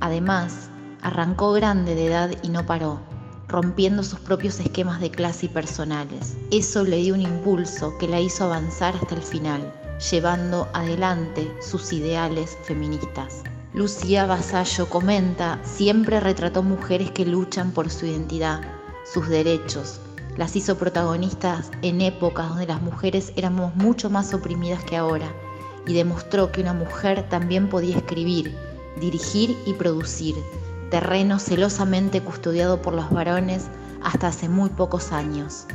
Además, 0.01 0.71
arrancó 1.03 1.53
grande 1.53 1.95
de 1.95 2.07
edad 2.07 2.31
y 2.43 2.49
no 2.49 2.65
paró, 2.67 3.01
rompiendo 3.49 4.03
sus 4.03 4.21
propios 4.21 4.59
esquemas 4.61 5.01
de 5.01 5.11
clase 5.11 5.47
y 5.47 5.49
personales. 5.51 6.37
Eso 6.51 6.83
le 6.85 6.97
dio 6.97 7.15
un 7.15 7.23
impulso 7.23 7.97
que 7.99 8.09
la 8.09 8.21
hizo 8.21 8.45
avanzar 8.45 8.95
hasta 8.97 9.15
el 9.15 9.23
final 9.23 9.73
llevando 10.11 10.69
adelante 10.73 11.51
sus 11.61 11.93
ideales 11.93 12.59
feministas. 12.65 13.43
Lucía 13.75 14.25
Basallo 14.25 14.89
comenta, 14.89 15.59
siempre 15.65 16.21
retrató 16.21 16.63
mujeres 16.63 17.11
que 17.11 17.27
luchan 17.27 17.73
por 17.73 17.91
su 17.91 18.07
identidad, 18.07 18.61
sus 19.05 19.29
derechos. 19.29 20.01
Las 20.37 20.55
hizo 20.55 20.79
protagonistas 20.79 21.73
en 21.83 22.01
épocas 22.01 22.51
donde 22.51 22.69
las 22.69 22.81
mujeres 22.81 23.33
éramos 23.35 23.75
mucho 23.75 24.11
más 24.11 24.33
oprimidas 24.33 24.85
que 24.85 24.97
ahora 24.97 25.27
y 25.89 25.93
demostró 25.93 26.53
que 26.53 26.61
una 26.61 26.73
mujer 26.73 27.29
también 27.29 27.69
podía 27.69 27.97
escribir, 27.97 28.57
dirigir 29.01 29.59
y 29.67 29.73
producir, 29.73 30.37
terreno 30.93 31.41
celosamente 31.41 32.21
custodiado 32.21 32.81
por 32.81 32.95
los 32.95 33.11
varones 33.11 33.67
hasta 34.05 34.29
hace 34.29 34.49
muy 34.49 34.69
pocos 34.71 35.11
años. 35.11 35.67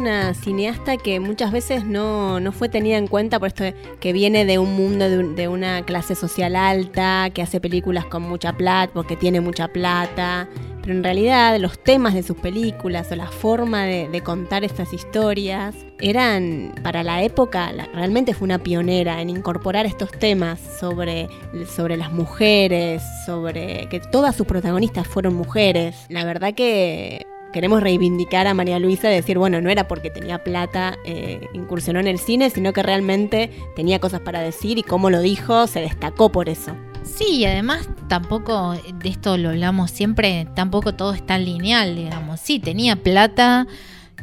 Una 0.00 0.32
cineasta 0.32 0.96
que 0.96 1.20
muchas 1.20 1.52
veces 1.52 1.84
no, 1.84 2.40
fue 2.52 2.70
tenida 2.70 2.96
en 2.96 3.06
cuenta 3.06 3.38
por 3.38 3.48
esto 3.48 3.64
que 4.00 4.14
viene 4.14 4.46
de 4.46 4.58
un 4.58 4.74
mundo 4.74 5.10
de, 5.10 5.48
una 5.48 5.84
clase 5.84 6.14
social 6.14 6.56
alta, 6.56 7.28
que 7.34 7.42
hace 7.42 7.60
películas 7.60 8.06
con 8.06 8.22
mucha 8.22 8.54
plata, 8.54 8.90
porque 8.94 9.14
tiene 9.14 9.42
mucha 9.42 9.68
plata. 9.68 10.48
Pero 10.80 10.94
en 10.94 11.04
realidad 11.04 11.58
los 11.58 11.78
temas 11.78 12.14
de 12.14 12.22
sus 12.22 12.38
películas 12.38 13.12
o 13.12 13.16
la 13.16 13.26
forma 13.26 13.84
de, 13.84 14.22
contar 14.24 14.64
estas 14.64 14.94
historias 14.94 15.74
eran, 15.98 16.74
para 16.82 17.02
la 17.02 17.22
época, 17.22 17.70
realmente 17.92 18.32
fue 18.32 18.46
una 18.46 18.58
pionera 18.58 19.20
en 19.20 19.28
incorporar 19.28 19.84
estos 19.84 20.10
temas 20.12 20.58
sobre, 20.80 21.28
sobre 21.66 21.98
las 21.98 22.10
mujeres, 22.10 23.02
sobre 23.26 23.86
que 23.90 24.00
todas 24.00 24.34
sus 24.34 24.46
protagonistas 24.46 25.06
fueron 25.06 25.34
mujeres. 25.34 26.06
La 26.08 26.24
verdad 26.24 26.54
que 26.54 27.26
queremos 27.52 27.82
reivindicar 27.82 28.46
a 28.46 28.54
María 28.54 28.78
Luisa 28.78 29.10
y 29.10 29.14
decir, 29.14 29.38
bueno, 29.38 29.60
no 29.60 29.70
era 29.70 29.88
porque 29.88 30.10
tenía 30.10 30.42
plata, 30.42 30.96
eh, 31.04 31.48
incursionó 31.52 32.00
en 32.00 32.06
el 32.06 32.18
cine, 32.18 32.50
sino 32.50 32.72
que 32.72 32.82
realmente 32.82 33.50
tenía 33.76 33.98
cosas 33.98 34.20
para 34.20 34.40
decir 34.40 34.78
y 34.78 34.82
como 34.82 35.10
lo 35.10 35.20
dijo, 35.20 35.66
se 35.66 35.80
destacó 35.80 36.30
por 36.30 36.48
eso. 36.48 36.76
Sí, 37.02 37.38
y 37.38 37.44
además 37.46 37.88
tampoco, 38.08 38.72
de 38.72 39.08
esto 39.08 39.36
lo 39.36 39.50
hablamos 39.50 39.90
siempre, 39.90 40.46
tampoco 40.54 40.94
todo 40.94 41.14
es 41.14 41.24
tan 41.24 41.44
lineal, 41.44 41.96
digamos. 41.96 42.40
Sí, 42.40 42.58
tenía 42.58 42.96
plata, 42.96 43.66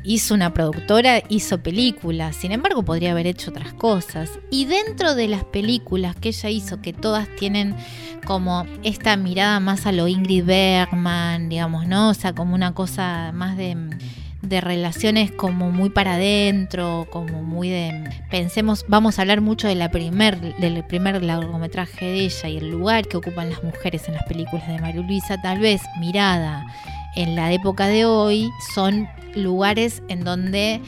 hizo 0.04 0.34
una 0.34 0.54
productora, 0.54 1.22
hizo 1.30 1.62
películas, 1.62 2.36
sin 2.36 2.52
embargo 2.52 2.84
podría 2.84 3.12
haber 3.12 3.28
hecho 3.28 3.52
otras 3.52 3.74
cosas. 3.74 4.30
Y 4.52 4.66
dentro 4.66 5.16
de 5.16 5.28
las 5.28 5.44
películas 5.44 6.16
que 6.16 6.30
ella 6.30 6.50
hizo, 6.50 6.82
que 6.82 6.94
todas 6.94 7.28
tienen 7.36 7.76
como 8.26 8.66
esta 8.84 9.16
mirada 9.18 9.60
más 9.60 9.86
a 9.86 9.92
lo 9.92 10.08
Ingrid 10.08 10.46
Bergman, 10.46 11.50
digamos, 11.50 11.88
¿no? 11.88 12.10
O 12.10 12.14
sea, 12.14 12.34
como 12.34 12.56
una 12.56 12.74
cosa 12.74 13.32
más 13.34 13.58
de 13.58 14.62
relaciones 14.62 15.32
como 15.32 15.72
muy 15.72 15.90
para 15.90 16.14
adentro, 16.14 17.08
como 17.10 17.44
muy 17.44 17.70
de 17.70 18.10
pensemos, 18.30 18.86
vamos 18.88 19.20
a 19.20 19.24
hablar 19.24 19.42
mucho 19.42 19.68
de 19.68 19.76
la 19.76 19.92
primer, 19.92 20.40
del 20.58 20.84
primer 20.86 21.22
largometraje 21.22 22.06
de 22.06 22.20
ella 22.26 22.50
y 22.50 22.58
el 22.58 22.70
lugar 22.70 23.08
que 23.08 23.18
ocupan 23.18 23.50
las 23.50 23.64
mujeres 23.64 24.08
en 24.08 24.14
las 24.14 24.24
películas 24.24 24.68
de 24.68 24.80
María 24.80 25.02
Luisa, 25.02 25.42
tal 25.42 25.60
vez 25.60 25.82
mirada 26.00 26.66
en 27.18 27.36
la 27.36 27.52
época 27.52 27.88
de 27.88 28.06
hoy, 28.06 28.52
son 28.76 29.10
lugares 29.36 30.04
en 30.08 30.24
donde 30.24 30.82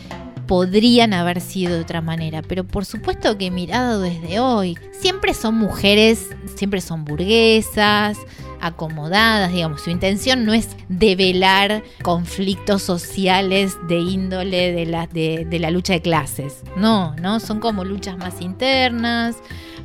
podrían 0.45 1.13
haber 1.13 1.41
sido 1.41 1.73
de 1.73 1.81
otra 1.81 2.01
manera, 2.01 2.41
pero 2.43 2.63
por 2.63 2.85
supuesto 2.85 3.37
que 3.37 3.51
mirado 3.51 4.01
desde 4.01 4.39
hoy, 4.39 4.77
siempre 4.91 5.33
son 5.33 5.55
mujeres, 5.55 6.29
siempre 6.55 6.81
son 6.81 7.03
burguesas, 7.03 8.17
acomodadas, 8.61 9.51
digamos, 9.51 9.81
su 9.81 9.89
intención 9.89 10.45
no 10.45 10.53
es 10.53 10.75
develar 10.87 11.83
conflictos 12.01 12.81
sociales 12.81 13.77
de 13.87 13.99
índole 13.99 14.71
de 14.71 14.85
la, 14.85 15.07
de, 15.07 15.45
de 15.49 15.59
la 15.59 15.71
lucha 15.71 15.93
de 15.93 16.01
clases, 16.01 16.63
no, 16.75 17.15
no, 17.15 17.39
son 17.39 17.59
como 17.59 17.83
luchas 17.83 18.17
más 18.17 18.41
internas, 18.41 19.37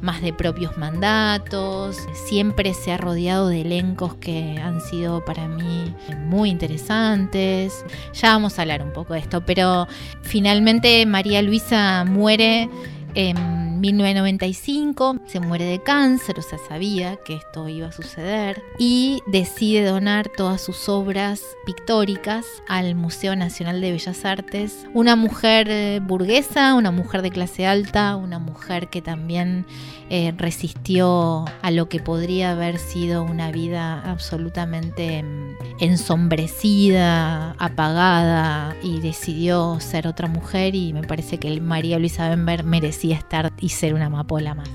más 0.05 0.21
de 0.21 0.33
propios 0.33 0.77
mandatos, 0.77 1.97
siempre 2.27 2.75
se 2.75 2.93
ha 2.93 2.99
rodeado 2.99 3.49
de 3.49 3.63
elencos 3.63 4.15
que 4.15 4.59
han 4.63 4.81
sido 4.81 5.25
para 5.25 5.49
mí 5.49 5.95
muy 6.27 6.51
interesantes. 6.51 7.85
Ya 8.13 8.33
vamos 8.33 8.59
a 8.59 8.63
hablar 8.63 8.83
un 8.83 8.93
poco 8.93 9.15
de 9.15 9.21
esto, 9.21 9.45
pero 9.45 9.89
finalmente 10.23 11.07
María 11.07 11.41
Luisa 11.43 12.05
muere 12.05 12.69
en 13.15 13.81
1995 13.81 15.19
se 15.27 15.41
muere 15.41 15.65
de 15.65 15.83
cáncer, 15.83 16.39
o 16.39 16.43
sea, 16.43 16.59
sabía 16.59 17.17
que 17.17 17.35
esto 17.35 17.69
iba 17.69 17.89
a 17.89 17.93
suceder, 17.93 18.63
y 18.79 19.23
decide 19.27 19.85
donar 19.85 20.31
todas 20.35 20.63
sus 20.63 20.89
obras 20.89 21.43
pictóricas 21.67 22.47
al 22.67 22.95
Museo 22.95 23.37
Nacional 23.37 23.81
de 23.81 23.93
Bellas 23.93 24.25
Artes. 24.25 24.87
Una 24.95 25.17
mujer 25.17 25.69
eh, 25.71 26.01
burguesa, 26.03 26.75
una 26.75 26.91
mujer 26.91 27.23
de 27.23 27.31
clase 27.31 27.67
alta, 27.67 28.17
una 28.17 28.39
mujer 28.39 28.89
que 28.89 29.03
también 29.03 29.67
eh, 30.11 30.33
resistió 30.37 31.45
a 31.63 31.71
lo 31.71 31.89
que 31.89 32.01
podría 32.01 32.53
haber 32.53 32.79
sido 32.79 33.23
una 33.23 33.51
vida 33.51 34.01
absolutamente 34.01 35.23
mm, 35.23 35.57
ensombrecida, 35.81 37.53
apagada, 37.59 38.77
y 38.83 39.01
decidió 39.01 39.79
ser 39.81 40.07
otra 40.07 40.29
mujer 40.29 40.75
y 40.75 40.93
me 40.93 41.03
parece 41.03 41.39
que 41.39 41.61
María 41.61 41.99
Luisa 41.99 42.29
Bember 42.29 42.65
merecía 42.65 43.04
estar 43.13 43.53
y 43.61 43.71
ser 43.71 43.95
una 43.95 44.07
amapola 44.07 44.55
más. 44.55 44.71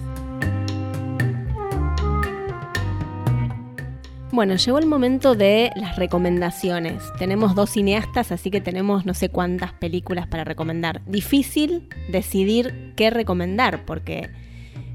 Bueno, 4.31 4.55
llegó 4.55 4.77
el 4.77 4.85
momento 4.85 5.33
de 5.33 5.71
las 5.75 5.95
recomendaciones. 5.95 7.03
Tenemos 7.17 7.55
dos 7.55 7.71
cineastas, 7.71 8.31
así 8.31 8.51
que 8.51 8.61
tenemos 8.61 9.05
no 9.05 9.15
sé 9.15 9.29
cuántas 9.29 9.73
películas 9.73 10.27
para 10.27 10.43
recomendar. 10.43 11.01
Difícil 11.07 11.89
decidir 12.09 12.93
qué 12.95 13.09
recomendar, 13.09 13.85
porque 13.85 14.29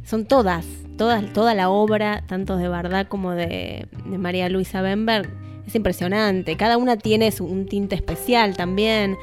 son 0.04 0.26
todas, 0.26 0.64
todas 0.96 1.32
toda 1.32 1.54
la 1.54 1.68
obra, 1.68 2.22
tanto 2.28 2.56
de 2.56 2.68
Bardá 2.68 3.06
como 3.06 3.32
de, 3.32 3.88
María 4.06 4.48
Luisa 4.48 4.82
Bemberg, 4.82 5.28
es 5.66 5.74
impresionante. 5.74 6.56
Cada 6.56 6.78
una 6.78 6.96
tiene 6.96 7.32
un 7.40 7.66
tinte 7.66 7.96
especial 7.96 8.56
también. 8.56 9.16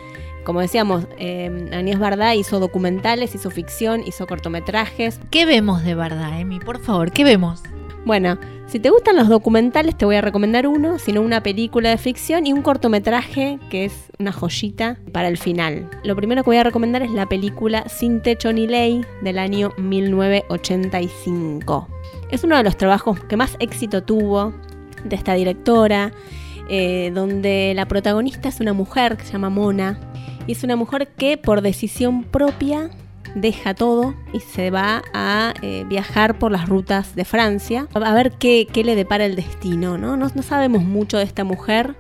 Como 0.44 0.62
decíamos, 0.62 1.08
eh, 1.18 1.70
Agnès 1.72 2.00
Varda 2.00 2.36
hizo 2.36 2.60
documentales, 2.60 3.36
hizo 3.36 3.52
ficción, 3.52 4.04
hizo 4.06 4.28
cortometrajes. 4.28 5.20
¿Qué 5.30 5.46
vemos 5.46 5.84
de 5.84 5.96
Varda, 5.96 6.40
Emi? 6.40 6.60
Por 6.60 6.80
favor, 6.80 7.12
¿qué 7.12 7.24
vemos? 7.24 7.64
Bueno, 8.04 8.40
si 8.66 8.80
te 8.80 8.90
gustan 8.90 9.16
los 9.16 9.30
documentales, 9.30 9.96
te 9.96 10.06
voy 10.06 10.16
a 10.16 10.22
recomendar 10.22 10.66
uno, 10.66 10.98
sino 10.98 11.22
una 11.22 11.44
película 11.44 11.90
de 11.90 11.98
ficción 11.98 12.48
y 12.48 12.54
un 12.54 12.64
cortometraje 12.64 13.60
que 13.70 13.86
es 13.86 14.12
una 14.18 14.32
joyita 14.32 14.98
para 15.12 15.28
el 15.28 15.38
final. 15.38 15.88
Lo 16.04 16.16
primero 16.16 16.44
que 16.44 16.50
voy 16.50 16.58
a 16.58 16.64
recomendar 16.64 17.04
es 17.04 17.12
la 17.12 17.28
película 17.28 17.88
Sin 17.90 18.22
Techo 18.22 18.52
ni 18.54 18.66
Ley 18.66 19.06
del 19.22 19.38
año 19.38 19.72
1985. 19.78 21.88
Es 22.32 22.44
uno 22.44 22.58
de 22.58 22.64
los 22.64 22.76
trabajos 22.78 23.24
que 23.26 23.38
más 23.38 23.56
éxito 23.60 24.02
tuvo 24.04 24.52
de 25.04 25.16
esta 25.16 25.36
directora, 25.36 26.12
eh, 26.70 27.12
donde 27.14 27.74
la 27.76 27.88
protagonista 27.88 28.50
es 28.50 28.60
una 28.60 28.74
mujer 28.74 29.18
que 29.18 29.26
se 29.26 29.34
llama 29.34 29.50
Mona, 29.50 30.00
y 30.48 30.54
es 30.54 30.64
una 30.64 30.76
mujer 30.76 31.10
que 31.10 31.38
por 31.38 31.62
decisión 31.62 32.24
propia 32.24 32.90
deja 33.36 33.74
todo 33.74 34.14
y 34.34 34.40
se 34.40 34.72
va 34.72 35.04
a 35.14 35.54
eh, 35.62 35.86
viajar 35.88 36.38
por 36.38 36.52
las 36.52 36.68
rutas 36.68 37.16
de 37.16 37.26
Francia 37.26 37.88
a 37.94 38.14
ver 38.14 38.34
qué, 38.34 38.68
qué 38.72 38.84
le 38.84 38.96
depara 38.96 39.26
el 39.26 39.36
destino. 39.36 39.98
¿no? 39.98 40.18
¿no? 40.18 40.30
Sabemos 40.42 40.84
mucho 40.84 41.18
de 41.18 41.24
esta 41.24 41.44
mujer 41.44 41.96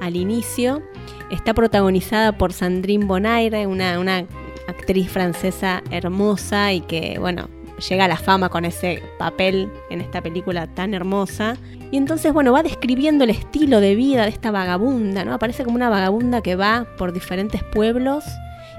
al 0.00 0.16
inicio. 0.16 0.82
Está 1.30 1.54
protagonizada 1.54 2.38
por 2.38 2.52
Sandrine 2.52 3.04
Bonaire, 3.04 3.66
una, 3.66 3.98
una 3.98 4.26
actriz 4.68 5.10
francesa 5.10 5.82
hermosa 5.90 6.72
y 6.72 6.80
que, 6.80 7.18
bueno, 7.18 7.48
llega 7.88 8.06
a 8.06 8.08
la 8.08 8.16
fama 8.16 8.48
con 8.48 8.64
ese 8.64 9.02
papel 9.18 9.70
en 9.90 10.00
esta 10.00 10.22
película 10.22 10.66
tan 10.66 10.94
hermosa. 10.94 11.56
Y 11.90 11.96
entonces, 11.96 12.32
bueno, 12.32 12.52
va 12.52 12.62
describiendo 12.62 13.24
el 13.24 13.30
estilo 13.30 13.80
de 13.80 13.94
vida 13.94 14.22
de 14.22 14.30
esta 14.30 14.50
vagabunda, 14.50 15.24
¿no? 15.24 15.34
Aparece 15.34 15.64
como 15.64 15.76
una 15.76 15.88
vagabunda 15.88 16.40
que 16.40 16.56
va 16.56 16.86
por 16.96 17.12
diferentes 17.12 17.62
pueblos 17.62 18.24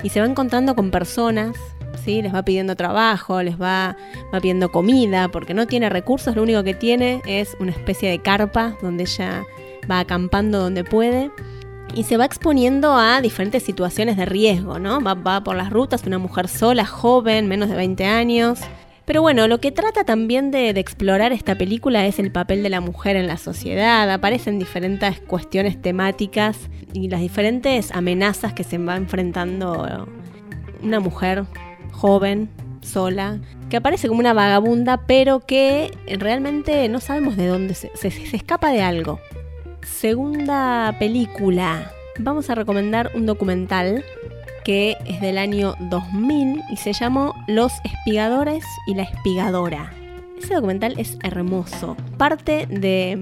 y 0.04 0.10
se 0.10 0.20
va 0.20 0.26
encontrando 0.26 0.76
con 0.76 0.92
personas, 0.92 1.56
¿sí? 2.04 2.22
Les 2.22 2.34
va 2.34 2.44
pidiendo 2.44 2.76
trabajo, 2.76 3.42
les 3.42 3.60
va, 3.60 3.96
pidiendo 4.42 4.72
comida, 4.72 5.30
porque 5.30 5.54
no 5.54 5.68
tiene 5.68 5.90
recursos, 5.90 6.36
lo 6.36 6.44
único 6.44 6.64
que 6.64 6.74
tiene 6.74 7.22
es 7.26 7.56
una 7.60 7.72
especie 7.72 8.10
de 8.10 8.20
carpa 8.20 8.76
donde 8.82 9.04
ella 9.04 9.44
va 9.90 10.00
acampando 10.00 10.60
donde 10.60 10.84
puede. 10.84 11.32
Y 11.96 12.04
se 12.04 12.18
va 12.18 12.26
exponiendo 12.26 12.96
a 12.96 13.22
diferentes 13.22 13.64
situaciones 13.64 14.18
de 14.18 14.26
riesgo, 14.26 14.78
¿no? 14.78 15.00
Va 15.02 15.44
por 15.44 15.56
las 15.56 15.70
rutas, 15.70 16.04
una 16.06 16.18
mujer 16.18 16.50
sola, 16.50 16.86
joven, 16.86 17.48
menos 17.48 17.70
de 17.70 17.76
20 17.76 18.06
años, 18.06 18.60
pero 19.08 19.22
bueno, 19.22 19.48
lo 19.48 19.62
que 19.62 19.72
trata 19.72 20.04
también 20.04 20.52
de, 20.52 20.72
explorar 20.72 21.32
esta 21.32 21.58
película 21.58 22.06
es 22.06 22.20
el 22.20 22.30
papel 22.30 22.62
de 22.62 22.70
la 22.70 22.82
mujer 22.82 23.16
en 23.16 23.26
la 23.26 23.38
sociedad. 23.38 24.12
Aparecen 24.12 24.60
diferentes 24.60 25.22
cuestiones 25.22 25.82
temáticas 25.82 26.58
y 26.92 27.08
las 27.08 27.22
diferentes 27.22 27.94
amenazas 27.94 28.52
que 28.52 28.66
se 28.66 28.78
va 28.78 28.98
enfrentando 28.98 30.10
una 30.84 31.00
mujer 31.00 31.46
joven, 31.94 32.50
sola, 32.82 33.40
que 33.70 33.78
aparece 33.78 34.10
como 34.10 34.20
una 34.20 34.34
vagabunda, 34.34 35.08
pero 35.08 35.40
que 35.40 35.90
realmente 36.20 36.90
no 36.90 37.00
sabemos 37.00 37.38
de 37.38 37.48
dónde 37.48 37.76
se 37.76 37.92
escapa 38.34 38.74
de 38.74 38.82
algo. 38.82 39.22
Segunda 39.84 40.94
película. 41.00 41.94
Vamos 42.20 42.50
a 42.50 42.56
recomendar 42.56 43.12
un 43.16 43.26
documental 43.26 44.04
que 44.68 44.98
es 45.06 45.22
del 45.22 45.38
año 45.38 45.76
2000 45.80 46.62
y 46.70 46.76
se 46.76 46.92
llamó 46.92 47.34
Los 47.48 47.72
espigadores 47.86 48.66
y 48.86 48.96
la 48.96 49.04
espigadora. 49.04 49.94
Ese 50.38 50.56
documental 50.56 50.96
es 50.98 51.18
hermoso. 51.24 51.96
Parte 52.18 52.68
de, 52.70 53.18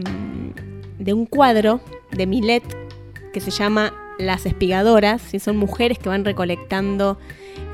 de 0.98 1.14
un 1.14 1.28
cuadro 1.28 1.82
de 2.10 2.26
Milet 2.26 2.64
que 3.32 3.42
se 3.42 3.52
llama 3.52 3.94
Las 4.18 4.48
espigadoras, 4.48 5.36
y 5.36 5.40
son 5.40 5.58
mujeres 5.58 6.00
que 6.00 6.10
van 6.10 6.26
recolectando 6.26 7.20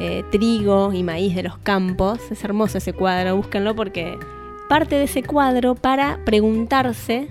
eh, 0.02 0.26
trigo 0.32 0.92
y 0.92 1.04
maíz 1.04 1.34
de 1.34 1.44
los 1.44 1.58
campos. 1.58 2.20
Es 2.30 2.44
hermoso 2.44 2.80
ese 2.80 2.92
cuadro, 2.92 3.38
búsquenlo 3.38 3.74
porque 3.74 4.20
parte 4.68 4.96
de 4.96 5.06
ese 5.06 5.24
cuadro 5.24 5.76
para 5.76 6.20
preguntarse 6.26 7.30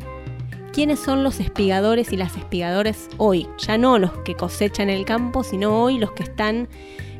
quiénes 0.81 1.01
son 1.01 1.23
los 1.23 1.41
espigadores 1.41 2.11
y 2.11 2.17
las 2.17 2.39
espigadores 2.39 3.11
hoy. 3.19 3.47
Ya 3.59 3.77
no 3.77 3.99
los 3.99 4.13
que 4.25 4.35
cosechan 4.35 4.89
el 4.89 5.05
campo, 5.05 5.45
sino 5.45 5.79
hoy 5.83 5.99
los 5.99 6.13
que 6.13 6.23
están, 6.23 6.69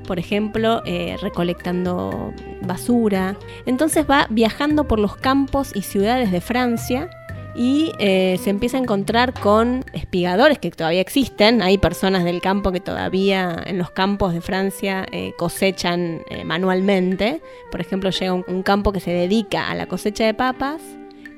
por 0.07 0.19
ejemplo, 0.19 0.81
eh, 0.87 1.19
recolectando 1.21 2.33
basura. 2.63 3.37
Entonces 3.67 4.07
va 4.11 4.27
viajando 4.31 4.85
por 4.89 4.99
los 4.99 5.15
campos 5.15 5.73
y 5.75 5.83
ciudades 5.83 6.33
de 6.33 6.41
Francia 6.41 7.11
y 7.55 7.93
eh, 7.99 8.41
se 8.43 8.49
empieza 8.49 8.79
a 8.79 8.81
encontrar 8.81 9.39
con 9.39 9.85
espigadores 9.93 10.59
que 10.59 10.71
todavía 10.71 11.03
existen. 11.03 11.61
Hay 11.61 11.77
personas 11.77 12.25
del 12.25 12.41
campo 12.41 12.73
que 12.73 12.81
todavía 12.81 13.63
en 13.67 13.77
los 13.77 13.91
campos 13.91 14.33
de 14.33 14.41
Francia 14.41 15.05
eh, 15.13 15.35
cosechan 15.37 16.23
manualmente. 16.47 17.43
Por 17.71 17.83
ejemplo, 17.83 18.09
llega 18.09 18.33
un, 18.33 18.43
un 18.49 18.63
campo 18.63 18.91
que 18.91 19.01
se 19.01 19.11
dedica 19.11 19.71
a 19.71 19.75
la 19.75 19.85
cosecha 19.85 20.25
de 20.25 20.33
papas 20.33 20.81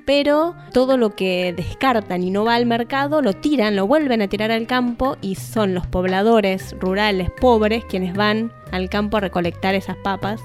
pero 0.04 0.54
todo 0.72 0.96
lo 0.96 1.14
que 1.14 1.52
descartan 1.56 2.22
y 2.22 2.30
no 2.30 2.44
va 2.44 2.54
al 2.54 2.66
mercado 2.66 3.22
lo 3.22 3.32
tiran, 3.34 3.76
lo 3.76 3.86
vuelven 3.86 4.22
a 4.22 4.28
tirar 4.28 4.50
al 4.50 4.66
campo 4.66 5.16
y 5.20 5.36
son 5.36 5.74
los 5.74 5.86
pobladores 5.86 6.74
rurales 6.78 7.30
pobres 7.40 7.84
quienes 7.84 8.14
van 8.14 8.52
al 8.70 8.88
campo 8.88 9.18
a 9.18 9.20
recolectar 9.20 9.74
esas 9.74 9.96
papas 9.96 10.40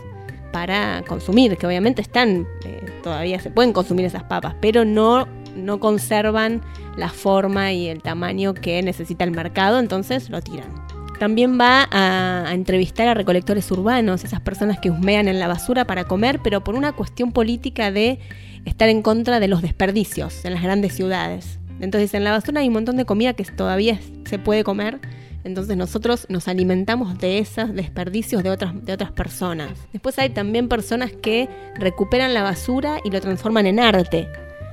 para 0.51 1.03
consumir, 1.07 1.57
que 1.57 1.67
obviamente 1.67 2.01
están, 2.01 2.47
eh, 2.65 2.85
todavía 3.03 3.39
se 3.39 3.51
pueden 3.51 3.73
consumir 3.73 4.05
esas 4.05 4.23
papas, 4.23 4.55
pero 4.61 4.85
no, 4.85 5.27
no 5.55 5.79
conservan 5.79 6.61
la 6.95 7.09
forma 7.09 7.73
y 7.73 7.87
el 7.87 8.01
tamaño 8.01 8.53
que 8.53 8.81
necesita 8.81 9.23
el 9.23 9.31
mercado, 9.31 9.79
entonces 9.79 10.29
lo 10.29 10.41
tiran. 10.41 10.86
También 11.19 11.59
va 11.59 11.87
a, 11.91 12.53
entrevistar 12.53 13.07
a 13.07 13.13
recolectores 13.13 13.69
urbanos, 13.71 14.23
esas 14.23 14.39
personas 14.41 14.79
que 14.79 14.91
husmean 14.91 15.27
en 15.27 15.39
la 15.39 15.47
basura 15.47 15.85
para 15.85 16.03
comer, 16.03 16.39
pero 16.43 16.63
por 16.63 16.75
una 16.75 16.93
cuestión 16.93 17.31
política 17.31 17.91
de 17.91 18.19
estar 18.65 18.89
en 18.89 19.01
contra 19.01 19.39
de 19.39 19.47
los 19.47 19.61
desperdicios 19.61 20.45
en 20.45 20.53
las 20.53 20.61
grandes 20.61 20.93
ciudades. 20.93 21.59
Entonces 21.79 22.13
en 22.13 22.23
la 22.23 22.31
basura 22.31 22.61
hay 22.61 22.67
un 22.67 22.73
montón 22.73 22.97
de 22.97 23.05
comida 23.05 23.33
que 23.33 23.43
todavía 23.45 23.99
se 24.25 24.39
puede 24.39 24.63
comer, 24.63 24.99
entonces 25.43 25.77
nosotros 25.77 26.27
nos 26.29 26.47
alimentamos 26.47 27.17
de 27.17 27.39
esos 27.39 27.73
desperdicios 27.73 28.43
de 28.43 28.49
otras, 28.49 28.85
de 28.85 28.93
otras 28.93 29.11
personas. 29.11 29.71
Después 29.93 30.19
hay 30.19 30.29
también 30.29 30.67
personas 30.67 31.11
que 31.11 31.49
recuperan 31.75 32.33
la 32.33 32.43
basura 32.43 32.99
y 33.03 33.11
lo 33.11 33.21
transforman 33.21 33.65
en 33.65 33.79
arte. 33.79 34.27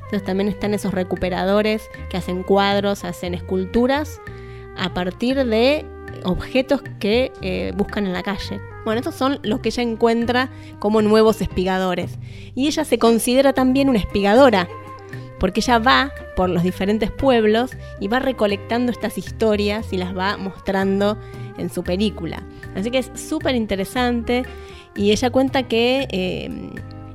Entonces 0.04 0.24
también 0.24 0.48
están 0.48 0.74
esos 0.74 0.92
recuperadores 0.92 1.82
que 2.10 2.16
hacen 2.16 2.42
cuadros, 2.42 3.04
hacen 3.04 3.34
esculturas 3.34 4.20
a 4.76 4.92
partir 4.92 5.44
de 5.44 5.86
objetos 6.24 6.82
que 6.98 7.32
eh, 7.40 7.72
buscan 7.76 8.06
en 8.06 8.12
la 8.12 8.22
calle. 8.22 8.60
Bueno, 8.84 9.00
estos 9.00 9.14
son 9.14 9.38
los 9.42 9.60
que 9.60 9.68
ella 9.68 9.82
encuentra 9.82 10.50
como 10.78 11.02
nuevos 11.02 11.40
espigadores. 11.40 12.18
Y 12.54 12.66
ella 12.66 12.84
se 12.84 12.98
considera 12.98 13.52
también 13.52 13.88
una 13.88 13.98
espigadora, 13.98 14.68
porque 15.38 15.60
ella 15.60 15.78
va 15.78 16.12
por 16.36 16.50
los 16.50 16.62
diferentes 16.62 17.10
pueblos 17.10 17.70
y 18.00 18.08
va 18.08 18.18
recolectando 18.18 18.92
estas 18.92 19.18
historias 19.18 19.92
y 19.92 19.98
las 19.98 20.16
va 20.16 20.36
mostrando 20.36 21.18
en 21.58 21.70
su 21.70 21.82
película. 21.82 22.42
Así 22.74 22.90
que 22.90 22.98
es 22.98 23.10
súper 23.14 23.54
interesante 23.54 24.44
y 24.96 25.12
ella 25.12 25.30
cuenta 25.30 25.64
que 25.64 26.06
eh, 26.10 26.50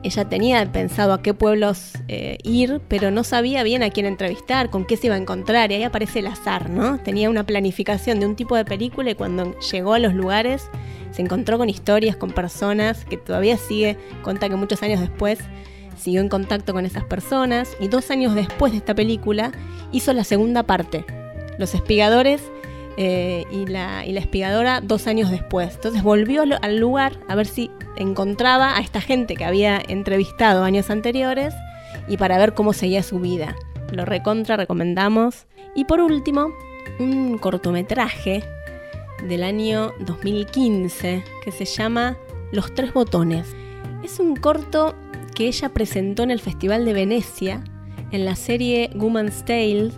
ella 0.04 0.26
tenía 0.26 0.72
pensado 0.72 1.14
a 1.14 1.22
qué 1.22 1.34
pueblos 1.34 1.94
eh, 2.08 2.38
ir, 2.44 2.82
pero 2.88 3.12
no 3.12 3.24
sabía 3.24 3.64
bien 3.64 3.84
a 3.84 3.90
quién 3.90 4.06
entrevistar, 4.06 4.70
con 4.70 4.86
qué 4.86 4.98
se 4.98 5.08
iba 5.08 5.16
a 5.16 5.20
encontrar, 5.20 5.72
y 5.72 5.76
ahí 5.76 5.84
aparece 5.84 6.20
el 6.20 6.28
azar, 6.28 6.70
¿no? 6.70 7.00
Tenía 7.00 7.30
una 7.30 7.46
planificación 7.46 8.20
de 8.20 8.26
un 8.26 8.36
tipo 8.36 8.56
de 8.56 8.66
película 8.66 9.12
y 9.12 9.16
cuando 9.16 9.60
llegó 9.60 9.94
a 9.94 10.00
los 10.00 10.14
lugares 10.14 10.70
se 11.12 11.22
encontró 11.22 11.58
con 11.58 11.70
historias, 11.70 12.16
con 12.16 12.32
personas 12.32 13.04
que 13.06 13.18
todavía 13.18 13.58
sigue, 13.58 13.98
cuenta 14.24 14.48
que 14.48 14.56
muchos 14.56 14.82
años 14.84 15.00
después 15.02 15.40
siguió 15.98 16.22
en 16.22 16.30
contacto 16.30 16.74
con 16.74 16.86
esas 16.86 17.04
personas 17.04 17.76
y 17.80 17.88
dos 17.90 18.10
años 18.10 18.36
después 18.36 18.72
de 18.72 18.78
esta 18.78 18.96
película 18.96 19.52
hizo 19.92 20.14
la 20.14 20.24
segunda 20.24 20.64
parte, 20.64 21.06
Los 21.58 21.76
espigadores 21.76 22.42
eh, 22.96 23.46
y, 23.52 23.66
la, 23.66 24.06
y 24.06 24.14
la 24.14 24.20
espigadora 24.22 24.82
dos 24.82 25.08
años 25.08 25.30
después. 25.30 25.76
Entonces 25.76 26.04
volvió 26.04 26.44
al 26.62 26.78
lugar 26.78 27.14
a 27.28 27.36
ver 27.36 27.48
si 27.48 27.70
encontraba 27.96 28.78
a 28.78 28.82
esta 28.82 29.02
gente 29.02 29.36
que 29.36 29.46
había 29.46 29.82
entrevistado 29.88 30.64
años 30.64 30.90
anteriores 30.90 31.54
y 32.08 32.18
para 32.18 32.38
ver 32.38 32.54
cómo 32.54 32.74
seguía 32.74 33.04
su 33.04 33.20
vida. 33.20 33.56
Lo 33.92 34.06
recontra 34.06 34.58
recomendamos. 34.58 35.48
Y 35.76 35.86
por 35.86 36.02
último, 36.02 36.54
un 37.00 37.38
cortometraje 37.38 38.44
del 39.28 39.44
año 39.44 39.94
2015 40.00 41.24
que 41.44 41.52
se 41.52 41.66
llama 41.66 42.18
Los 42.52 42.74
Tres 42.74 42.94
Botones. 42.94 43.48
Es 44.04 44.20
un 44.20 44.36
corto 44.36 44.96
que 45.36 45.48
ella 45.48 45.70
presentó 45.70 46.24
en 46.24 46.32
el 46.32 46.40
Festival 46.40 46.86
de 46.86 46.94
Venecia 46.94 47.64
en 48.12 48.26
la 48.26 48.36
serie 48.36 48.90
Woman's 48.96 49.46
Tale, 49.46 49.92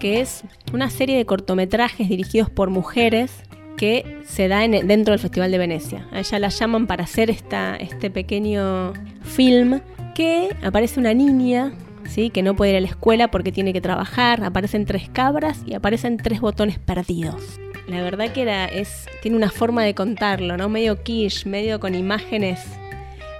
que 0.00 0.20
es 0.20 0.42
una 0.72 0.90
serie 0.90 1.16
de 1.16 1.26
cortometrajes 1.26 2.08
dirigidos 2.08 2.50
por 2.50 2.70
mujeres 2.70 3.42
que 3.78 4.20
se 4.26 4.48
da 4.48 4.64
en, 4.64 4.86
dentro 4.86 5.12
del 5.12 5.20
Festival 5.20 5.50
de 5.50 5.56
Venecia. 5.56 6.06
A 6.12 6.18
ella 6.18 6.38
la 6.38 6.48
llaman 6.48 6.86
para 6.86 7.04
hacer 7.04 7.30
esta, 7.30 7.76
este 7.76 8.10
pequeño 8.10 8.92
film 9.22 9.80
que 10.14 10.54
aparece 10.62 11.00
una 11.00 11.14
niña 11.14 11.72
¿sí? 12.08 12.30
que 12.30 12.42
no 12.42 12.56
puede 12.56 12.72
ir 12.72 12.76
a 12.78 12.80
la 12.80 12.88
escuela 12.88 13.30
porque 13.30 13.52
tiene 13.52 13.72
que 13.72 13.80
trabajar, 13.80 14.42
aparecen 14.44 14.84
tres 14.84 15.08
cabras 15.08 15.62
y 15.64 15.74
aparecen 15.74 16.16
tres 16.16 16.40
botones 16.40 16.78
perdidos. 16.78 17.58
la 17.88 18.02
verdad 18.02 18.32
que 18.32 18.84
tiene 19.22 19.36
una 19.36 19.50
forma 19.50 19.84
de 19.84 19.94
contarlo, 19.94 20.56
¿no? 20.56 20.68
Medio 20.68 21.02
quiche, 21.02 21.48
medio 21.48 21.80
con 21.80 21.94
imágenes 21.94 22.60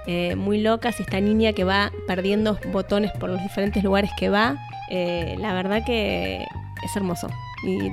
eh, 0.07 0.35
muy 0.35 0.61
locas 0.61 0.99
esta 0.99 1.19
niña 1.19 1.53
que 1.53 1.63
va 1.63 1.91
perdiendo 2.07 2.57
botones 2.71 3.11
por 3.19 3.29
los 3.29 3.41
diferentes 3.43 3.83
lugares 3.83 4.09
que 4.17 4.29
va. 4.29 4.57
Eh, 4.89 5.35
la 5.39 5.53
verdad 5.53 5.83
que 5.85 6.45
es 6.83 6.95
hermoso. 6.95 7.29
Y 7.63 7.91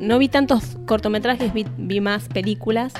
no 0.00 0.18
vi 0.18 0.28
tantos 0.28 0.78
cortometrajes, 0.86 1.52
vi, 1.52 2.00
más 2.00 2.28
películas 2.28 2.94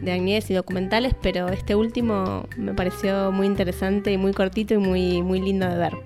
de 0.00 0.12
Agnès 0.12 0.50
y 0.50 0.54
documentales, 0.54 1.14
pero 1.20 1.48
este 1.48 1.74
último 1.74 2.46
me 2.56 2.74
pareció 2.74 3.32
muy 3.32 3.46
interesante 3.46 4.12
y 4.12 4.16
muy 4.16 4.32
cortito 4.32 4.74
y 4.74 4.78
muy, 4.78 5.22
muy 5.22 5.40
lindo 5.40 5.68
de 5.68 5.76
ver. 5.76 5.96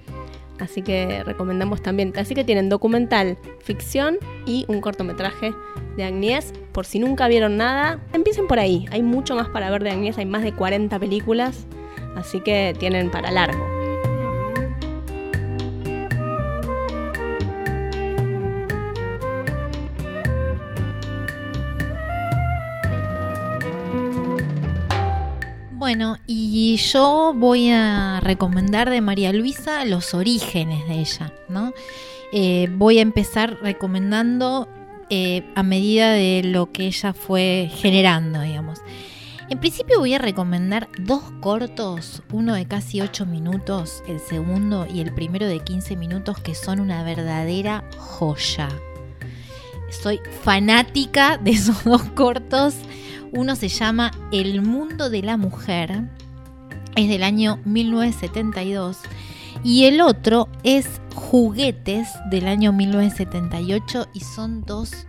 Así 0.59 0.81
que 0.81 1.25
recomendamos 1.25 1.83
también. 1.83 2.13
Así 2.17 2.35
que 2.35 2.45
tienen 2.45 2.69
documental, 2.69 3.37
ficción 3.61 4.19
y 4.47 4.65
un 4.69 4.81
cortometraje 4.81 5.53
de 5.97 6.05
Agnès. 6.05 6.53
Por 6.73 6.87
si 6.87 6.99
nunca 6.99 7.29
vieron 7.29 7.57
nada, 7.57 7.99
empiecen 8.13 8.47
por 8.47 8.61
ahí. 8.61 8.87
Hay 8.93 9.03
mucho 9.03 9.35
más 9.35 9.49
para 9.49 9.71
ver 9.71 9.83
de 9.83 9.91
Agnès, 9.91 10.19
hay 10.19 10.27
más 10.27 10.43
de 10.43 10.53
40 10.53 10.99
películas. 10.99 11.67
Así 12.17 12.41
que 12.41 12.75
tienen 12.79 13.11
para 13.11 13.31
largo. 13.31 13.72
Bueno, 25.83 26.17
y 26.29 26.77
yo 26.77 27.35
voy 27.37 27.69
a 27.71 28.21
recomendar 28.21 28.89
de 28.89 29.01
María 29.01 29.33
Luisa 29.33 29.85
los 29.85 30.15
orígenes 30.15 30.87
de 30.87 31.01
ella, 31.01 31.35
¿no? 31.49 31.73
Eh, 32.33 32.69
voy 32.71 32.99
a 32.99 33.03
empezar 33.03 33.59
recomendando 33.61 34.69
eh, 35.11 35.43
a 35.57 35.65
medida 35.65 36.13
de 36.13 36.43
lo 36.45 36.71
que 36.71 36.87
ella 36.87 37.13
fue 37.13 37.69
generando, 37.75 38.43
digamos. 38.43 38.79
En 39.51 39.59
principio 39.59 39.99
voy 39.99 40.15
a 40.15 40.19
recomendar 40.19 40.89
dos 41.01 41.25
cortos, 41.41 42.23
uno 42.31 42.55
de 42.55 42.65
casi 42.67 43.01
8 43.01 43.27
minutos, 43.27 44.05
el 44.07 44.21
segundo 44.21 44.87
y 44.87 45.01
el 45.01 45.13
primero 45.13 45.49
de 45.49 45.59
15 45.59 45.97
minutos, 45.97 46.39
que 46.39 46.55
son 46.55 46.79
una 46.79 47.03
verdadera 47.03 47.83
joya. 47.99 48.69
Soy 49.91 50.21
fanática 50.45 51.39
de 51.39 51.51
esos 51.51 51.83
dos 51.83 52.05
cortos 52.15 52.77
uno 53.33 53.57
se 53.57 53.69
llama 53.69 54.11
El 54.31 54.63
mundo 54.63 55.11
de 55.11 55.23
la 55.23 55.37
mujer, 55.37 56.09
es 56.97 57.09
del 57.09 57.23
año 57.23 57.59
1972, 57.65 58.99
y 59.65 59.85
el 59.85 60.01
otro 60.01 60.49
es 60.63 61.01
Juguetes 61.15 62.09
del 62.31 62.47
año 62.47 62.73
1978 62.73 64.09
y 64.13 64.21
son 64.21 64.63
dos 64.63 65.07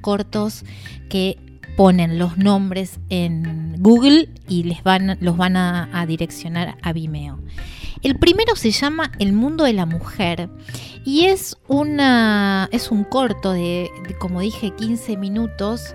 cortos 0.00 0.64
que 1.08 1.38
ponen 1.76 2.18
los 2.18 2.38
nombres 2.38 2.98
en 3.08 3.76
Google 3.78 4.28
y 4.48 4.64
les 4.64 4.82
van, 4.82 5.16
los 5.20 5.36
van 5.36 5.56
a, 5.56 6.04
direccionar 6.06 6.76
a 6.82 6.92
Vimeo. 6.92 7.40
El 8.02 8.18
primero 8.18 8.56
se 8.56 8.70
llama 8.70 9.12
El 9.18 9.32
mundo 9.32 9.64
de 9.64 9.72
la 9.72 9.86
mujer. 9.86 10.48
Y 11.04 11.24
es, 11.24 11.56
una, 11.66 12.68
es 12.72 12.90
un 12.90 13.04
corto 13.04 13.52
de, 13.52 13.90
de 14.06 14.18
como 14.18 14.40
dije, 14.40 14.70
15 14.76 15.16
minutos 15.16 15.94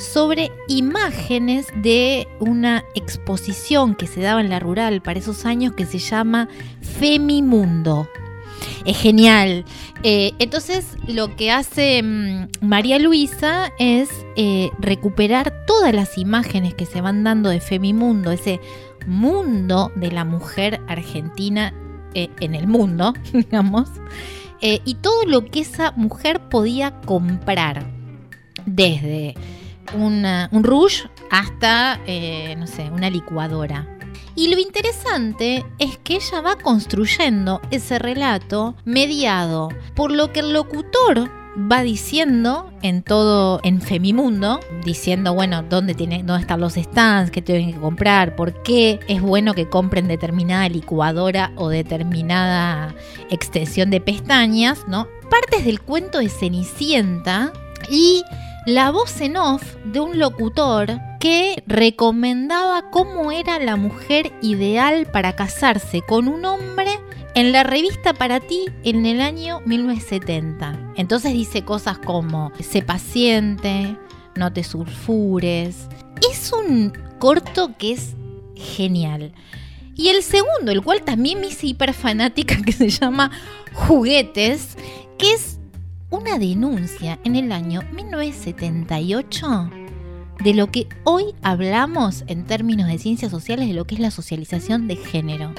sobre 0.00 0.50
imágenes 0.66 1.66
de 1.76 2.26
una 2.40 2.84
exposición 2.94 3.94
que 3.94 4.06
se 4.06 4.20
daba 4.20 4.40
en 4.40 4.48
la 4.48 4.58
rural 4.58 5.02
para 5.02 5.18
esos 5.18 5.44
años 5.44 5.74
que 5.74 5.84
se 5.84 5.98
llama 5.98 6.48
Femimundo. 6.80 8.08
Es 8.84 8.98
genial. 8.98 9.64
Eh, 10.02 10.32
entonces 10.38 10.96
lo 11.06 11.36
que 11.36 11.50
hace 11.50 12.02
mm, 12.02 12.48
María 12.62 12.98
Luisa 12.98 13.72
es 13.78 14.08
eh, 14.36 14.70
recuperar 14.78 15.66
todas 15.66 15.94
las 15.94 16.16
imágenes 16.16 16.74
que 16.74 16.86
se 16.86 17.02
van 17.02 17.22
dando 17.22 17.50
de 17.50 17.60
Femimundo, 17.60 18.32
ese 18.32 18.60
mundo 19.06 19.92
de 19.96 20.10
la 20.10 20.24
mujer 20.24 20.80
argentina 20.88 21.74
eh, 22.14 22.30
en 22.40 22.54
el 22.54 22.66
mundo, 22.66 23.12
digamos, 23.32 23.88
y 24.62 24.96
todo 24.96 25.24
lo 25.24 25.46
que 25.46 25.60
esa 25.60 25.92
mujer 25.92 26.50
podía 26.50 27.00
comprar. 27.00 27.86
Desde 28.66 29.34
un 29.94 30.64
rouge 30.64 31.08
hasta, 31.30 32.00
eh, 32.06 32.54
no 32.56 32.66
sé, 32.66 32.90
una 32.90 33.10
licuadora. 33.10 33.86
Y 34.34 34.48
lo 34.48 34.58
interesante 34.58 35.64
es 35.78 35.98
que 35.98 36.14
ella 36.14 36.40
va 36.40 36.56
construyendo 36.56 37.60
ese 37.70 37.98
relato 37.98 38.74
mediado 38.84 39.68
por 39.94 40.12
lo 40.12 40.32
que 40.32 40.40
el 40.40 40.52
locutor 40.52 41.30
va 41.70 41.82
diciendo 41.82 42.72
en 42.82 43.02
todo, 43.02 43.60
en 43.64 43.80
Femimundo, 43.80 44.60
diciendo, 44.84 45.34
bueno, 45.34 45.62
dónde, 45.62 45.94
dónde 45.94 46.40
están 46.40 46.60
los 46.60 46.74
stands, 46.74 47.30
qué 47.30 47.42
tienen 47.42 47.72
que 47.72 47.80
comprar, 47.80 48.36
por 48.36 48.62
qué 48.62 49.00
es 49.08 49.20
bueno 49.20 49.54
que 49.54 49.68
compren 49.68 50.08
determinada 50.08 50.68
licuadora 50.68 51.52
o 51.56 51.68
determinada 51.68 52.94
extensión 53.30 53.90
de 53.90 54.00
pestañas, 54.00 54.86
¿no? 54.86 55.08
Partes 55.28 55.64
del 55.64 55.80
cuento 55.80 56.18
de 56.18 56.28
Cenicienta 56.28 57.52
y 57.90 58.22
la 58.74 58.92
voz 58.92 59.20
en 59.20 59.36
off 59.36 59.74
de 59.84 59.98
un 59.98 60.20
locutor 60.20 61.00
que 61.18 61.60
recomendaba 61.66 62.88
cómo 62.90 63.32
era 63.32 63.58
la 63.58 63.74
mujer 63.74 64.32
ideal 64.42 65.06
para 65.06 65.34
casarse 65.34 66.02
con 66.02 66.28
un 66.28 66.44
hombre 66.44 67.00
en 67.34 67.50
la 67.50 67.64
revista 67.64 68.12
Para 68.14 68.38
ti 68.38 68.66
en 68.84 69.06
el 69.06 69.20
año 69.20 69.60
1970. 69.66 70.92
Entonces 70.94 71.32
dice 71.32 71.64
cosas 71.64 71.98
como, 71.98 72.52
sé 72.60 72.82
paciente, 72.82 73.96
no 74.36 74.52
te 74.52 74.62
sulfures. 74.62 75.88
Es 76.30 76.52
un 76.52 76.92
corto 77.18 77.76
que 77.76 77.94
es 77.94 78.14
genial. 78.54 79.32
Y 79.96 80.08
el 80.10 80.22
segundo, 80.22 80.70
el 80.70 80.82
cual 80.82 81.02
también 81.02 81.40
me 81.40 81.48
hice 81.48 81.66
hiper 81.66 81.92
fanática, 81.92 82.56
que 82.64 82.72
se 82.72 82.88
llama 82.88 83.32
Juguetes, 83.72 84.76
que 85.18 85.32
es 85.32 85.59
una 86.10 86.38
denuncia 86.38 87.18
en 87.24 87.36
el 87.36 87.52
año 87.52 87.82
1978 87.94 89.70
de 90.42 90.54
lo 90.54 90.70
que 90.70 90.88
hoy 91.04 91.26
hablamos 91.42 92.24
en 92.26 92.44
términos 92.46 92.88
de 92.88 92.98
ciencias 92.98 93.30
sociales 93.30 93.68
de 93.68 93.74
lo 93.74 93.84
que 93.84 93.94
es 93.94 94.00
la 94.00 94.10
socialización 94.10 94.88
de 94.88 94.96
género. 94.96 95.52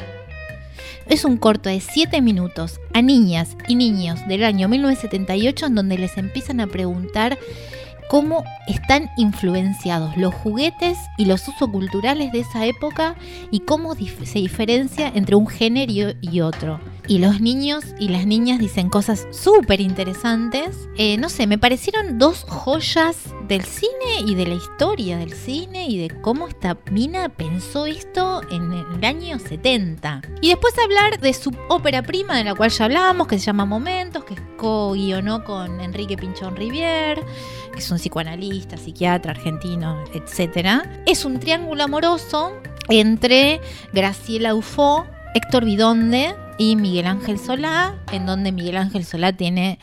Es 1.07 1.23
un 1.23 1.37
corto 1.37 1.69
de 1.69 1.79
7 1.79 2.21
minutos 2.21 2.79
a 2.93 3.01
niñas 3.01 3.55
y 3.67 3.75
niños 3.75 4.19
del 4.27 4.43
año 4.43 4.67
1978 4.67 5.67
en 5.67 5.75
donde 5.75 5.97
les 5.97 6.17
empiezan 6.17 6.59
a 6.59 6.67
preguntar 6.67 7.39
cómo 8.09 8.43
están 8.67 9.09
influenciados 9.17 10.17
los 10.17 10.33
juguetes 10.33 10.97
y 11.17 11.25
los 11.25 11.47
usos 11.47 11.69
culturales 11.69 12.33
de 12.33 12.41
esa 12.41 12.65
época 12.65 13.15
y 13.51 13.61
cómo 13.61 13.95
se 13.95 14.39
diferencia 14.39 15.11
entre 15.15 15.35
un 15.35 15.47
género 15.47 16.13
y 16.21 16.41
otro. 16.41 16.81
Y 17.07 17.17
los 17.17 17.41
niños 17.41 17.83
y 17.99 18.09
las 18.09 18.25
niñas 18.25 18.59
dicen 18.59 18.89
cosas 18.89 19.27
súper 19.31 19.81
interesantes. 19.81 20.89
Eh, 20.97 21.17
no 21.17 21.29
sé, 21.29 21.47
me 21.47 21.57
parecieron 21.57 22.17
dos 22.17 22.45
joyas 22.47 23.17
del 23.47 23.63
cine 23.63 24.21
y 24.25 24.35
de 24.35 24.47
la 24.47 24.55
historia 24.55 25.17
del 25.17 25.33
cine 25.33 25.87
y 25.87 25.97
de 25.97 26.21
cómo 26.21 26.47
esta 26.47 26.77
mina 26.91 27.29
pensó 27.29 27.85
esto 27.85 28.41
en 28.49 28.71
el 28.71 29.03
año 29.03 29.39
70. 29.39 30.21
Y 30.41 30.49
después 30.49 30.73
hablar 30.77 31.19
de 31.19 31.33
su 31.33 31.51
ópera 31.69 32.01
prima, 32.01 32.37
de 32.37 32.45
la 32.45 32.55
cual 32.55 32.69
ya 32.69 32.85
hablamos, 32.85 33.27
que 33.27 33.39
se 33.39 33.45
llama 33.45 33.65
Momentos, 33.65 34.23
que 34.23 34.35
co-guionó 34.57 35.43
con 35.43 35.81
Enrique 35.81 36.15
Pinchón 36.17 36.55
Rivier 36.55 37.21
que 37.71 37.79
es 37.79 37.91
un 37.91 37.97
psicoanalista, 37.97 38.77
psiquiatra 38.77 39.31
argentino, 39.31 40.03
etc. 40.13 40.83
Es 41.05 41.25
un 41.25 41.39
triángulo 41.39 41.83
amoroso 41.83 42.53
entre 42.89 43.61
Graciela 43.93 44.53
Ufo, 44.53 45.05
Héctor 45.34 45.65
Bidonde 45.65 46.36
y 46.57 46.75
Miguel 46.75 47.07
Ángel 47.07 47.39
Solá, 47.39 47.95
en 48.11 48.25
donde 48.25 48.51
Miguel 48.51 48.77
Ángel 48.77 49.05
Solá 49.05 49.34
tiene 49.34 49.79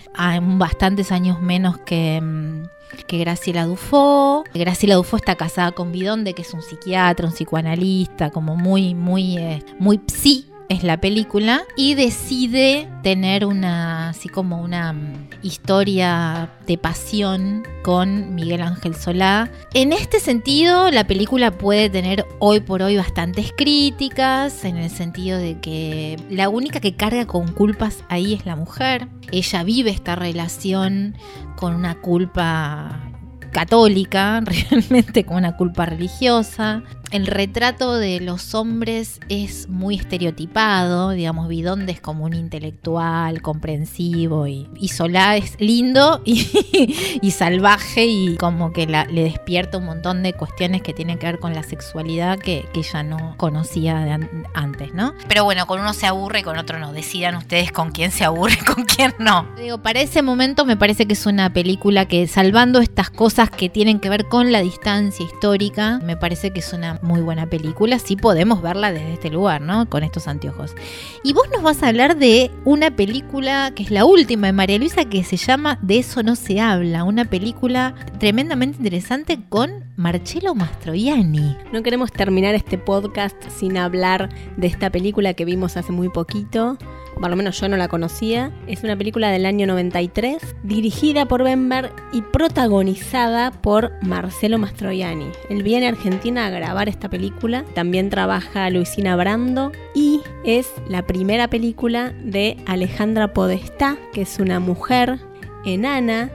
bastantes 0.59 1.11
años 1.11 1.40
menos 1.40 1.78
que, 1.78 2.20
mm, 2.20 2.64
que 3.07 3.18
Graciela 3.18 3.64
Dufo. 3.64 4.44
Graciela 4.55 4.96
Dufo 4.96 5.16
está 5.16 5.36
casada 5.36 5.72
con 5.72 5.90
Bidonde, 5.90 6.34
que 6.34 6.42
es 6.42 6.53
un 6.53 6.62
psiquiatra, 6.62 7.26
un 7.26 7.32
psicoanalista, 7.32 8.30
como 8.30 8.57
muy, 8.57 8.94
muy, 8.94 9.38
eh, 9.38 9.62
muy 9.78 10.01
psi 10.07 10.49
es 10.68 10.84
la 10.84 11.00
película 11.00 11.62
y 11.76 11.94
decide 11.94 12.88
tener 13.02 13.44
una 13.44 14.10
así 14.10 14.28
como 14.28 14.60
una 14.60 14.92
mm, 14.92 15.28
historia 15.42 16.50
de 16.66 16.76
pasión 16.76 17.62
con 17.82 18.34
Miguel 18.34 18.62
Ángel 18.62 18.94
Solá. 18.94 19.50
En 19.72 19.92
este 19.92 20.20
sentido, 20.20 20.90
la 20.90 21.06
película 21.06 21.52
puede 21.52 21.88
tener 21.88 22.26
hoy 22.38 22.60
por 22.60 22.82
hoy 22.82 22.96
bastantes 22.96 23.52
críticas 23.56 24.64
en 24.64 24.76
el 24.76 24.90
sentido 24.90 25.38
de 25.38 25.58
que 25.60 26.16
la 26.30 26.48
única 26.48 26.80
que 26.80 26.94
carga 26.94 27.26
con 27.26 27.52
culpas 27.52 28.04
ahí 28.08 28.34
es 28.34 28.44
la 28.44 28.56
mujer. 28.56 29.08
Ella 29.32 29.62
vive 29.62 29.90
esta 29.90 30.16
relación 30.16 31.16
con 31.56 31.74
una 31.74 31.94
culpa 32.00 33.08
católica, 33.52 34.40
realmente 34.44 35.24
con 35.24 35.38
una 35.38 35.56
culpa 35.56 35.86
religiosa. 35.86 36.82
El 37.11 37.26
retrato 37.26 37.96
de 37.96 38.20
los 38.20 38.54
hombres 38.54 39.20
es 39.28 39.68
muy 39.68 39.96
estereotipado, 39.96 41.11
digamos, 41.11 41.48
Bidonde 41.48 41.92
es 41.92 42.00
como 42.00 42.24
un 42.24 42.34
intelectual, 42.34 43.42
comprensivo 43.42 44.46
y, 44.46 44.68
y 44.76 44.88
Solá 44.88 45.36
es 45.36 45.56
lindo 45.59 46.22
y, 46.24 47.30
salvaje 47.30 48.04
y 48.06 48.36
como 48.36 48.72
que 48.72 48.86
le 48.86 49.22
despierta 49.22 49.78
un 49.78 49.84
montón 49.84 50.22
de 50.22 50.32
cuestiones 50.32 50.82
que 50.82 50.92
tienen 50.92 51.18
que 51.18 51.26
ver 51.26 51.38
con 51.38 51.54
la 51.54 51.62
sexualidad 51.62 52.38
que, 52.38 52.66
que 52.72 52.80
ella 52.80 53.02
no 53.02 53.36
conocía 53.36 54.18
antes, 54.54 54.92
¿no? 54.94 55.14
Pero 55.28 55.44
bueno, 55.44 55.66
con 55.66 55.80
uno 55.80 55.94
se 55.94 56.06
aburre 56.06 56.40
y 56.40 56.42
con 56.42 56.59
otro 56.59 56.78
no. 56.78 56.92
Decidan 56.92 57.36
ustedes 57.36 57.70
con 57.70 57.92
quién 57.92 58.11
se 58.11 58.24
aburre 58.24 58.59
y 58.61 58.64
con 58.74 58.84
quién 58.84 59.14
no. 59.18 59.46
Digo, 59.56 59.78
para 59.78 60.00
ese 60.00 60.22
momento 60.22 60.64
me 60.64 60.76
parece 60.76 61.06
que 61.06 61.12
es 61.12 61.26
una 61.26 61.52
película 61.52 62.06
que 62.06 62.26
salvando 62.26 62.80
estas 62.80 63.11
cosas 63.11 63.50
que 63.50 63.68
tienen 63.68 64.00
que 64.00 64.09
ver 64.09 64.26
con 64.26 64.52
la 64.52 64.61
distancia 64.61 65.24
histórica, 65.24 66.00
me 66.02 66.16
parece 66.16 66.52
que 66.52 66.61
es 66.61 66.72
una 66.72 66.97
muy 67.03 67.20
buena 67.20 67.46
película, 67.46 67.99
sí 67.99 68.16
podemos 68.16 68.62
verla 68.62 68.92
desde 68.92 69.14
este 69.14 69.30
lugar, 69.30 69.61
¿no? 69.61 69.88
Con 69.88 70.03
estos 70.03 70.28
anteojos. 70.28 70.74
Y 71.22 71.32
vos 71.32 71.49
nos 71.53 71.62
vas 71.62 71.82
a 71.82 71.88
hablar 71.88 72.16
de 72.16 72.51
una 72.64 72.90
película 72.90 73.72
que 73.74 73.82
es 73.82 73.90
la 73.90 74.05
última 74.05 74.49
de 74.49 74.53
María 74.53 74.78
Luisa 74.78 75.05
que 75.05 75.24
se 75.24 75.36
llama 75.36 75.78
De 75.82 75.99
eso 75.99 76.22
no 76.22 76.36
se 76.36 76.61
habla, 76.61 77.05
una 77.05 77.24
película 77.24 77.94
tremendamente 78.18 78.78
interesante 78.78 79.38
con 79.49 79.84
Marcello 79.96 80.55
Mastroianni. 80.55 81.57
No 81.72 81.82
queremos 81.82 82.12
terminar 82.12 82.55
este 82.55 82.78
podcast 82.78 83.36
sin 83.49 83.76
hablar 83.76 84.28
de 84.57 84.66
esta 84.66 84.90
película 84.90 85.34
que 85.34 85.44
vimos 85.44 85.76
hace 85.76 85.92
muy 85.92 86.09
poquito 86.09 86.78
por 87.20 87.30
lo 87.30 87.36
menos 87.36 87.60
yo 87.60 87.68
no 87.68 87.76
la 87.76 87.88
conocía. 87.88 88.52
Es 88.66 88.82
una 88.82 88.96
película 88.96 89.30
del 89.30 89.46
año 89.46 89.66
93, 89.66 90.56
dirigida 90.62 91.26
por 91.26 91.42
Bember 91.42 91.90
y 92.12 92.22
protagonizada 92.22 93.50
por 93.50 93.92
Marcelo 94.02 94.58
Mastroianni. 94.58 95.26
Él 95.50 95.62
viene 95.62 95.86
a 95.86 95.90
Argentina 95.90 96.46
a 96.46 96.50
grabar 96.50 96.88
esta 96.88 97.08
película. 97.08 97.64
También 97.74 98.10
trabaja 98.10 98.70
Luisina 98.70 99.16
Brando 99.16 99.72
y 99.94 100.20
es 100.44 100.72
la 100.88 101.06
primera 101.06 101.48
película 101.48 102.12
de 102.22 102.56
Alejandra 102.66 103.32
Podestá, 103.34 103.98
que 104.12 104.22
es 104.22 104.38
una 104.38 104.60
mujer 104.60 105.18
enana 105.64 106.30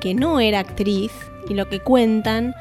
que 0.00 0.14
no 0.14 0.40
era 0.40 0.60
actriz 0.60 1.12
y 1.48 1.54
lo 1.54 1.68
que 1.68 1.80
cuentan 1.80 2.54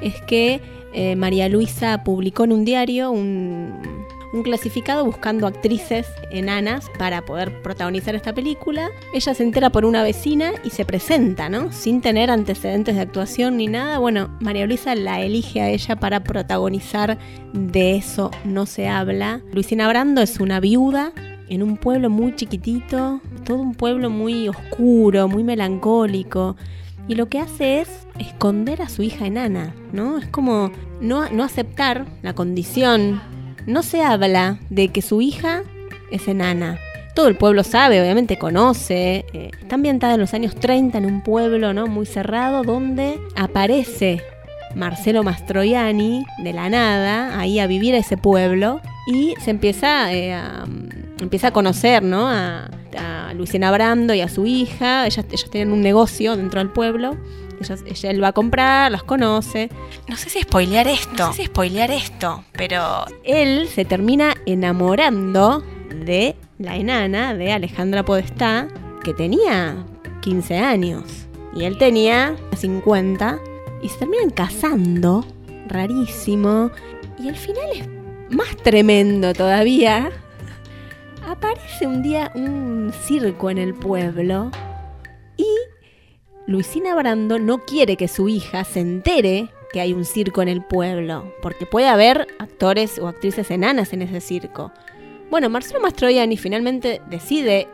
es 0.00 0.20
que 0.22 0.60
eh, 0.94 1.16
María 1.16 1.48
Luisa 1.48 2.04
publicó 2.04 2.44
en 2.44 2.52
un 2.52 2.64
diario 2.64 3.10
un 3.10 4.01
un 4.32 4.42
clasificado 4.42 5.04
buscando 5.04 5.46
actrices 5.46 6.08
enanas 6.30 6.90
para 6.98 7.24
poder 7.24 7.62
protagonizar 7.62 8.14
esta 8.14 8.34
película. 8.34 8.90
Ella 9.12 9.34
se 9.34 9.42
entera 9.42 9.70
por 9.70 9.84
una 9.84 10.02
vecina 10.02 10.52
y 10.64 10.70
se 10.70 10.84
presenta, 10.84 11.48
¿no? 11.48 11.70
Sin 11.72 12.00
tener 12.00 12.30
antecedentes 12.30 12.94
de 12.94 13.02
actuación 13.02 13.58
ni 13.58 13.66
nada. 13.66 13.98
Bueno, 13.98 14.30
María 14.40 14.66
Luisa 14.66 14.94
la 14.94 15.20
elige 15.20 15.60
a 15.60 15.68
ella 15.68 15.96
para 15.96 16.24
protagonizar 16.24 17.18
De 17.52 17.96
eso 17.96 18.30
no 18.44 18.66
se 18.66 18.88
habla. 18.88 19.42
Luisina 19.52 19.88
Brando 19.88 20.22
es 20.22 20.40
una 20.40 20.60
viuda 20.60 21.12
en 21.48 21.62
un 21.62 21.76
pueblo 21.76 22.08
muy 22.08 22.34
chiquitito, 22.34 23.20
todo 23.44 23.58
un 23.58 23.74
pueblo 23.74 24.08
muy 24.08 24.48
oscuro, 24.48 25.28
muy 25.28 25.44
melancólico. 25.44 26.56
Y 27.08 27.14
lo 27.16 27.28
que 27.28 27.40
hace 27.40 27.80
es 27.80 28.06
esconder 28.18 28.80
a 28.80 28.88
su 28.88 29.02
hija 29.02 29.26
enana, 29.26 29.74
¿no? 29.92 30.18
Es 30.18 30.26
como 30.28 30.70
no, 31.00 31.28
no 31.30 31.42
aceptar 31.42 32.06
la 32.22 32.34
condición 32.34 33.20
no 33.66 33.82
se 33.82 34.02
habla 34.02 34.58
de 34.70 34.88
que 34.88 35.02
su 35.02 35.20
hija 35.20 35.62
es 36.10 36.28
enana. 36.28 36.78
Todo 37.14 37.28
el 37.28 37.36
pueblo 37.36 37.62
sabe, 37.62 38.00
obviamente 38.00 38.38
conoce. 38.38 39.24
Eh, 39.32 39.50
está 39.60 39.74
ambientada 39.74 40.14
en 40.14 40.20
los 40.20 40.34
años 40.34 40.54
30 40.56 40.98
en 40.98 41.06
un 41.06 41.22
pueblo 41.22 41.74
¿no? 41.74 41.86
muy 41.86 42.06
cerrado 42.06 42.62
donde 42.62 43.20
aparece 43.36 44.22
Marcelo 44.74 45.22
Mastroianni 45.22 46.24
de 46.42 46.52
la 46.52 46.70
nada 46.70 47.38
ahí 47.38 47.58
a 47.58 47.66
vivir 47.66 47.94
a 47.94 47.98
ese 47.98 48.16
pueblo 48.16 48.80
y 49.06 49.34
se 49.42 49.50
empieza, 49.50 50.12
eh, 50.12 50.32
a, 50.32 50.64
empieza 51.20 51.48
a 51.48 51.52
conocer 51.52 52.02
¿no? 52.02 52.28
a, 52.28 52.70
a 52.96 53.70
Brando 53.70 54.14
y 54.14 54.20
a 54.22 54.28
su 54.28 54.46
hija. 54.46 55.06
Ellas, 55.06 55.26
ellos 55.30 55.50
tienen 55.50 55.72
un 55.72 55.82
negocio 55.82 56.36
dentro 56.36 56.60
del 56.60 56.70
pueblo 56.70 57.16
ella, 57.70 58.10
él 58.10 58.22
va 58.22 58.28
a 58.28 58.32
comprar, 58.32 58.90
las 58.90 59.02
conoce. 59.02 59.68
No 60.08 60.16
sé 60.16 60.30
si 60.30 60.42
spoilear 60.42 60.88
esto. 60.88 61.26
No 61.26 61.32
sé 61.32 61.42
si 61.42 61.46
spoilear 61.46 61.90
esto, 61.90 62.44
pero. 62.52 63.04
Él 63.24 63.68
se 63.68 63.84
termina 63.84 64.34
enamorando 64.46 65.62
de 66.04 66.36
la 66.58 66.76
enana 66.76 67.34
de 67.34 67.52
Alejandra 67.52 68.04
Podestá, 68.04 68.68
que 69.04 69.14
tenía 69.14 69.84
15 70.20 70.58
años. 70.58 71.04
Y 71.54 71.64
él 71.64 71.78
tenía 71.78 72.36
50. 72.56 73.38
Y 73.82 73.88
se 73.88 73.98
terminan 73.98 74.30
casando. 74.30 75.24
Rarísimo. 75.68 76.70
Y 77.18 77.28
el 77.28 77.36
final 77.36 77.64
es 77.74 77.88
más 78.34 78.56
tremendo 78.62 79.32
todavía. 79.32 80.10
Aparece 81.26 81.86
un 81.86 82.02
día 82.02 82.30
un 82.34 82.92
circo 83.04 83.50
en 83.50 83.58
el 83.58 83.74
pueblo. 83.74 84.50
Luisina 86.52 86.94
Brando 86.94 87.38
no 87.38 87.64
quiere 87.64 87.96
que 87.96 88.08
su 88.08 88.28
hija 88.28 88.64
se 88.64 88.80
entere 88.80 89.48
que 89.72 89.80
hay 89.80 89.94
un 89.94 90.04
circo 90.04 90.42
en 90.42 90.48
el 90.48 90.62
pueblo, 90.62 91.32
porque 91.40 91.64
puede 91.64 91.88
haber 91.88 92.26
actores 92.38 92.98
o 92.98 93.08
actrices 93.08 93.50
enanas 93.50 93.94
en 93.94 94.02
ese 94.02 94.20
circo. 94.20 94.70
Bueno, 95.30 95.48
Marcelo 95.48 95.80
Mastroianni 95.80 96.36
finalmente 96.36 97.00
decide 97.08 97.68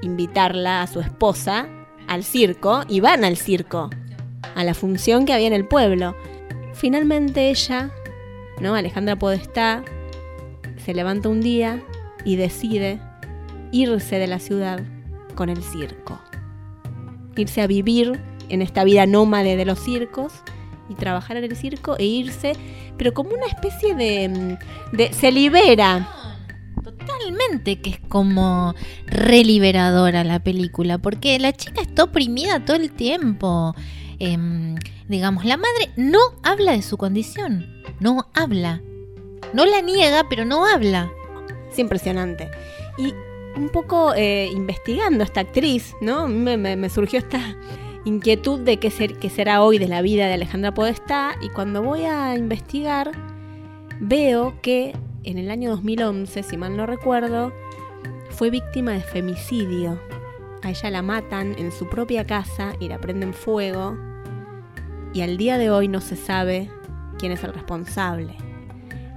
invitarla 0.00 0.80
a 0.80 0.86
su 0.86 1.00
esposa 1.00 1.68
al 2.08 2.24
circo 2.24 2.84
y 2.88 3.00
van 3.00 3.22
al 3.22 3.36
circo, 3.36 3.90
a 4.54 4.64
la 4.64 4.72
función 4.72 5.26
que 5.26 5.34
había 5.34 5.48
en 5.48 5.52
el 5.52 5.68
pueblo. 5.68 6.16
Finalmente 6.72 7.50
ella, 7.50 7.90
¿no? 8.62 8.74
Alejandra 8.74 9.16
Podestá, 9.16 9.84
se 10.82 10.94
levanta 10.94 11.28
un 11.28 11.42
día 11.42 11.82
y 12.24 12.36
decide 12.36 12.98
irse 13.72 14.16
de 14.16 14.26
la 14.26 14.38
ciudad 14.38 14.80
con 15.34 15.50
el 15.50 15.62
circo 15.62 16.18
irse 17.36 17.62
a 17.62 17.66
vivir 17.66 18.20
en 18.48 18.62
esta 18.62 18.84
vida 18.84 19.06
nómade 19.06 19.56
de 19.56 19.64
los 19.64 19.78
circos 19.78 20.32
y 20.88 20.94
trabajar 20.94 21.36
en 21.36 21.44
el 21.44 21.56
circo 21.56 21.96
e 21.98 22.04
irse, 22.04 22.52
pero 22.98 23.14
como 23.14 23.30
una 23.30 23.46
especie 23.46 23.94
de, 23.94 24.28
mm, 24.28 24.96
de 24.96 25.12
se 25.12 25.32
libera. 25.32 26.08
Totalmente 26.82 27.80
que 27.80 27.90
es 27.90 28.00
como 28.08 28.74
reliberadora 29.06 30.24
la 30.24 30.40
película, 30.40 30.98
porque 30.98 31.38
la 31.38 31.52
chica 31.52 31.80
está 31.80 32.04
oprimida 32.04 32.64
todo 32.64 32.76
el 32.76 32.92
tiempo. 32.92 33.74
Em, 34.18 34.76
digamos, 35.08 35.44
la 35.44 35.56
madre 35.56 35.90
no 35.96 36.18
habla 36.42 36.72
de 36.72 36.82
su 36.82 36.96
condición, 36.96 37.82
no 38.00 38.28
habla. 38.34 38.82
No 39.52 39.66
la 39.66 39.80
niega, 39.80 40.26
pero 40.28 40.44
no 40.44 40.66
habla. 40.66 41.10
Es 41.70 41.78
impresionante. 41.78 42.50
Y 42.98 43.14
un 43.56 43.68
poco 43.68 44.14
eh, 44.14 44.48
investigando 44.52 45.24
esta 45.24 45.40
actriz, 45.40 45.94
¿no? 46.00 46.28
Me, 46.28 46.88
surgió 46.88 47.18
esta 47.18 47.56
inquietud 48.04 48.60
de 48.60 48.78
qué, 48.78 48.90
qué 48.90 49.30
será 49.30 49.62
hoy 49.62 49.78
de 49.78 49.88
la 49.88 50.02
vida 50.02 50.26
de 50.26 50.34
Alejandra 50.34 50.74
Podestá 50.74 51.36
y 51.40 51.48
cuando 51.50 51.82
voy 51.82 52.04
a 52.04 52.34
investigar 52.36 53.12
veo 54.00 54.54
que 54.62 54.94
en 55.24 55.38
el 55.38 55.50
año 55.50 55.70
2011, 55.70 56.42
si 56.42 56.56
mal 56.56 56.76
no 56.76 56.86
recuerdo, 56.86 57.52
fue 58.30 58.50
víctima 58.50 58.92
de 58.92 59.00
femicidio. 59.00 60.00
A 60.62 60.70
ella 60.70 60.90
la 60.90 61.02
matan 61.02 61.54
en 61.58 61.70
su 61.72 61.88
propia 61.88 62.26
casa 62.26 62.74
y 62.80 62.88
la 62.88 62.98
prenden 62.98 63.34
fuego 63.34 63.96
y 65.12 65.22
al 65.22 65.36
día 65.36 65.58
de 65.58 65.70
hoy 65.70 65.88
no 65.88 66.00
se 66.00 66.16
sabe 66.16 66.70
quién 67.18 67.32
es 67.32 67.44
el 67.44 67.52
responsable. 67.52 68.36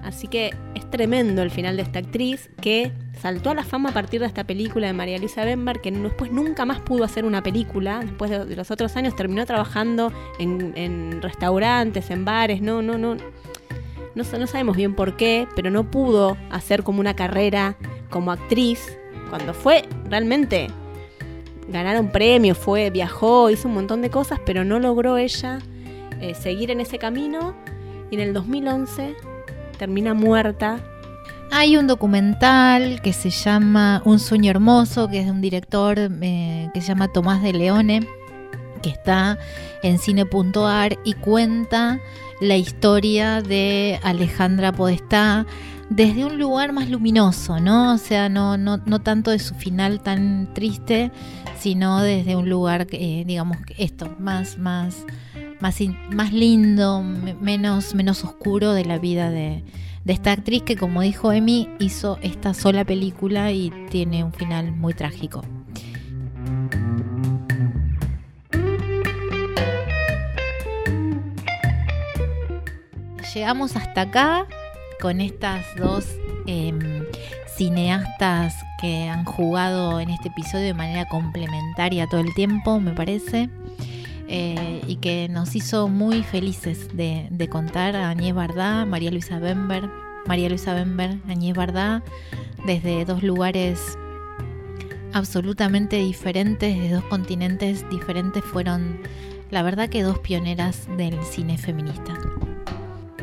Así 0.05 0.27
que 0.27 0.53
es 0.75 0.87
tremendo 0.91 1.41
el 1.41 1.49
final 1.49 1.77
de 1.77 1.81
esta 1.81 1.97
actriz 1.97 2.51
que 2.61 2.91
saltó 3.19 3.49
a 3.49 3.55
la 3.55 3.63
fama 3.63 3.89
a 3.89 3.91
partir 3.91 4.19
de 4.21 4.27
esta 4.27 4.43
película 4.43 4.85
de 4.85 4.93
María 4.93 5.17
Luisa 5.17 5.43
Bember, 5.43 5.81
que 5.81 5.91
después 5.91 6.31
nunca 6.31 6.63
más 6.63 6.79
pudo 6.79 7.03
hacer 7.03 7.25
una 7.25 7.41
película. 7.41 8.01
Después 8.01 8.29
de, 8.29 8.55
los 8.55 8.69
otros 8.69 8.95
años 8.97 9.15
terminó 9.15 9.47
trabajando 9.47 10.13
en, 10.37 11.23
restaurantes, 11.23 12.11
en 12.11 12.23
bares, 12.23 12.61
no, 12.61 12.83
no, 12.83 12.99
no. 12.99 13.15
No, 13.15 14.23
no 14.23 14.47
sabemos 14.47 14.77
bien 14.77 14.93
por 14.93 15.17
qué, 15.17 15.47
pero 15.55 15.71
no 15.71 15.89
pudo 15.89 16.37
hacer 16.51 16.83
como 16.83 16.99
una 16.99 17.15
carrera 17.15 17.75
como 18.11 18.31
actriz. 18.31 18.97
Cuando 19.31 19.55
fue 19.55 19.85
realmente 20.07 20.67
ganar 21.67 21.99
un 21.99 22.11
premio, 22.11 22.53
fue, 22.53 22.91
viajó, 22.91 23.49
hizo 23.49 23.67
un 23.67 23.73
montón 23.73 24.03
de 24.03 24.11
cosas, 24.11 24.39
pero 24.45 24.63
no 24.63 24.79
logró 24.79 25.17
ella 25.17 25.57
eh, 26.21 26.35
seguir 26.35 26.69
en 26.69 26.79
ese 26.79 26.99
camino. 26.99 27.55
Y 28.11 28.15
en 28.15 28.21
el 28.21 28.33
2011 28.33 29.15
termina 29.77 30.13
muerta. 30.13 30.79
Hay 31.51 31.77
un 31.77 31.87
documental 31.87 33.01
que 33.01 33.13
se 33.13 33.29
llama 33.29 34.01
Un 34.05 34.19
sueño 34.19 34.49
hermoso, 34.49 35.07
que 35.07 35.19
es 35.19 35.25
de 35.25 35.31
un 35.31 35.41
director 35.41 35.97
eh, 35.99 36.69
que 36.73 36.81
se 36.81 36.87
llama 36.87 37.07
Tomás 37.07 37.41
de 37.41 37.53
Leone, 37.53 38.07
que 38.81 38.89
está 38.89 39.37
en 39.83 39.99
cine.ar 39.99 40.97
y 41.03 41.13
cuenta 41.13 41.99
la 42.41 42.57
historia 42.57 43.41
de 43.41 43.99
Alejandra 44.03 44.71
Podestá 44.71 45.45
desde 45.89 46.25
un 46.25 46.39
lugar 46.39 46.73
más 46.73 46.89
luminoso, 46.89 47.59
¿no? 47.59 47.93
O 47.93 47.97
sea, 47.97 48.27
no, 48.27 48.57
no, 48.57 48.77
no 48.85 48.99
tanto 48.99 49.31
de 49.31 49.39
su 49.39 49.53
final 49.55 50.01
tan 50.01 50.53
triste, 50.53 51.11
sino 51.59 52.01
desde 52.01 52.35
un 52.35 52.49
lugar, 52.49 52.87
eh, 52.91 53.23
digamos, 53.25 53.57
esto, 53.77 54.13
más, 54.19 54.57
más 54.57 55.05
más, 55.59 56.33
lindo, 56.33 57.01
menos, 57.03 57.95
menos 57.95 58.23
oscuro 58.23 58.73
de 58.73 58.85
la 58.85 58.97
vida 58.97 59.29
de, 59.29 59.63
de 60.03 60.13
esta 60.13 60.31
actriz 60.31 60.63
que 60.63 60.75
como 60.75 61.01
dijo 61.01 61.31
Emi 61.31 61.69
hizo 61.79 62.19
esta 62.21 62.53
sola 62.53 62.85
película 62.85 63.51
y 63.51 63.71
tiene 63.89 64.23
un 64.23 64.33
final 64.33 64.71
muy 64.71 64.93
trágico. 64.93 65.43
Llegamos 73.33 73.75
hasta 73.75 74.01
acá 74.01 74.47
con 75.01 75.19
estas 75.19 75.65
dos 75.75 76.07
em, 76.47 77.03
cineastas 77.57 78.55
que 78.79 79.09
han 79.09 79.25
jugado 79.25 79.99
en 79.99 80.09
este 80.09 80.29
episodio 80.29 80.67
de 80.67 80.73
manera 80.73 81.05
complementaria 81.09 82.07
todo 82.07 82.21
el 82.21 82.33
tiempo, 82.33 82.79
me 82.79 82.93
parece. 82.93 83.49
Eh, 84.27 84.81
y 84.87 84.95
que 84.95 85.27
nos 85.29 85.55
hizo 85.55 85.87
muy 85.87 86.23
felices 86.23 86.87
de, 86.93 87.47
contar 87.51 87.95
a 87.95 88.09
Añez 88.09 88.33
Bardá, 88.33 88.85
María 88.85 89.11
Luisa 89.11 89.39
Bember, 89.39 89.89
María 90.25 90.49
Luisa 90.49 90.73
Bember, 90.73 91.17
Añez 91.27 91.55
Bardá, 91.55 92.03
desde 92.65 93.05
dos 93.05 93.21
lugares 93.21 93.97
absolutamente 95.13 95.97
diferentes, 95.97 96.77
de 96.77 96.89
dos 96.89 97.03
continentes 97.03 97.87
diferentes, 97.89 98.43
fueron 98.43 98.99
la 99.51 99.61
verdad 99.61 99.89
que 99.89 100.01
dos 100.01 100.17
pioneras 100.19 100.87
del 100.97 101.21
cine 101.23 101.57
feminista. 101.57 102.17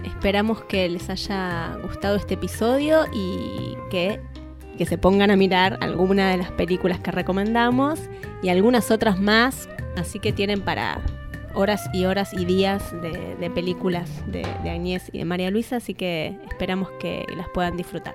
Esperamos 0.05 0.63
que 0.65 0.89
les 0.89 1.11
haya 1.11 1.77
gustado 1.83 2.15
este 2.15 2.35
episodio 2.35 3.07
y 3.13 3.75
que, 3.91 4.21
que 4.79 4.87
se 4.87 4.99
pongan 4.99 5.33
a 5.33 5.37
mirar 5.37 5.79
alguna 5.81 6.31
de 6.31 6.37
las 6.37 6.53
películas 6.53 7.01
que 7.01 7.11
recomendamos 7.11 7.99
y 8.41 8.51
algunas 8.51 8.93
otras 8.93 9.21
más 9.21 9.69
Así 9.97 10.19
que 10.19 10.33
tienen 10.33 10.63
para 10.63 11.01
horas 11.55 11.89
y 11.93 12.05
horas 12.05 12.33
y 12.33 12.45
días 12.45 12.83
de, 13.03 13.51
películas 13.51 14.09
de, 14.27 14.47
de 14.63 14.71
Agnés 14.71 15.11
y 15.13 15.19
de 15.19 15.25
María 15.25 15.51
Luisa, 15.51 15.77
así 15.77 15.95
que 15.95 16.39
esperamos 16.49 16.91
que 17.01 17.27
las 17.37 17.49
puedan 17.51 17.77
disfrutar. 17.77 18.15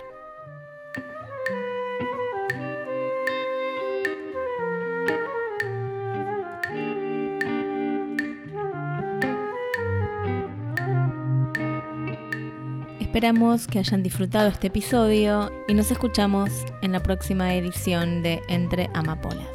Esperamos 13.00 13.66
que 13.66 13.80
hayan 13.80 14.04
disfrutado 14.04 14.48
este 14.48 14.68
episodio 14.68 15.52
y 15.68 15.74
nos 15.74 15.90
escuchamos 15.90 16.52
en 16.84 16.92
la 16.92 17.02
próxima 17.02 17.56
edición 17.56 18.22
de 18.22 18.42
Entre 18.48 18.92
Amapolas. 18.94 19.48